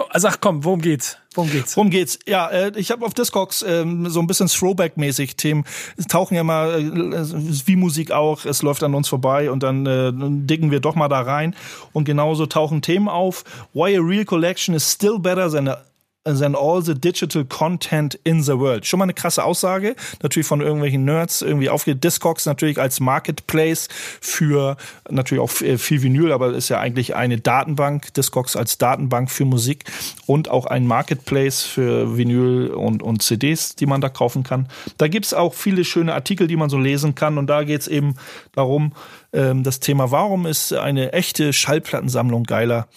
also 0.09 0.29
ach 0.29 0.39
komm, 0.41 0.65
worum 0.65 0.81
geht's? 0.81 1.19
Worum 1.35 1.51
geht's? 1.51 1.77
Worum 1.77 1.91
geht's? 1.91 2.19
Ja, 2.27 2.49
äh, 2.49 2.73
ich 2.77 2.91
habe 2.91 3.05
auf 3.05 3.15
Discogs 3.15 3.63
ähm, 3.63 4.09
so 4.09 4.21
ein 4.21 4.27
bisschen 4.27 4.49
Throwback-mäßig 4.49 5.37
Themen. 5.37 5.65
Es 5.97 6.07
tauchen 6.07 6.35
ja 6.35 6.45
mal, 6.45 6.81
äh, 6.81 7.67
wie 7.67 7.77
Musik 7.77 8.11
auch, 8.11 8.45
es 8.45 8.63
läuft 8.63 8.83
an 8.83 8.95
uns 8.95 9.09
vorbei 9.09 9.51
und 9.51 9.63
dann 9.63 9.87
äh, 9.87 10.13
dicken 10.15 10.71
wir 10.71 10.81
doch 10.81 10.95
mal 10.95 11.09
da 11.09 11.21
rein. 11.21 11.55
Und 11.93 12.05
genauso 12.05 12.47
tauchen 12.47 12.83
Themen 12.83 13.09
auf. 13.09 13.45
Why 13.73 13.97
a 13.97 14.01
Real 14.01 14.25
Collection 14.25 14.75
is 14.75 14.91
still 14.91 15.19
better 15.19 15.51
than 15.51 15.69
a 15.69 15.83
than 16.25 16.55
all 16.55 16.83
the 16.83 16.95
digital 16.95 17.45
content 17.45 18.19
in 18.25 18.43
the 18.43 18.59
world. 18.59 18.85
Schon 18.85 18.99
mal 18.99 19.05
eine 19.05 19.15
krasse 19.15 19.43
Aussage, 19.43 19.97
natürlich 20.23 20.47
von 20.47 20.61
irgendwelchen 20.61 21.05
Nerds 21.05 21.41
irgendwie 21.41 21.71
aufgeht. 21.71 22.05
Discogs 22.05 22.45
natürlich 22.45 22.79
als 22.79 23.01
Marketplace 23.01 23.89
für 24.21 24.77
natürlich 25.09 25.43
auch 25.43 25.51
viel 25.51 26.03
Vinyl, 26.03 26.33
aber 26.33 26.53
ist 26.53 26.69
ja 26.69 26.79
eigentlich 26.79 27.17
eine 27.17 27.39
Datenbank, 27.39 28.13
Discogs 28.13 28.55
als 28.55 28.77
Datenbank 28.77 29.31
für 29.31 29.47
Musik 29.47 29.85
und 30.27 30.51
auch 30.51 30.67
ein 30.67 30.87
Marketplace 30.87 31.63
für 31.63 32.17
Vinyl 32.19 32.69
und, 32.69 33.03
und 33.03 33.23
CDs, 33.23 33.75
die 33.77 33.87
man 33.87 34.03
da 34.03 34.11
kaufen 34.11 34.43
kann. 34.43 34.69
Da 34.99 35.09
gibt's 35.09 35.33
auch 35.33 35.55
viele 35.55 35.85
schöne 35.85 36.13
Artikel, 36.13 36.47
die 36.47 36.57
man 36.57 36.69
so 36.69 36.79
lesen 36.79 37.15
kann 37.15 37.39
und 37.39 37.47
da 37.47 37.65
geht's 37.65 37.89
eben 37.89 38.15
darum, 38.53 38.93
ähm, 39.33 39.63
das 39.63 39.81
Thema, 39.81 40.11
warum 40.11 40.45
ist 40.45 40.75
eine 40.75 41.15
echte 41.15 41.55
Schallplattensammlung 41.55 42.45
geiler 42.45 42.89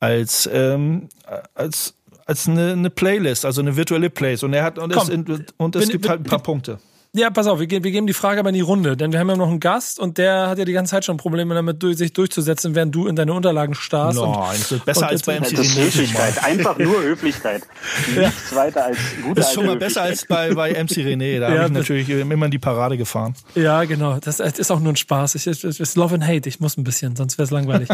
als, 0.00 0.48
ähm, 0.52 1.08
als 1.54 1.94
als 2.26 2.48
eine, 2.48 2.72
eine 2.72 2.90
Playlist, 2.90 3.44
also 3.44 3.60
eine 3.60 3.76
virtuelle 3.76 4.10
Playlist. 4.10 4.44
Und 4.44 4.52
er 4.52 4.64
hat 4.64 4.78
und, 4.78 4.92
Komm, 4.92 5.08
es, 5.08 5.44
und 5.56 5.76
es 5.76 5.82
bin, 5.82 5.92
gibt 5.92 6.08
halt 6.08 6.20
ein 6.20 6.24
paar 6.24 6.38
bin, 6.38 6.44
Punkte. 6.44 6.78
Ja, 7.14 7.28
pass 7.28 7.46
auf, 7.46 7.60
wir, 7.60 7.68
wir 7.68 7.90
geben 7.90 8.06
die 8.06 8.14
Frage 8.14 8.40
aber 8.40 8.48
in 8.48 8.54
die 8.54 8.62
Runde, 8.62 8.96
denn 8.96 9.12
wir 9.12 9.20
haben 9.20 9.28
ja 9.28 9.36
noch 9.36 9.50
einen 9.50 9.60
Gast 9.60 10.00
und 10.00 10.16
der 10.16 10.48
hat 10.48 10.56
ja 10.56 10.64
die 10.64 10.72
ganze 10.72 10.92
Zeit 10.92 11.04
schon 11.04 11.18
Probleme 11.18 11.54
damit, 11.54 11.82
durch, 11.82 11.98
sich 11.98 12.14
durchzusetzen, 12.14 12.74
während 12.74 12.94
du 12.94 13.06
in 13.06 13.16
deine 13.16 13.34
Unterlagen 13.34 13.74
starrst. 13.74 14.18
Nein, 14.18 14.32
das 14.32 14.72
ist 14.72 14.84
besser 14.86 15.00
und 15.00 15.06
als 15.08 15.22
bei 15.22 15.38
MC 15.38 15.50
Das 15.50 15.60
ist 15.60 15.78
Höflichkeit, 15.78 16.42
einfach 16.42 16.78
nur 16.78 17.02
Höflichkeit. 17.02 17.64
Nichts 18.16 18.54
weiter 18.54 18.86
als 18.86 18.96
gute 19.22 19.34
Das 19.34 19.48
ist 19.48 19.52
schon 19.52 19.66
mal 19.66 19.76
besser 19.76 20.00
als 20.00 20.24
bei, 20.24 20.54
bei 20.54 20.70
MC 20.70 21.04
René, 21.04 21.38
da 21.38 21.50
ja, 21.52 21.58
habe 21.58 21.66
ich 21.66 21.72
natürlich 21.72 22.08
immer 22.08 22.46
in 22.46 22.50
die 22.50 22.58
Parade 22.58 22.96
gefahren. 22.96 23.34
Ja, 23.56 23.84
genau, 23.84 24.18
das 24.18 24.40
ist 24.40 24.70
auch 24.70 24.80
nur 24.80 24.94
ein 24.94 24.96
Spaß. 24.96 25.34
Ich, 25.34 25.46
ich, 25.46 25.64
ist 25.64 25.96
Love 25.96 26.14
and 26.14 26.26
Hate, 26.26 26.48
ich 26.48 26.60
muss 26.60 26.78
ein 26.78 26.84
bisschen, 26.84 27.14
sonst 27.14 27.36
wäre 27.36 27.44
es 27.44 27.50
langweilig. 27.50 27.90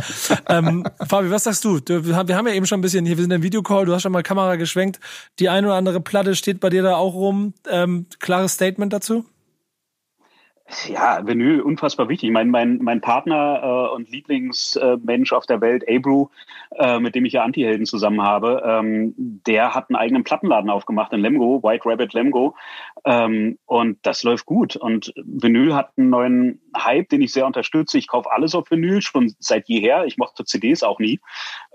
ähm, 0.48 0.84
Fabi, 1.08 1.28
was 1.28 1.42
sagst 1.42 1.64
du? 1.64 1.80
Wir 1.84 2.14
haben 2.14 2.46
ja 2.46 2.52
eben 2.52 2.66
schon 2.66 2.78
ein 2.78 2.82
bisschen, 2.82 3.04
hier, 3.04 3.16
wir 3.16 3.24
sind 3.24 3.32
im 3.32 3.42
Videocall, 3.42 3.84
du 3.84 3.94
hast 3.94 4.02
schon 4.02 4.12
mal 4.12 4.22
Kamera 4.22 4.54
geschwenkt, 4.54 5.00
die 5.40 5.48
eine 5.48 5.66
oder 5.66 5.76
andere 5.76 6.00
Platte 6.00 6.36
steht 6.36 6.60
bei 6.60 6.70
dir 6.70 6.84
da 6.84 6.94
auch 6.94 7.14
rum. 7.14 7.54
Ähm, 7.68 8.06
klares 8.20 8.52
Statement 8.52 8.92
dazu? 8.92 9.07
Ja, 10.86 11.26
Vinyl 11.26 11.62
unfassbar 11.62 12.08
wichtig. 12.10 12.28
Ich 12.28 12.32
meine, 12.32 12.50
mein, 12.50 12.78
mein 12.78 13.00
Partner 13.00 13.62
äh, 13.62 13.94
und 13.94 14.10
Lieblingsmensch 14.10 15.32
auf 15.32 15.46
der 15.46 15.62
Welt, 15.62 15.84
Abrew, 15.88 16.28
äh, 16.76 16.98
mit 16.98 17.14
dem 17.14 17.24
ich 17.24 17.32
ja 17.32 17.42
Anti-Helden 17.42 17.86
zusammen 17.86 18.20
habe, 18.22 18.62
ähm, 18.66 19.14
der 19.16 19.74
hat 19.74 19.88
einen 19.88 19.96
eigenen 19.96 20.24
Plattenladen 20.24 20.68
aufgemacht 20.68 21.12
in 21.14 21.20
Lemgo, 21.20 21.62
White 21.62 21.88
Rabbit 21.88 22.12
Lemgo. 22.12 22.54
Ähm, 23.06 23.58
und 23.64 23.98
das 24.02 24.22
läuft 24.24 24.44
gut. 24.44 24.76
Und 24.76 25.14
Vinyl 25.24 25.74
hat 25.74 25.92
einen 25.96 26.10
neuen 26.10 26.60
Hype, 26.76 27.08
den 27.08 27.22
ich 27.22 27.32
sehr 27.32 27.46
unterstütze. 27.46 27.96
Ich 27.96 28.08
kaufe 28.08 28.30
alles 28.30 28.54
auf 28.54 28.70
Vinyl, 28.70 29.00
schon 29.00 29.34
seit 29.38 29.68
jeher. 29.68 30.04
Ich 30.04 30.18
mochte 30.18 30.44
CDs 30.44 30.82
auch 30.82 30.98
nie. 30.98 31.18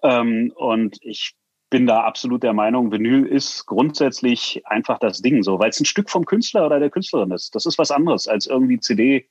Ähm, 0.03 0.53
und 0.55 0.97
ich 1.01 1.35
bin 1.73 1.87
da 1.87 2.01
absolut 2.01 2.43
der 2.43 2.53
Meinung, 2.53 2.91
Vinyl 2.91 3.25
ist 3.25 3.65
grundsätzlich 3.65 4.61
einfach 4.65 4.99
das 4.99 5.23
Ding 5.23 5.41
so, 5.41 5.57
weil 5.57 5.71
es 5.71 5.79
ein 5.79 5.85
Stück 5.85 6.07
vom 6.07 6.23
Künstler 6.23 6.67
oder 6.67 6.79
der 6.79 6.91
Künstlerin 6.91 7.31
ist. 7.31 7.55
Das 7.55 7.65
ist 7.65 7.79
was 7.79 7.89
anderes 7.89 8.27
als 8.27 8.45
irgendwie 8.45 8.79
CD 8.79 9.27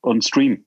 und 0.00 0.24
Stream. 0.24 0.64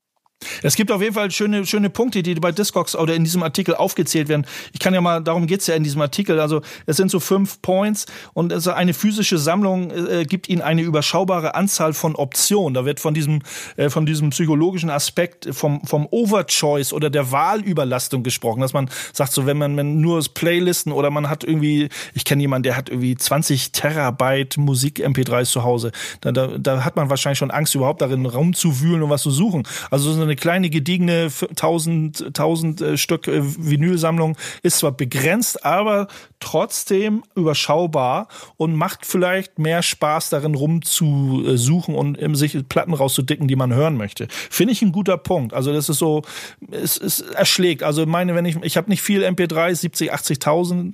Es 0.61 0.75
gibt 0.75 0.91
auf 0.91 1.01
jeden 1.01 1.13
Fall 1.13 1.31
schöne, 1.31 1.65
schöne 1.65 1.89
Punkte, 1.89 2.23
die 2.23 2.35
bei 2.35 2.51
Discogs 2.51 2.95
oder 2.95 3.15
in 3.15 3.23
diesem 3.23 3.43
Artikel 3.43 3.75
aufgezählt 3.75 4.27
werden. 4.27 4.45
Ich 4.73 4.79
kann 4.79 4.93
ja 4.93 5.01
mal, 5.01 5.21
darum 5.21 5.47
geht's 5.47 5.67
ja 5.67 5.75
in 5.75 5.83
diesem 5.83 6.01
Artikel. 6.01 6.39
Also 6.39 6.61
es 6.85 6.97
sind 6.97 7.11
so 7.11 7.19
fünf 7.19 7.61
Points 7.61 8.05
und 8.33 8.53
also 8.53 8.71
eine 8.71 8.93
physische 8.93 9.37
Sammlung 9.37 9.91
äh, 9.91 10.25
gibt 10.25 10.49
ihnen 10.49 10.61
eine 10.61 10.81
überschaubare 10.81 11.55
Anzahl 11.55 11.93
von 11.93 12.15
Optionen. 12.15 12.73
Da 12.73 12.85
wird 12.85 12.99
von 12.99 13.13
diesem, 13.13 13.41
äh, 13.77 13.89
von 13.89 14.05
diesem 14.05 14.29
psychologischen 14.31 14.89
Aspekt 14.89 15.49
vom, 15.51 15.81
vom 15.85 16.07
Overchoice 16.09 16.93
oder 16.93 17.09
der 17.09 17.31
Wahlüberlastung 17.31 18.23
gesprochen, 18.23 18.61
dass 18.61 18.73
man 18.73 18.89
sagt, 19.13 19.33
so 19.33 19.45
wenn 19.45 19.57
man, 19.57 19.75
man 19.75 20.01
nur 20.01 20.23
Playlisten 20.33 20.91
oder 20.91 21.09
man 21.09 21.29
hat 21.29 21.43
irgendwie, 21.43 21.89
ich 22.13 22.25
kenne 22.25 22.41
jemanden, 22.41 22.63
der 22.63 22.77
hat 22.77 22.89
irgendwie 22.89 23.15
20 23.15 23.71
Terabyte 23.71 24.57
Musik-MP3s 24.57 25.51
zu 25.51 25.63
Hause. 25.63 25.91
Da, 26.21 26.31
da, 26.31 26.57
da 26.57 26.85
hat 26.85 26.95
man 26.95 27.09
wahrscheinlich 27.09 27.39
schon 27.39 27.51
Angst, 27.51 27.75
überhaupt 27.75 28.01
darin 28.01 28.25
rumzuwühlen 28.25 29.03
und 29.03 29.09
was 29.09 29.21
zu 29.21 29.31
suchen. 29.31 29.63
Also 29.89 30.11
so 30.11 30.21
eine 30.21 30.32
eine 30.33 30.35
kleine 30.35 30.69
gediegene 30.69 31.29
1000, 31.49 32.25
1000 32.27 32.81
äh, 32.81 32.97
Stück 32.97 33.27
äh, 33.27 33.41
Vinylsammlung 33.43 34.35
ist 34.63 34.79
zwar 34.79 34.91
begrenzt, 34.91 35.63
aber 35.63 36.07
trotzdem 36.43 37.23
überschaubar 37.35 38.27
und 38.57 38.75
macht 38.75 39.05
vielleicht 39.05 39.59
mehr 39.59 39.81
Spaß 39.81 40.29
darin 40.29 40.55
rumzusuchen 40.55 41.95
und 41.95 42.35
sich 42.35 42.57
Platten 42.67 42.93
rauszudicken, 42.93 43.47
die 43.47 43.55
man 43.55 43.73
hören 43.73 43.95
möchte. 43.95 44.27
Finde 44.49 44.73
ich 44.73 44.81
ein 44.81 44.91
guter 44.91 45.17
Punkt. 45.17 45.53
Also 45.53 45.71
das 45.71 45.87
ist 45.87 45.99
so, 45.99 46.23
es, 46.69 46.97
es 46.97 47.21
erschlägt. 47.21 47.81
Also 47.81 48.05
meine, 48.05 48.35
wenn 48.35 48.45
ich, 48.45 48.57
ich 48.61 48.75
habe 48.75 48.89
nicht 48.89 49.01
viel 49.01 49.23
MP3, 49.23 49.73
70, 49.73 50.13
80.000. 50.13 50.93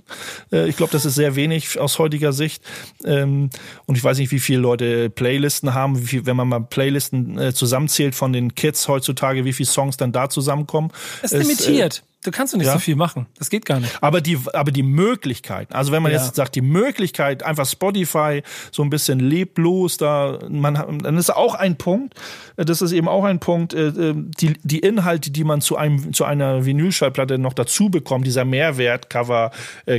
Äh, 0.51 0.69
ich 0.69 0.77
glaube, 0.77 0.91
das 0.91 1.05
ist 1.05 1.15
sehr 1.15 1.35
wenig 1.35 1.79
aus 1.79 1.97
heutiger 1.97 2.31
Sicht. 2.31 2.63
Ähm, 3.03 3.49
und 3.87 3.97
ich 3.97 4.03
weiß 4.03 4.19
nicht, 4.19 4.31
wie 4.31 4.39
viele 4.39 4.59
Leute 4.59 5.09
Playlisten 5.09 5.73
haben, 5.73 5.99
wie 5.99 6.05
viel, 6.05 6.25
wenn 6.27 6.35
man 6.35 6.47
mal 6.47 6.59
Playlisten 6.61 7.53
zusammenzählt 7.53 8.13
von 8.13 8.33
den 8.33 8.53
Kids 8.53 8.87
heutzutage 8.87 9.45
wie 9.45 9.53
viele 9.53 9.67
Songs 9.67 9.97
dann 9.97 10.11
da 10.11 10.29
zusammenkommen. 10.29 10.91
Es 11.23 11.31
ist 11.31 11.47
limitiert. 11.47 12.03
Äh, 12.19 12.25
du 12.25 12.31
kannst 12.31 12.53
doch 12.53 12.57
nicht 12.57 12.67
ja. 12.67 12.73
so 12.73 12.79
viel 12.79 12.95
machen. 12.95 13.27
Das 13.37 13.49
geht 13.49 13.65
gar 13.65 13.79
nicht. 13.79 13.97
Aber 14.01 14.21
die, 14.21 14.37
aber 14.53 14.71
die 14.71 14.83
Möglichkeit, 14.83 15.73
also 15.73 15.91
wenn 15.91 16.03
man 16.03 16.11
ja. 16.11 16.19
jetzt 16.19 16.35
sagt, 16.35 16.55
die 16.55 16.61
Möglichkeit, 16.61 17.43
einfach 17.43 17.65
Spotify 17.65 18.43
so 18.71 18.83
ein 18.83 18.89
bisschen 18.89 19.19
leblos, 19.19 19.97
da, 19.97 20.39
man, 20.49 20.99
dann 20.99 21.17
ist 21.17 21.29
auch 21.29 21.55
ein 21.55 21.77
Punkt, 21.77 22.15
äh, 22.57 22.65
das 22.65 22.81
ist 22.81 22.91
eben 22.91 23.07
auch 23.07 23.23
ein 23.23 23.39
Punkt, 23.39 23.73
äh, 23.73 24.13
die, 24.15 24.53
die 24.63 24.79
Inhalte, 24.79 25.31
die 25.31 25.43
man 25.43 25.61
zu 25.61 25.77
einem, 25.77 26.13
zu 26.13 26.25
einer 26.25 26.65
Vinylschallplatte 26.65 27.37
noch 27.37 27.53
dazu 27.53 27.89
bekommt, 27.89 28.25
dieser 28.25 28.45
Mehrwert, 28.45 29.09
Cover, 29.09 29.51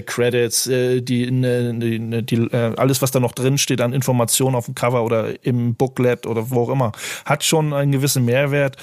Credits, 0.07 0.64
die, 0.64 1.31
ne, 1.31 1.75
die, 1.75 2.23
die, 2.23 2.53
alles, 2.53 3.03
was 3.03 3.11
da 3.11 3.21
noch 3.21 3.33
drin 3.33 3.59
steht 3.59 3.81
an 3.81 3.93
Informationen 3.93 4.55
auf 4.55 4.66
dem 4.66 4.75
Cover 4.75 5.05
oder 5.05 5.45
im 5.45 5.75
Booklet 5.75 6.27
oder 6.27 6.51
wo 6.51 6.62
auch 6.62 6.68
immer, 6.68 6.93
hat 7.25 7.45
schon 7.45 7.73
einen 7.73 7.93
gewissen 7.93 8.25
Mehrwert. 8.25 8.77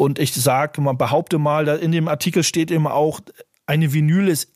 Und 0.00 0.18
ich 0.18 0.32
sage 0.32 0.80
mal, 0.80 0.94
behaupte 0.94 1.36
mal, 1.36 1.68
in 1.68 1.92
dem 1.92 2.08
Artikel 2.08 2.42
steht 2.42 2.70
eben 2.70 2.86
auch, 2.86 3.20
eine 3.66 3.92
Vinyl 3.92 4.28
ist 4.28 4.48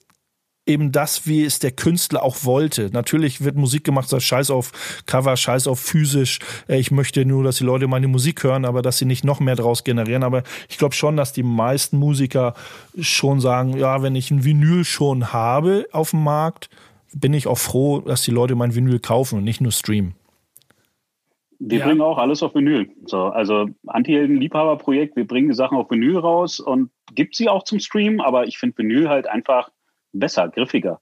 eben 0.64 0.90
das, 0.90 1.26
wie 1.26 1.44
es 1.44 1.58
der 1.58 1.70
Künstler 1.70 2.22
auch 2.22 2.46
wollte. 2.46 2.88
Natürlich 2.94 3.44
wird 3.44 3.54
Musik 3.54 3.84
gemacht, 3.84 4.08
sagt 4.08 4.22
Scheiß 4.22 4.48
auf 4.48 4.72
Cover, 5.04 5.36
Scheiß 5.36 5.66
auf 5.66 5.78
physisch. 5.78 6.38
Äh, 6.66 6.78
ich 6.78 6.90
möchte 6.90 7.26
nur, 7.26 7.44
dass 7.44 7.56
die 7.56 7.64
Leute 7.64 7.88
meine 7.88 8.08
Musik 8.08 8.42
hören, 8.42 8.64
aber 8.64 8.80
dass 8.80 8.96
sie 8.96 9.04
nicht 9.04 9.22
noch 9.22 9.38
mehr 9.38 9.54
draus 9.54 9.84
generieren. 9.84 10.22
Aber 10.22 10.44
ich 10.70 10.78
glaube 10.78 10.94
schon, 10.94 11.18
dass 11.18 11.34
die 11.34 11.42
meisten 11.42 11.98
Musiker 11.98 12.54
schon 12.98 13.38
sagen, 13.42 13.76
ja, 13.76 14.00
wenn 14.00 14.16
ich 14.16 14.30
ein 14.30 14.44
Vinyl 14.44 14.86
schon 14.86 15.34
habe 15.34 15.86
auf 15.92 16.12
dem 16.12 16.24
Markt, 16.24 16.70
bin 17.12 17.34
ich 17.34 17.48
auch 17.48 17.58
froh, 17.58 18.00
dass 18.00 18.22
die 18.22 18.30
Leute 18.30 18.54
mein 18.54 18.74
Vinyl 18.74 18.98
kaufen 18.98 19.36
und 19.36 19.44
nicht 19.44 19.60
nur 19.60 19.72
streamen. 19.72 20.14
Wir 21.58 21.78
ja. 21.78 21.86
bringen 21.86 22.00
auch 22.00 22.18
alles 22.18 22.42
auf 22.42 22.54
Vinyl. 22.54 22.90
So, 23.06 23.24
also 23.24 23.68
Anti-Helden-Liebhaber-Projekt, 23.86 25.16
wir 25.16 25.26
bringen 25.26 25.52
Sachen 25.54 25.78
auf 25.78 25.90
Vinyl 25.90 26.18
raus 26.18 26.60
und 26.60 26.90
gibt 27.14 27.36
sie 27.36 27.48
auch 27.48 27.64
zum 27.64 27.78
Stream, 27.78 28.20
aber 28.20 28.46
ich 28.46 28.58
finde 28.58 28.78
Vinyl 28.78 29.08
halt 29.08 29.26
einfach 29.26 29.70
besser, 30.12 30.48
griffiger. 30.48 31.00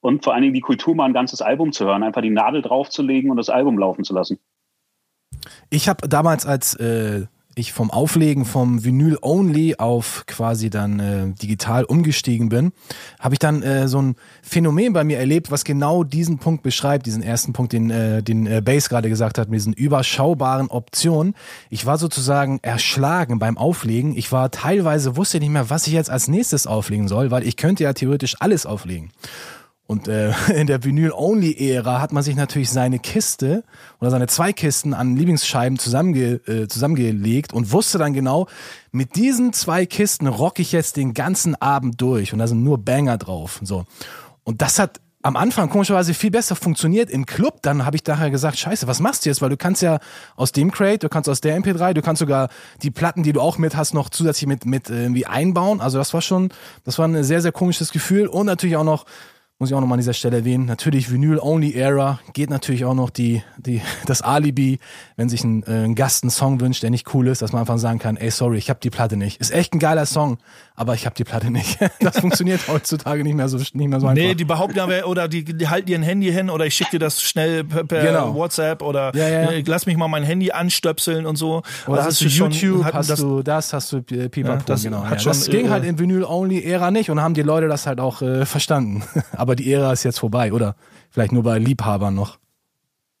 Und 0.00 0.24
vor 0.24 0.34
allen 0.34 0.42
Dingen 0.42 0.54
die 0.54 0.60
Kultur, 0.60 0.94
mal 0.94 1.06
ein 1.06 1.12
ganzes 1.12 1.42
Album 1.42 1.72
zu 1.72 1.84
hören, 1.84 2.02
einfach 2.02 2.22
die 2.22 2.30
Nadel 2.30 2.62
draufzulegen 2.62 3.30
und 3.30 3.36
das 3.36 3.50
Album 3.50 3.78
laufen 3.78 4.04
zu 4.04 4.14
lassen. 4.14 4.38
Ich 5.70 5.88
habe 5.88 6.08
damals 6.08 6.46
als 6.46 6.74
äh, 6.74 7.26
ich 7.54 7.72
vom 7.72 7.90
Auflegen 7.90 8.44
vom 8.44 8.84
Vinyl 8.84 9.18
Only 9.20 9.76
auf 9.76 10.24
quasi 10.26 10.70
dann 10.70 11.00
äh, 11.00 11.28
digital 11.30 11.84
umgestiegen 11.84 12.48
bin, 12.48 12.72
habe 13.20 13.34
ich 13.34 13.38
dann 13.38 13.62
äh, 13.62 13.88
so 13.88 14.00
ein 14.00 14.16
Phänomen 14.42 14.92
bei 14.92 15.04
mir 15.04 15.18
erlebt, 15.18 15.50
was 15.50 15.64
genau 15.64 16.04
diesen 16.04 16.38
Punkt 16.38 16.62
beschreibt, 16.62 17.06
diesen 17.06 17.22
ersten 17.22 17.52
Punkt, 17.52 17.72
den, 17.72 17.90
äh, 17.90 18.22
den 18.22 18.46
äh, 18.46 18.62
Base 18.64 18.88
gerade 18.88 19.08
gesagt 19.08 19.38
hat, 19.38 19.48
mit 19.48 19.58
diesen 19.58 19.72
überschaubaren 19.72 20.68
Optionen. 20.68 21.34
Ich 21.70 21.86
war 21.86 21.98
sozusagen 21.98 22.58
erschlagen 22.62 23.38
beim 23.38 23.58
Auflegen. 23.58 24.16
Ich 24.16 24.32
war 24.32 24.50
teilweise, 24.50 25.16
wusste 25.16 25.38
nicht 25.38 25.50
mehr, 25.50 25.70
was 25.70 25.86
ich 25.86 25.92
jetzt 25.92 26.10
als 26.10 26.28
nächstes 26.28 26.66
auflegen 26.66 27.08
soll, 27.08 27.30
weil 27.30 27.46
ich 27.46 27.56
könnte 27.56 27.84
ja 27.84 27.92
theoretisch 27.92 28.36
alles 28.40 28.66
auflegen. 28.66 29.10
Und 29.86 30.08
äh, 30.08 30.32
in 30.54 30.66
der 30.66 30.84
Vinyl-Only-Ära 30.84 32.00
hat 32.00 32.12
man 32.12 32.22
sich 32.22 32.36
natürlich 32.36 32.70
seine 32.70 32.98
Kiste 32.98 33.64
oder 34.00 34.10
seine 34.10 34.26
zwei 34.26 34.52
Kisten 34.52 34.94
an 34.94 35.16
Lieblingsscheiben 35.16 35.78
zusammenge 35.78 36.40
äh, 36.46 36.68
zusammengelegt 36.68 37.52
und 37.52 37.72
wusste 37.72 37.98
dann 37.98 38.12
genau, 38.12 38.46
mit 38.90 39.16
diesen 39.16 39.52
zwei 39.52 39.86
Kisten 39.86 40.26
rock 40.26 40.58
ich 40.58 40.72
jetzt 40.72 40.96
den 40.96 41.14
ganzen 41.14 41.54
Abend 41.60 42.00
durch 42.00 42.32
und 42.32 42.38
da 42.38 42.46
sind 42.46 42.62
nur 42.62 42.78
Banger 42.78 43.18
drauf. 43.18 43.60
So. 43.62 43.84
Und 44.44 44.62
das 44.62 44.78
hat 44.78 45.00
am 45.22 45.36
Anfang 45.36 45.70
komischerweise 45.70 46.14
viel 46.14 46.32
besser 46.32 46.56
funktioniert 46.56 47.08
im 47.08 47.26
Club. 47.26 47.60
Dann 47.62 47.86
habe 47.86 47.94
ich 47.94 48.02
daher 48.02 48.30
gesagt, 48.30 48.58
scheiße, 48.58 48.88
was 48.88 48.98
machst 48.98 49.24
du 49.24 49.30
jetzt? 49.30 49.40
Weil 49.40 49.50
du 49.50 49.56
kannst 49.56 49.80
ja 49.80 50.00
aus 50.34 50.50
dem 50.50 50.72
Crate, 50.72 50.98
du 50.98 51.08
kannst 51.08 51.28
aus 51.28 51.40
der 51.40 51.56
MP3, 51.56 51.92
du 51.94 52.02
kannst 52.02 52.18
sogar 52.18 52.48
die 52.82 52.90
Platten, 52.90 53.22
die 53.22 53.32
du 53.32 53.40
auch 53.40 53.56
mit 53.56 53.76
hast, 53.76 53.94
noch 53.94 54.10
zusätzlich 54.10 54.48
mit, 54.48 54.66
mit 54.66 54.90
irgendwie 54.90 55.26
einbauen. 55.26 55.80
Also 55.80 55.98
das 55.98 56.12
war 56.12 56.22
schon, 56.22 56.52
das 56.84 56.98
war 56.98 57.06
ein 57.06 57.22
sehr, 57.22 57.40
sehr 57.40 57.52
komisches 57.52 57.92
Gefühl 57.92 58.26
und 58.26 58.46
natürlich 58.46 58.76
auch 58.76 58.84
noch 58.84 59.06
muss 59.62 59.70
ich 59.70 59.76
auch 59.76 59.80
nochmal 59.80 59.94
an 59.94 60.00
dieser 60.00 60.12
Stelle 60.12 60.38
erwähnen. 60.38 60.64
Natürlich 60.64 61.12
Vinyl-Only-Era 61.12 62.18
geht 62.32 62.50
natürlich 62.50 62.84
auch 62.84 62.94
noch 62.94 63.10
die, 63.10 63.44
die, 63.58 63.80
das 64.06 64.20
Alibi, 64.20 64.80
wenn 65.14 65.28
sich 65.28 65.44
ein, 65.44 65.62
äh, 65.62 65.84
ein 65.84 65.94
Gast 65.94 66.24
einen 66.24 66.30
Song 66.30 66.60
wünscht, 66.60 66.82
der 66.82 66.90
nicht 66.90 67.14
cool 67.14 67.28
ist, 67.28 67.42
dass 67.42 67.52
man 67.52 67.60
einfach 67.60 67.78
sagen 67.78 68.00
kann, 68.00 68.16
ey, 68.16 68.32
sorry, 68.32 68.58
ich 68.58 68.70
habe 68.70 68.80
die 68.82 68.90
Platte 68.90 69.16
nicht. 69.16 69.40
Ist 69.40 69.52
echt 69.52 69.72
ein 69.72 69.78
geiler 69.78 70.04
Song, 70.04 70.38
aber 70.74 70.94
ich 70.94 71.06
habe 71.06 71.14
die 71.14 71.22
Platte 71.22 71.52
nicht. 71.52 71.78
Das 72.00 72.18
funktioniert 72.18 72.66
heutzutage 72.66 73.22
nicht 73.22 73.34
mehr 73.34 73.48
so, 73.48 73.58
nicht 73.58 73.74
mehr 73.74 74.00
so 74.00 74.08
einfach. 74.08 74.20
Nee, 74.20 74.34
die 74.34 74.44
behaupten 74.44 74.76
ja, 74.76 75.04
oder 75.04 75.28
die, 75.28 75.44
die 75.44 75.68
halten 75.68 75.94
ein 75.94 76.02
Handy 76.02 76.32
hin 76.32 76.50
oder 76.50 76.66
ich 76.66 76.74
schicke 76.74 76.92
dir 76.92 76.98
das 76.98 77.22
schnell 77.22 77.62
per, 77.62 77.84
per 77.84 78.02
genau. 78.02 78.34
WhatsApp 78.34 78.82
oder 78.82 79.14
ja, 79.14 79.28
ja. 79.28 79.50
Äh, 79.50 79.62
lass 79.64 79.86
mich 79.86 79.96
mal 79.96 80.08
mein 80.08 80.24
Handy 80.24 80.50
anstöpseln 80.50 81.26
und 81.26 81.36
so. 81.36 81.62
Oder 81.86 81.98
das 81.98 82.06
hast 82.06 82.20
du 82.22 82.24
YouTube, 82.24 82.82
schon, 82.82 82.92
hast 82.94 83.10
das, 83.10 83.20
du 83.20 83.42
das, 83.42 83.72
hast 83.72 83.92
du 83.92 83.98
äh, 83.98 84.28
Pipapo, 84.28 84.58
ja, 84.58 84.64
das 84.66 84.82
genau. 84.82 85.04
Hat 85.04 85.22
schon, 85.22 85.30
das 85.30 85.48
ging 85.48 85.66
äh, 85.66 85.70
halt 85.70 85.84
in 85.84 86.00
Vinyl-Only-Ära 86.00 86.90
nicht 86.90 87.10
und 87.10 87.20
haben 87.20 87.34
die 87.34 87.42
Leute 87.42 87.68
das 87.68 87.86
halt 87.86 88.00
auch 88.00 88.22
äh, 88.22 88.44
verstanden. 88.44 89.04
aber 89.36 89.51
die 89.54 89.72
Ära 89.72 89.92
ist 89.92 90.02
jetzt 90.02 90.18
vorbei, 90.18 90.52
oder? 90.52 90.76
Vielleicht 91.10 91.32
nur 91.32 91.42
bei 91.42 91.58
Liebhabern 91.58 92.14
noch 92.14 92.38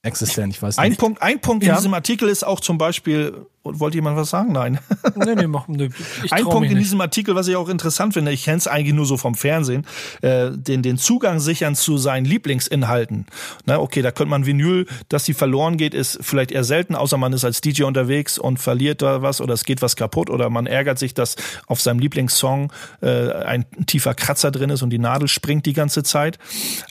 existent, 0.02 0.54
ich 0.54 0.62
weiß 0.62 0.76
nicht. 0.76 0.84
Ein 0.84 0.96
Punkt, 0.96 1.22
ein 1.22 1.40
Punkt 1.40 1.64
in 1.64 1.74
diesem 1.74 1.94
Artikel 1.94 2.28
ist 2.28 2.44
auch 2.44 2.60
zum 2.60 2.78
Beispiel 2.78 3.46
wollte 3.64 3.96
jemand 3.96 4.16
was 4.16 4.30
sagen? 4.30 4.52
Nein. 4.52 4.78
Nee, 5.14 5.34
nee, 5.34 5.46
mach, 5.46 5.68
nee, 5.68 5.90
Ein 6.30 6.44
Punkt 6.44 6.70
in 6.70 6.78
diesem 6.78 7.00
Artikel, 7.00 7.34
was 7.34 7.46
ich 7.46 7.54
auch 7.56 7.68
interessant 7.68 8.14
finde, 8.14 8.32
ich 8.32 8.44
kenne 8.44 8.56
es 8.56 8.66
eigentlich 8.66 8.94
nur 8.94 9.04
so 9.04 9.16
vom 9.16 9.34
Fernsehen, 9.34 9.86
äh, 10.22 10.50
den, 10.50 10.82
den 10.82 10.96
Zugang 10.96 11.38
sichern 11.38 11.74
zu 11.74 11.98
seinen 11.98 12.24
Lieblingsinhalten. 12.24 13.26
Na, 13.66 13.78
okay, 13.78 14.00
da 14.00 14.10
könnte 14.10 14.30
man 14.30 14.46
Vinyl, 14.46 14.86
dass 15.08 15.24
die 15.24 15.34
verloren 15.34 15.76
geht, 15.76 15.92
ist 15.92 16.18
vielleicht 16.22 16.50
eher 16.50 16.64
selten, 16.64 16.94
außer 16.94 17.18
man 17.18 17.32
ist 17.32 17.44
als 17.44 17.60
DJ 17.60 17.82
unterwegs 17.84 18.38
und 18.38 18.58
verliert 18.58 19.02
da 19.02 19.22
was 19.22 19.40
oder 19.40 19.54
es 19.54 19.64
geht 19.64 19.82
was 19.82 19.96
kaputt 19.96 20.30
oder 20.30 20.48
man 20.50 20.66
ärgert 20.66 20.98
sich, 20.98 21.14
dass 21.14 21.36
auf 21.66 21.80
seinem 21.80 21.98
Lieblingssong 21.98 22.72
äh, 23.02 23.32
ein 23.32 23.66
tiefer 23.86 24.14
Kratzer 24.14 24.50
drin 24.50 24.70
ist 24.70 24.82
und 24.82 24.90
die 24.90 24.98
Nadel 24.98 25.28
springt 25.28 25.66
die 25.66 25.74
ganze 25.74 26.02
Zeit. 26.02 26.38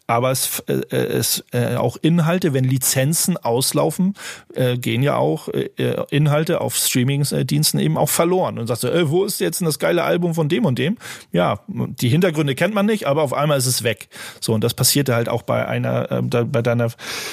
Aber 0.07 0.31
es, 0.31 0.59
äh, 0.67 0.95
es 0.95 1.43
äh, 1.51 1.75
auch 1.75 1.97
Inhalte, 2.01 2.53
wenn 2.53 2.65
Lizenzen 2.65 3.37
auslaufen, 3.37 4.15
äh, 4.53 4.77
gehen 4.77 5.01
ja 5.03 5.15
auch 5.15 5.49
äh, 5.49 5.69
Inhalte 6.11 6.60
auf 6.61 6.75
Streaming-Diensten 6.75 7.79
eben 7.79 7.97
auch 7.97 8.09
verloren 8.09 8.59
und 8.59 8.67
sagst, 8.67 8.83
äh, 8.83 9.09
wo 9.09 9.25
ist 9.25 9.39
jetzt 9.39 9.59
denn 9.59 9.65
das 9.65 9.79
geile 9.79 10.03
Album 10.03 10.33
von 10.33 10.49
dem 10.49 10.65
und 10.65 10.79
dem? 10.79 10.97
Ja, 11.31 11.59
die 11.67 12.09
Hintergründe 12.09 12.55
kennt 12.55 12.73
man 12.73 12.85
nicht, 12.85 13.07
aber 13.07 13.23
auf 13.23 13.33
einmal 13.33 13.57
ist 13.57 13.65
es 13.65 13.83
weg. 13.83 14.09
So, 14.39 14.53
und 14.53 14.63
das 14.63 14.73
passierte 14.73 15.15
halt 15.15 15.29
auch 15.29 15.41
bei 15.41 15.67
einer, 15.67 16.11
äh, 16.11 16.21
bei 16.21 16.61
deiner 16.61 16.89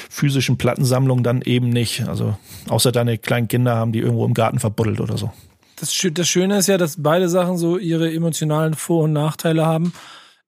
physischen 0.09 0.57
Plattensammlung 0.57 1.23
dann 1.23 1.41
eben 1.41 1.69
nicht. 1.69 2.07
Also, 2.07 2.37
außer 2.67 2.91
deine 2.91 3.17
kleinen 3.17 3.47
Kinder 3.47 3.75
haben 3.75 3.91
die 3.91 3.99
irgendwo 3.99 4.25
im 4.25 4.33
Garten 4.33 4.59
verbuddelt 4.59 4.99
oder 4.99 5.17
so. 5.17 5.31
Das, 5.79 5.97
das 6.13 6.27
Schöne 6.27 6.57
ist 6.57 6.67
ja, 6.67 6.77
dass 6.77 6.95
beide 7.01 7.29
Sachen 7.29 7.57
so 7.57 7.77
ihre 7.77 8.11
emotionalen 8.13 8.73
Vor- 8.73 9.03
und 9.03 9.13
Nachteile 9.13 9.65
haben. 9.65 9.93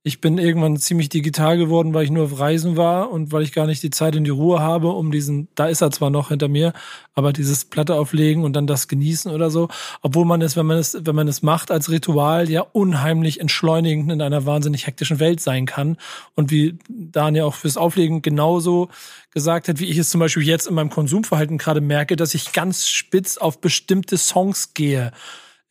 Ich 0.03 0.19
bin 0.19 0.39
irgendwann 0.39 0.77
ziemlich 0.77 1.09
digital 1.09 1.59
geworden, 1.59 1.93
weil 1.93 2.05
ich 2.05 2.09
nur 2.09 2.23
auf 2.23 2.39
Reisen 2.39 2.75
war 2.75 3.11
und 3.11 3.31
weil 3.31 3.43
ich 3.43 3.51
gar 3.51 3.67
nicht 3.67 3.83
die 3.83 3.91
Zeit 3.91 4.15
und 4.15 4.23
die 4.23 4.31
Ruhe 4.31 4.59
habe, 4.59 4.87
um 4.87 5.11
diesen, 5.11 5.47
da 5.53 5.67
ist 5.67 5.81
er 5.81 5.91
zwar 5.91 6.09
noch 6.09 6.29
hinter 6.29 6.47
mir, 6.47 6.73
aber 7.13 7.31
dieses 7.31 7.65
Platte 7.65 7.93
auflegen 7.93 8.43
und 8.43 8.53
dann 8.53 8.65
das 8.65 8.87
genießen 8.87 9.31
oder 9.31 9.51
so. 9.51 9.69
Obwohl 10.01 10.25
man 10.25 10.41
es, 10.41 10.57
wenn 10.57 10.65
man 10.65 10.79
es, 10.79 10.97
wenn 10.99 11.13
man 11.13 11.27
es 11.27 11.43
macht 11.43 11.69
als 11.69 11.91
Ritual, 11.91 12.49
ja 12.49 12.61
unheimlich 12.61 13.39
entschleunigend 13.39 14.11
in 14.11 14.23
einer 14.23 14.47
wahnsinnig 14.47 14.87
hektischen 14.87 15.19
Welt 15.19 15.39
sein 15.39 15.67
kann. 15.67 15.97
Und 16.33 16.49
wie 16.49 16.79
Daniel 16.89 17.43
auch 17.43 17.55
fürs 17.55 17.77
Auflegen 17.77 18.23
genauso 18.23 18.89
gesagt 19.29 19.67
hat, 19.67 19.79
wie 19.79 19.85
ich 19.85 19.99
es 19.99 20.09
zum 20.09 20.19
Beispiel 20.19 20.41
jetzt 20.41 20.65
in 20.65 20.73
meinem 20.73 20.89
Konsumverhalten 20.89 21.59
gerade 21.59 21.79
merke, 21.79 22.15
dass 22.15 22.33
ich 22.33 22.53
ganz 22.53 22.87
spitz 22.87 23.37
auf 23.37 23.61
bestimmte 23.61 24.17
Songs 24.17 24.73
gehe. 24.73 25.11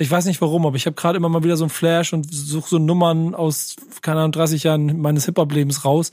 Ich 0.01 0.11
weiß 0.11 0.25
nicht 0.25 0.41
warum, 0.41 0.65
aber 0.65 0.77
ich 0.77 0.87
habe 0.87 0.97
gerade 0.97 1.19
immer 1.19 1.29
mal 1.29 1.45
wieder 1.45 1.59
so 1.59 1.65
ein 1.65 1.71
Flash 1.71 2.15
und 2.15 2.27
suche 2.33 2.71
so 2.71 2.79
Nummern 2.79 3.35
aus, 3.35 3.77
keine 4.01 4.21
Ahnung, 4.21 4.33
30 4.33 4.63
Jahren 4.63 4.99
meines 4.99 5.27
Hip-Hop-Lebens 5.27 5.85
raus. 5.85 6.11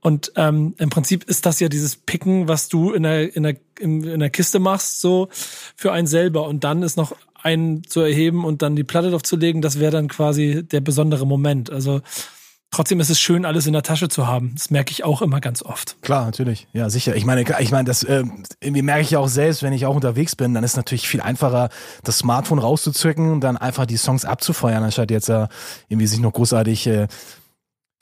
Und 0.00 0.32
ähm, 0.36 0.74
im 0.78 0.88
Prinzip 0.88 1.24
ist 1.24 1.44
das 1.44 1.60
ja 1.60 1.68
dieses 1.68 1.94
Picken, 1.94 2.48
was 2.48 2.70
du 2.70 2.92
in 2.92 3.02
der, 3.02 3.36
in, 3.36 3.42
der, 3.42 3.56
in, 3.78 4.02
in 4.02 4.20
der 4.20 4.30
Kiste 4.30 4.60
machst, 4.60 5.02
so 5.02 5.28
für 5.76 5.92
einen 5.92 6.06
selber. 6.06 6.48
Und 6.48 6.64
dann 6.64 6.82
ist 6.82 6.96
noch 6.96 7.14
einen 7.42 7.84
zu 7.84 8.00
erheben 8.00 8.46
und 8.46 8.62
dann 8.62 8.76
die 8.76 8.84
Platte 8.84 9.10
drauf 9.10 9.22
zu 9.22 9.36
legen, 9.36 9.60
das 9.60 9.78
wäre 9.78 9.92
dann 9.92 10.08
quasi 10.08 10.62
der 10.64 10.80
besondere 10.80 11.26
Moment. 11.26 11.68
Also 11.68 12.00
Trotzdem 12.72 13.00
ist 13.00 13.10
es 13.10 13.20
schön, 13.20 13.44
alles 13.44 13.66
in 13.66 13.74
der 13.74 13.82
Tasche 13.82 14.08
zu 14.08 14.26
haben. 14.26 14.52
Das 14.54 14.70
merke 14.70 14.92
ich 14.92 15.04
auch 15.04 15.20
immer 15.20 15.40
ganz 15.40 15.62
oft. 15.62 16.00
Klar, 16.00 16.24
natürlich. 16.24 16.66
Ja, 16.72 16.88
sicher. 16.88 17.14
Ich 17.14 17.26
meine, 17.26 17.44
ich 17.60 17.70
meine, 17.70 17.84
das 17.84 18.02
äh, 18.02 18.24
irgendwie 18.60 18.80
merke 18.80 19.02
ich 19.02 19.10
ja 19.10 19.18
auch 19.18 19.28
selbst, 19.28 19.62
wenn 19.62 19.74
ich 19.74 19.84
auch 19.84 19.94
unterwegs 19.94 20.34
bin, 20.36 20.54
dann 20.54 20.64
ist 20.64 20.76
natürlich 20.76 21.06
viel 21.06 21.20
einfacher, 21.20 21.68
das 22.02 22.18
Smartphone 22.18 22.58
rauszuzücken 22.58 23.30
und 23.30 23.42
dann 23.42 23.58
einfach 23.58 23.84
die 23.84 23.98
Songs 23.98 24.24
abzufeuern, 24.24 24.82
anstatt 24.82 25.10
jetzt 25.10 25.28
äh, 25.28 25.48
irgendwie 25.90 26.06
sich 26.06 26.18
noch 26.18 26.32
großartig 26.32 26.86
äh, 26.86 27.08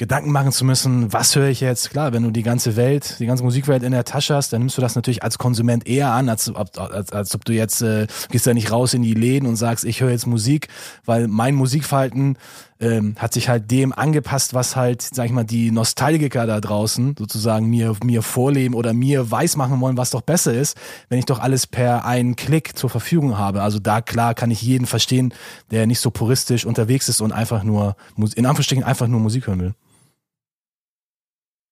Gedanken 0.01 0.33
machen 0.33 0.51
zu 0.51 0.65
müssen, 0.65 1.13
was 1.13 1.37
höre 1.37 1.49
ich 1.49 1.61
jetzt? 1.61 1.91
Klar, 1.91 2.15
wenn 2.15 2.23
du 2.23 2.31
die 2.31 2.43
ganze 2.43 2.75
Welt, 2.75 3.17
die 3.19 3.27
ganze 3.27 3.43
Musikwelt 3.43 3.83
in 3.83 3.93
der 3.93 4.05
Tasche 4.05 4.35
hast, 4.35 4.51
dann 4.51 4.61
nimmst 4.61 4.79
du 4.79 4.81
das 4.81 4.95
natürlich 4.95 5.23
als 5.23 5.37
Konsument 5.37 5.87
eher 5.87 6.13
an, 6.13 6.31
als, 6.31 6.49
als, 6.55 6.79
als, 6.79 7.13
als 7.13 7.35
ob 7.35 7.45
du 7.45 7.53
jetzt 7.53 7.83
äh, 7.83 8.07
gehst 8.31 8.47
ja 8.47 8.55
nicht 8.55 8.71
raus 8.71 8.95
in 8.95 9.03
die 9.03 9.13
Läden 9.13 9.47
und 9.47 9.57
sagst, 9.57 9.85
ich 9.85 10.01
höre 10.01 10.11
jetzt 10.11 10.27
Musik, 10.27 10.69
weil 11.05 11.29
mein 11.29 11.55
Musikverhalten 11.55 12.39
ähm, 12.81 13.15
hat 13.19 13.35
sich 13.35 13.49
halt 13.49 13.71
dem 13.71 13.93
angepasst, 13.93 14.55
was 14.55 14.75
halt, 14.75 15.03
sag 15.03 15.27
ich 15.27 15.33
mal, 15.33 15.45
die 15.45 15.71
Nostalgiker 15.71 16.47
da 16.47 16.61
draußen 16.61 17.15
sozusagen 17.19 17.67
mir, 17.67 17.95
mir 18.03 18.23
vorleben 18.23 18.75
oder 18.75 18.93
mir 18.95 19.31
weismachen 19.31 19.81
wollen, 19.81 19.97
was 19.97 20.11
doch 20.11 20.23
besser 20.23 20.55
ist, 20.55 20.77
wenn 21.09 21.19
ich 21.19 21.27
doch 21.27 21.39
alles 21.39 21.67
per 21.67 22.05
einen 22.05 22.37
Klick 22.37 22.77
zur 22.77 22.91
Verfügung 22.91 23.37
habe. 23.39 23.63
Also 23.63 23.79
da 23.79 24.01
klar 24.01 24.35
kann 24.35 24.51
ich 24.51 24.63
jeden 24.63 24.87
verstehen, 24.87 25.35
der 25.71 25.87
nicht 25.87 26.01
so 26.01 26.11
puristisch 26.11 26.65
unterwegs 26.65 27.09
ist 27.09 27.21
und 27.21 27.33
einfach 27.33 27.63
nur, 27.63 27.97
in 28.17 28.47
Anführungsstrichen 28.47 28.85
einfach 28.85 29.07
nur 29.07 29.21
Musik 29.21 29.47
hören 29.47 29.61
will. 29.61 29.75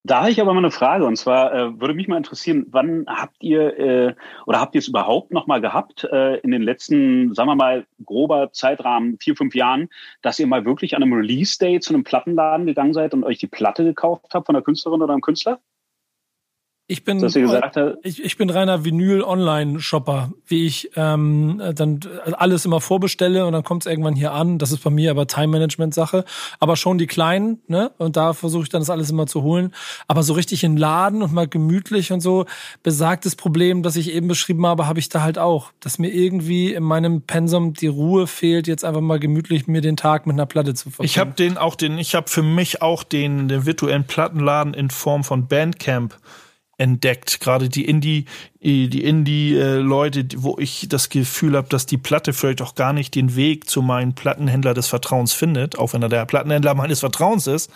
Da 0.05 0.21
habe 0.21 0.31
ich 0.31 0.41
aber 0.41 0.55
mal 0.55 0.61
eine 0.61 0.71
Frage 0.71 1.05
und 1.05 1.17
zwar 1.17 1.53
äh, 1.53 1.81
würde 1.81 1.93
mich 1.93 2.09
mal 2.09 2.17
interessieren, 2.17 2.67
wann 2.71 3.05
habt 3.09 3.37
ihr 3.43 3.79
äh, 3.79 4.15
oder 4.47 4.61
habt 4.61 4.75
ihr 4.75 4.79
es 4.79 4.89
überhaupt 4.89 5.33
noch 5.33 5.47
mal 5.47 5.61
gehabt 5.61 6.05
äh, 6.05 6.37
in 6.39 6.51
den 6.51 6.63
letzten, 6.63 7.35
sagen 7.35 7.49
wir 7.51 7.57
mal, 7.57 7.87
grober 8.05 8.51
Zeitrahmen, 8.53 9.19
vier, 9.19 9.37
fünf 9.37 9.55
Jahren, 9.55 9.89
dass 10.23 10.39
ihr 10.39 10.47
mal 10.47 10.65
wirklich 10.65 10.97
an 10.97 11.03
einem 11.03 11.13
Release-Day 11.13 11.81
zu 11.81 11.93
einem 11.93 12.05
Plattenladen 12.05 12.65
gegangen 12.65 12.95
seid 12.95 13.13
und 13.13 13.25
euch 13.25 13.39
die 13.39 13.49
Platte 13.49 13.85
gekauft 13.85 14.33
habt 14.33 14.47
von 14.47 14.55
der 14.55 14.63
Künstlerin 14.63 15.03
oder 15.03 15.13
einem 15.13 15.21
Künstler? 15.21 15.61
Ich 16.91 17.05
bin, 17.05 17.23
ich, 18.03 18.25
ich 18.25 18.37
bin 18.39 18.49
reiner 18.49 18.83
Vinyl-Online-Shopper, 18.83 20.33
wie 20.47 20.65
ich 20.65 20.91
ähm, 20.97 21.61
dann 21.75 22.01
alles 22.33 22.65
immer 22.65 22.81
vorbestelle 22.81 23.45
und 23.45 23.53
dann 23.53 23.63
kommt 23.63 23.83
es 23.83 23.91
irgendwann 23.91 24.15
hier 24.17 24.33
an. 24.33 24.57
Das 24.57 24.73
ist 24.73 24.83
bei 24.83 24.89
mir 24.89 25.11
aber 25.11 25.27
Time-Management-Sache. 25.27 26.25
Aber 26.61 26.77
schon 26.77 26.97
die 26.97 27.07
kleinen, 27.07 27.61
ne? 27.67 27.91
Und 27.99 28.17
da 28.17 28.33
versuche 28.33 28.63
ich 28.63 28.69
dann 28.71 28.81
das 28.81 28.89
alles 28.89 29.11
immer 29.11 29.27
zu 29.27 29.43
holen. 29.43 29.75
Aber 30.07 30.23
so 30.23 30.33
richtig 30.33 30.65
in 30.65 30.79
Laden 30.79 31.21
und 31.21 31.31
mal 31.31 31.47
gemütlich 31.47 32.11
und 32.11 32.23
so, 32.23 32.47
besagtes 32.83 33.37
Problem, 33.37 33.83
das 33.83 33.97
ich 33.97 34.11
eben 34.11 34.27
beschrieben 34.27 34.65
habe, 34.65 34.87
habe 34.87 34.99
ich 34.99 35.11
da 35.11 35.21
halt 35.21 35.39
auch. 35.39 35.73
Dass 35.81 35.99
mir 35.99 36.09
irgendwie 36.09 36.73
in 36.73 36.85
meinem 36.85 37.21
Pensum 37.21 37.75
die 37.75 37.89
Ruhe 37.89 38.27
fehlt, 38.27 38.67
jetzt 38.67 38.87
einfach 38.87 39.03
mal 39.03 39.21
gemütlich 39.21 39.67
mir 39.67 39.83
den 39.83 39.99
Tag 39.99 40.27
mit 40.27 40.37
einer 40.37 40.47
Platte 40.47 40.73
zu 40.73 40.89
verbringen. 40.89 41.05
Ich 41.05 41.19
habe 41.19 41.33
den 41.33 41.59
auch 41.59 41.75
den, 41.75 41.99
ich 41.99 42.15
habe 42.15 42.31
für 42.31 42.43
mich 42.43 42.81
auch 42.81 43.05
den, 43.05 43.47
den 43.49 43.67
virtuellen 43.67 44.05
Plattenladen 44.05 44.73
in 44.73 44.89
Form 44.89 45.23
von 45.23 45.49
Bandcamp 45.49 46.17
entdeckt. 46.79 47.41
Gerade 47.41 47.69
die 47.69 47.85
Indie, 47.85 48.25
die 48.63 49.05
Indie-Leute, 49.05 50.27
wo 50.37 50.57
ich 50.59 50.87
das 50.89 51.09
Gefühl 51.09 51.57
habe, 51.57 51.69
dass 51.69 51.87
die 51.87 51.99
Platte 51.99 52.33
vielleicht 52.33 52.63
auch 52.63 52.77
gar 52.77 52.93
nicht 52.93 53.15
den 53.15 53.37
Weg 53.37 53.69
zu 53.69 53.83
meinem 53.83 54.15
Plattenhändler 54.15 54.75
des 54.75 54.87
Vertrauens 54.87 55.33
findet, 55.33 55.77
auch 55.77 55.93
wenn 55.93 56.03
er 56.03 56.09
der 56.09 56.25
Plattenhändler 56.25 56.75
meines 56.75 57.01
Vertrauens 57.01 57.49
ist, 57.49 57.71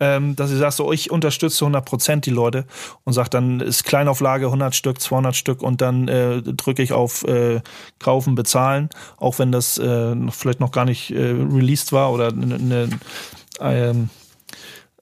ähm, 0.00 0.36
dass 0.36 0.50
ich 0.50 0.58
sage, 0.58 0.72
so, 0.72 0.92
ich 0.92 1.10
unterstütze 1.10 1.64
100 1.64 1.84
Prozent 1.84 2.26
die 2.26 2.30
Leute 2.30 2.66
und 3.04 3.12
sage, 3.12 3.30
dann 3.30 3.60
ist 3.60 3.84
Kleinauflage 3.84 4.46
100 4.46 4.74
Stück, 4.74 5.00
200 5.00 5.34
Stück 5.34 5.62
und 5.62 5.80
dann 5.80 6.08
äh, 6.08 6.42
drücke 6.42 6.82
ich 6.82 6.92
auf 6.92 7.24
äh, 7.24 7.60
kaufen, 7.98 8.34
bezahlen, 8.34 8.90
auch 9.16 9.38
wenn 9.38 9.52
das 9.52 9.78
äh, 9.78 10.16
vielleicht 10.30 10.60
noch 10.60 10.72
gar 10.72 10.84
nicht 10.84 11.10
äh, 11.10 11.30
released 11.30 11.92
war 11.92 12.12
oder 12.12 12.28
eine, 12.28 12.58
ne, 12.58 12.88
ähm, 13.60 14.10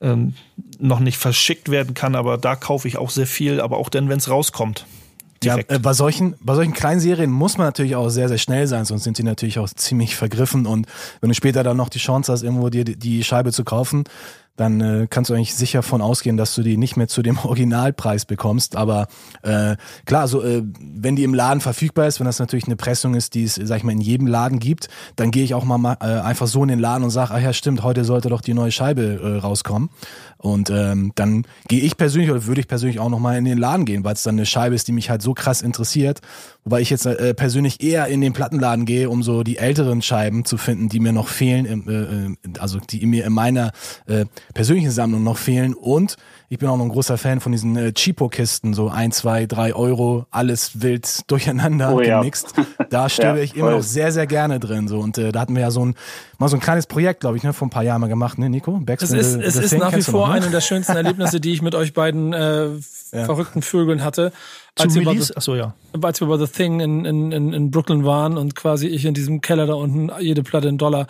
ähm, 0.00 0.34
noch 0.78 1.00
nicht 1.00 1.18
verschickt 1.18 1.70
werden 1.70 1.94
kann, 1.94 2.14
aber 2.14 2.38
da 2.38 2.56
kaufe 2.56 2.86
ich 2.88 2.98
auch 2.98 3.10
sehr 3.10 3.26
viel, 3.26 3.60
aber 3.60 3.78
auch 3.78 3.88
dann, 3.88 4.08
wenn 4.08 4.18
es 4.18 4.28
rauskommt. 4.28 4.86
Direkt. 5.42 5.70
Ja, 5.70 5.76
äh, 5.76 5.80
bei 5.80 5.92
solchen, 5.92 6.34
bei 6.40 6.54
solchen 6.54 6.72
kleinen 6.72 7.00
Serien 7.00 7.30
muss 7.30 7.58
man 7.58 7.66
natürlich 7.66 7.96
auch 7.96 8.08
sehr, 8.08 8.28
sehr 8.28 8.38
schnell 8.38 8.66
sein, 8.66 8.84
sonst 8.84 9.04
sind 9.04 9.16
sie 9.16 9.22
natürlich 9.22 9.58
auch 9.58 9.68
ziemlich 9.68 10.16
vergriffen 10.16 10.66
und 10.66 10.86
wenn 11.20 11.28
du 11.28 11.34
später 11.34 11.62
dann 11.62 11.76
noch 11.76 11.88
die 11.88 11.98
Chance 11.98 12.32
hast, 12.32 12.42
irgendwo 12.42 12.70
dir 12.70 12.84
die 12.84 13.24
Scheibe 13.24 13.52
zu 13.52 13.64
kaufen, 13.64 14.04
dann 14.56 14.80
äh, 14.80 15.06
kannst 15.08 15.30
du 15.30 15.34
eigentlich 15.34 15.54
sicher 15.54 15.82
von 15.82 16.00
ausgehen, 16.00 16.36
dass 16.36 16.54
du 16.54 16.62
die 16.62 16.76
nicht 16.76 16.96
mehr 16.96 17.08
zu 17.08 17.22
dem 17.22 17.38
Originalpreis 17.44 18.24
bekommst. 18.24 18.76
Aber 18.76 19.06
äh, 19.42 19.76
klar, 20.04 20.28
so 20.28 20.42
äh, 20.42 20.62
wenn 20.80 21.16
die 21.16 21.24
im 21.24 21.34
Laden 21.34 21.60
verfügbar 21.60 22.06
ist, 22.06 22.20
wenn 22.20 22.26
das 22.26 22.38
natürlich 22.38 22.66
eine 22.66 22.76
Pressung 22.76 23.14
ist, 23.14 23.34
die 23.34 23.44
es, 23.44 23.54
sag 23.54 23.78
ich 23.78 23.84
mal, 23.84 23.92
in 23.92 24.00
jedem 24.00 24.26
Laden 24.26 24.58
gibt, 24.58 24.88
dann 25.16 25.30
gehe 25.30 25.44
ich 25.44 25.54
auch 25.54 25.64
mal 25.64 25.96
äh, 26.00 26.06
einfach 26.06 26.46
so 26.46 26.62
in 26.62 26.68
den 26.68 26.78
Laden 26.78 27.04
und 27.04 27.10
sage, 27.10 27.32
ach 27.34 27.40
ja, 27.40 27.52
stimmt, 27.52 27.82
heute 27.82 28.04
sollte 28.04 28.28
doch 28.28 28.40
die 28.40 28.54
neue 28.54 28.72
Scheibe 28.72 29.20
äh, 29.22 29.38
rauskommen. 29.38 29.90
Und 30.38 30.70
ähm, 30.70 31.12
dann 31.14 31.46
gehe 31.68 31.80
ich 31.80 31.96
persönlich 31.96 32.30
oder 32.30 32.46
würde 32.46 32.60
ich 32.60 32.68
persönlich 32.68 33.00
auch 33.00 33.08
nochmal 33.08 33.38
in 33.38 33.44
den 33.44 33.58
Laden 33.58 33.84
gehen, 33.84 34.04
weil 34.04 34.14
es 34.14 34.22
dann 34.22 34.36
eine 34.36 34.46
Scheibe 34.46 34.74
ist, 34.74 34.86
die 34.88 34.92
mich 34.92 35.10
halt 35.10 35.22
so 35.22 35.34
krass 35.34 35.62
interessiert. 35.62 36.20
Wobei 36.64 36.80
ich 36.80 36.90
jetzt 36.90 37.06
äh, 37.06 37.34
persönlich 37.34 37.82
eher 37.82 38.06
in 38.08 38.20
den 38.20 38.32
Plattenladen 38.32 38.84
gehe, 38.84 39.08
um 39.08 39.22
so 39.22 39.42
die 39.42 39.56
älteren 39.56 40.02
Scheiben 40.02 40.44
zu 40.44 40.58
finden, 40.58 40.88
die 40.88 41.00
mir 41.00 41.12
noch 41.12 41.28
fehlen, 41.28 42.36
äh, 42.46 42.60
also 42.60 42.78
die 42.78 43.06
mir 43.06 43.24
in 43.24 43.32
meiner 43.32 43.72
äh, 44.06 44.26
persönlichen 44.52 44.90
Sammlung 44.90 45.22
noch 45.22 45.38
fehlen. 45.38 45.74
Und 45.74 46.16
ich 46.48 46.58
bin 46.58 46.68
auch 46.68 46.76
noch 46.76 46.84
ein 46.84 46.90
großer 46.90 47.18
Fan 47.18 47.40
von 47.40 47.52
diesen 47.52 47.76
äh, 47.76 47.92
Cheapo-Kisten, 47.92 48.72
so 48.72 48.88
ein, 48.88 49.10
zwei, 49.12 49.46
drei 49.46 49.74
Euro, 49.74 50.26
alles 50.30 50.80
wild 50.80 51.20
durcheinander 51.30 51.94
oh, 51.94 51.96
gemixt. 51.98 52.54
Ja. 52.78 52.86
Da 52.90 53.08
störe 53.08 53.38
ja, 53.38 53.42
ich 53.42 53.56
immer 53.56 53.70
noch 53.70 53.82
sehr, 53.82 54.12
sehr 54.12 54.26
gerne 54.26 54.60
drin. 54.60 54.86
So. 54.86 54.98
Und 54.98 55.18
äh, 55.18 55.32
da 55.32 55.40
hatten 55.40 55.54
wir 55.54 55.62
ja 55.62 55.70
so 55.70 55.84
ein, 55.84 55.94
mal 56.38 56.48
so 56.48 56.56
ein 56.56 56.60
kleines 56.60 56.86
Projekt, 56.86 57.20
glaube 57.20 57.36
ich, 57.36 57.42
ne, 57.42 57.52
vor 57.52 57.66
ein 57.66 57.70
paar 57.70 57.82
Jahren 57.82 58.00
mal 58.00 58.06
gemacht, 58.06 58.38
ne, 58.38 58.48
Nico? 58.48 58.80
es 58.86 59.12
ist, 59.12 59.32
the, 59.32 59.40
es 59.40 59.56
ist 59.56 59.76
nach 59.76 59.94
wie 59.96 60.02
vor 60.02 60.28
noch, 60.28 60.34
ne? 60.34 60.42
eine 60.42 60.50
der 60.50 60.60
schönsten 60.60 60.92
Erlebnisse, 60.96 61.40
die 61.40 61.52
ich 61.52 61.62
mit 61.62 61.74
euch 61.74 61.94
beiden 61.94 62.32
äh, 62.32 62.68
ja. 63.12 63.24
verrückten 63.24 63.62
Vögeln 63.62 64.04
hatte. 64.04 64.32
Als 64.78 64.94
wir, 64.94 65.10
the, 65.10 65.34
Achso, 65.34 65.54
ja. 65.54 65.74
als 66.00 66.20
wir 66.20 66.28
bei 66.28 66.36
The 66.36 66.46
Thing 66.46 66.80
in, 66.80 67.04
in, 67.04 67.32
in, 67.32 67.52
in 67.52 67.70
Brooklyn 67.70 68.04
waren 68.04 68.36
und 68.36 68.54
quasi 68.54 68.88
ich 68.88 69.06
in 69.06 69.14
diesem 69.14 69.40
Keller 69.40 69.66
da 69.66 69.74
unten 69.74 70.10
jede 70.20 70.42
Platte 70.42 70.68
in 70.68 70.76
Dollar 70.76 71.06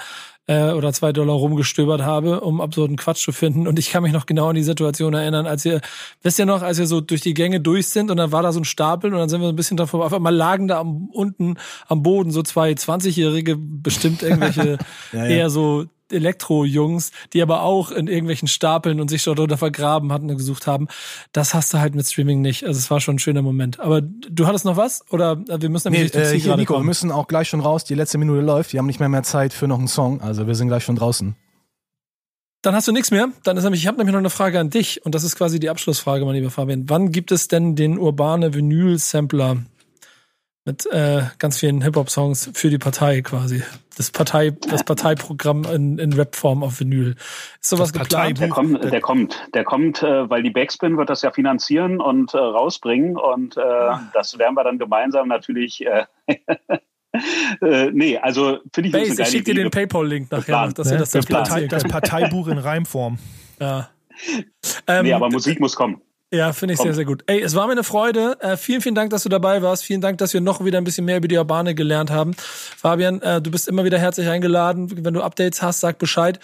äh, 0.46 0.70
oder 0.70 0.92
zwei 0.92 1.12
Dollar 1.12 1.34
rumgestöbert 1.34 2.02
habe, 2.02 2.40
um 2.40 2.60
absurden 2.60 2.96
Quatsch 2.96 3.24
zu 3.24 3.32
finden. 3.32 3.66
Und 3.66 3.78
ich 3.78 3.90
kann 3.90 4.02
mich 4.02 4.12
noch 4.12 4.26
genau 4.26 4.48
an 4.48 4.54
die 4.54 4.62
Situation 4.62 5.14
erinnern, 5.14 5.46
als 5.46 5.64
wir, 5.64 5.80
wisst 6.22 6.38
ihr 6.38 6.46
noch, 6.46 6.62
als 6.62 6.78
wir 6.78 6.86
so 6.86 7.00
durch 7.00 7.20
die 7.20 7.34
Gänge 7.34 7.60
durch 7.60 7.88
sind 7.88 8.10
und 8.10 8.16
dann 8.18 8.32
war 8.32 8.42
da 8.42 8.52
so 8.52 8.60
ein 8.60 8.64
Stapel 8.64 9.12
und 9.12 9.18
dann 9.18 9.28
sind 9.28 9.40
wir 9.40 9.48
so 9.48 9.52
ein 9.52 9.56
bisschen 9.56 9.76
davor, 9.76 10.06
auf 10.06 10.12
einmal 10.12 10.34
lagen 10.34 10.68
da 10.68 10.78
am, 10.78 11.08
unten 11.08 11.56
am 11.88 12.02
Boden 12.02 12.30
so 12.30 12.42
zwei 12.42 12.70
20-Jährige, 12.72 13.56
bestimmt 13.58 14.22
irgendwelche 14.22 14.78
ja, 15.12 15.24
ja. 15.24 15.26
eher 15.26 15.50
so 15.50 15.86
Elektro-Jungs, 16.12 17.10
die 17.32 17.42
aber 17.42 17.62
auch 17.62 17.90
in 17.90 18.08
irgendwelchen 18.08 18.48
Stapeln 18.48 19.00
und 19.00 19.08
sich 19.08 19.24
dort 19.24 19.40
unter 19.40 19.58
vergraben 19.58 20.12
hatten 20.12 20.30
und 20.30 20.36
gesucht 20.36 20.66
haben. 20.66 20.88
Das 21.32 21.54
hast 21.54 21.72
du 21.74 21.78
halt 21.78 21.94
mit 21.94 22.06
Streaming 22.06 22.40
nicht. 22.40 22.64
Also 22.64 22.78
es 22.78 22.90
war 22.90 23.00
schon 23.00 23.16
ein 23.16 23.18
schöner 23.18 23.42
Moment. 23.42 23.80
Aber 23.80 24.00
du 24.00 24.46
hattest 24.46 24.64
noch 24.64 24.76
was? 24.76 25.04
Oder 25.10 25.42
äh, 25.48 25.60
wir 25.60 25.68
müssen 25.68 25.92
nämlich 25.92 26.12
nee, 26.14 26.20
äh, 26.20 26.38
hier, 26.38 26.56
Nico, 26.56 26.74
kommen. 26.74 26.84
wir 26.84 26.88
müssen 26.88 27.10
auch 27.10 27.26
gleich 27.26 27.48
schon 27.48 27.60
raus. 27.60 27.84
Die 27.84 27.94
letzte 27.94 28.18
Minute 28.18 28.40
läuft. 28.40 28.72
Wir 28.72 28.78
haben 28.78 28.86
nicht 28.86 29.00
mehr 29.00 29.08
mehr 29.08 29.22
Zeit 29.22 29.52
für 29.52 29.68
noch 29.68 29.78
einen 29.78 29.88
Song. 29.88 30.20
Also 30.20 30.46
wir 30.46 30.54
sind 30.54 30.68
gleich 30.68 30.84
schon 30.84 30.96
draußen. 30.96 31.36
Dann 32.62 32.74
hast 32.74 32.88
du 32.88 32.92
nichts 32.92 33.10
mehr. 33.10 33.28
Dann 33.44 33.56
ist 33.56 33.62
nämlich, 33.62 33.82
ich 33.82 33.86
habe 33.86 33.98
nämlich 33.98 34.12
noch 34.12 34.18
eine 34.18 34.30
Frage 34.30 34.58
an 34.58 34.70
dich 34.70 35.04
und 35.04 35.14
das 35.14 35.22
ist 35.22 35.36
quasi 35.36 35.60
die 35.60 35.70
Abschlussfrage, 35.70 36.24
mein 36.24 36.34
lieber 36.34 36.50
Fabian. 36.50 36.88
Wann 36.88 37.12
gibt 37.12 37.30
es 37.30 37.46
denn 37.46 37.76
den 37.76 37.96
urbane 37.96 38.54
Vinyl-Sampler 38.54 39.58
mit 40.66 40.84
äh, 40.86 41.22
ganz 41.38 41.60
vielen 41.60 41.80
Hip-Hop-Songs 41.80 42.50
für 42.52 42.70
die 42.70 42.78
Partei 42.78 43.22
quasi. 43.22 43.62
Das 43.96 44.10
Partei, 44.10 44.50
das 44.50 44.84
Parteiprogramm 44.84 45.64
in, 45.64 45.98
in 45.98 46.12
Rap-Form 46.12 46.62
auf 46.62 46.80
Vinyl. 46.80 47.14
Ist 47.62 47.70
sowas 47.70 47.92
das 47.92 48.02
geplant? 48.02 48.40
Der 48.40 48.48
kommt, 48.48 48.84
der 48.84 49.00
kommt, 49.00 49.48
der 49.54 49.64
kommt, 49.64 50.02
äh, 50.02 50.28
weil 50.28 50.42
die 50.42 50.50
Backspin 50.50 50.98
wird 50.98 51.08
das 51.08 51.22
ja 51.22 51.30
finanzieren 51.30 52.00
und 52.00 52.34
äh, 52.34 52.38
rausbringen 52.38 53.16
und 53.16 53.56
äh, 53.56 53.60
das 54.12 54.38
werden 54.38 54.54
wir 54.54 54.64
dann 54.64 54.78
gemeinsam 54.78 55.28
natürlich. 55.28 55.86
Äh, 55.86 56.06
äh, 57.62 57.90
nee, 57.92 58.18
also 58.18 58.58
finde 58.74 58.88
ich 58.88 58.92
Base, 58.92 59.04
eine 59.04 59.14
geile 59.14 59.22
ich 59.22 59.28
schicke 59.28 59.54
dir 59.54 59.62
den 59.62 59.70
PayPal-Link 59.70 60.30
nachher, 60.32 60.72
dass 60.72 60.90
ihr 60.90 60.98
das, 60.98 61.12
das, 61.12 61.26
Partei, 61.26 61.66
das 61.68 61.84
Parteibuch 61.84 62.48
in 62.48 62.58
Reimform. 62.58 63.18
Ja. 63.60 63.88
Ähm, 64.88 65.04
nee, 65.04 65.12
aber 65.12 65.30
Musik 65.30 65.60
muss 65.60 65.76
kommen. 65.76 66.02
Ja, 66.32 66.52
finde 66.52 66.74
ich 66.74 66.78
Komm. 66.78 66.88
sehr, 66.88 66.94
sehr 66.94 67.04
gut. 67.04 67.22
Ey, 67.26 67.40
es 67.40 67.54
war 67.54 67.66
mir 67.66 67.72
eine 67.72 67.84
Freude. 67.84 68.36
Äh, 68.40 68.56
vielen, 68.56 68.80
vielen 68.80 68.94
Dank, 68.96 69.10
dass 69.10 69.22
du 69.22 69.28
dabei 69.28 69.62
warst. 69.62 69.84
Vielen 69.84 70.00
Dank, 70.00 70.18
dass 70.18 70.34
wir 70.34 70.40
noch 70.40 70.64
wieder 70.64 70.78
ein 70.78 70.84
bisschen 70.84 71.04
mehr 71.04 71.18
über 71.18 71.28
die 71.28 71.36
Urbane 71.36 71.74
gelernt 71.74 72.10
haben. 72.10 72.34
Fabian, 72.34 73.22
äh, 73.22 73.40
du 73.40 73.50
bist 73.50 73.68
immer 73.68 73.84
wieder 73.84 73.98
herzlich 73.98 74.28
eingeladen. 74.28 75.04
Wenn 75.04 75.14
du 75.14 75.22
Updates 75.22 75.62
hast, 75.62 75.80
sag 75.80 75.98
Bescheid. 75.98 76.40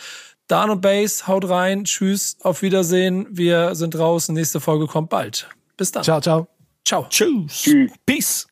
Dan 0.47 0.71
und 0.71 0.81
Base, 0.83 1.27
haut 1.27 1.49
rein. 1.49 1.85
Tschüss, 1.85 2.37
auf 2.43 2.63
Wiedersehen. 2.63 3.27
Wir 3.31 3.75
sind 3.75 3.95
draußen. 3.95 4.35
Nächste 4.35 4.61
Folge 4.61 4.87
kommt 4.87 5.11
bald. 5.11 5.49
Bis 5.77 5.91
dann. 5.91 6.05
Ciao, 6.05 6.21
ciao. 6.21 6.47
Ciao. 6.85 7.07
Tschüss. 7.09 7.53
Tschüss. 7.53 7.91
Peace. 8.07 8.52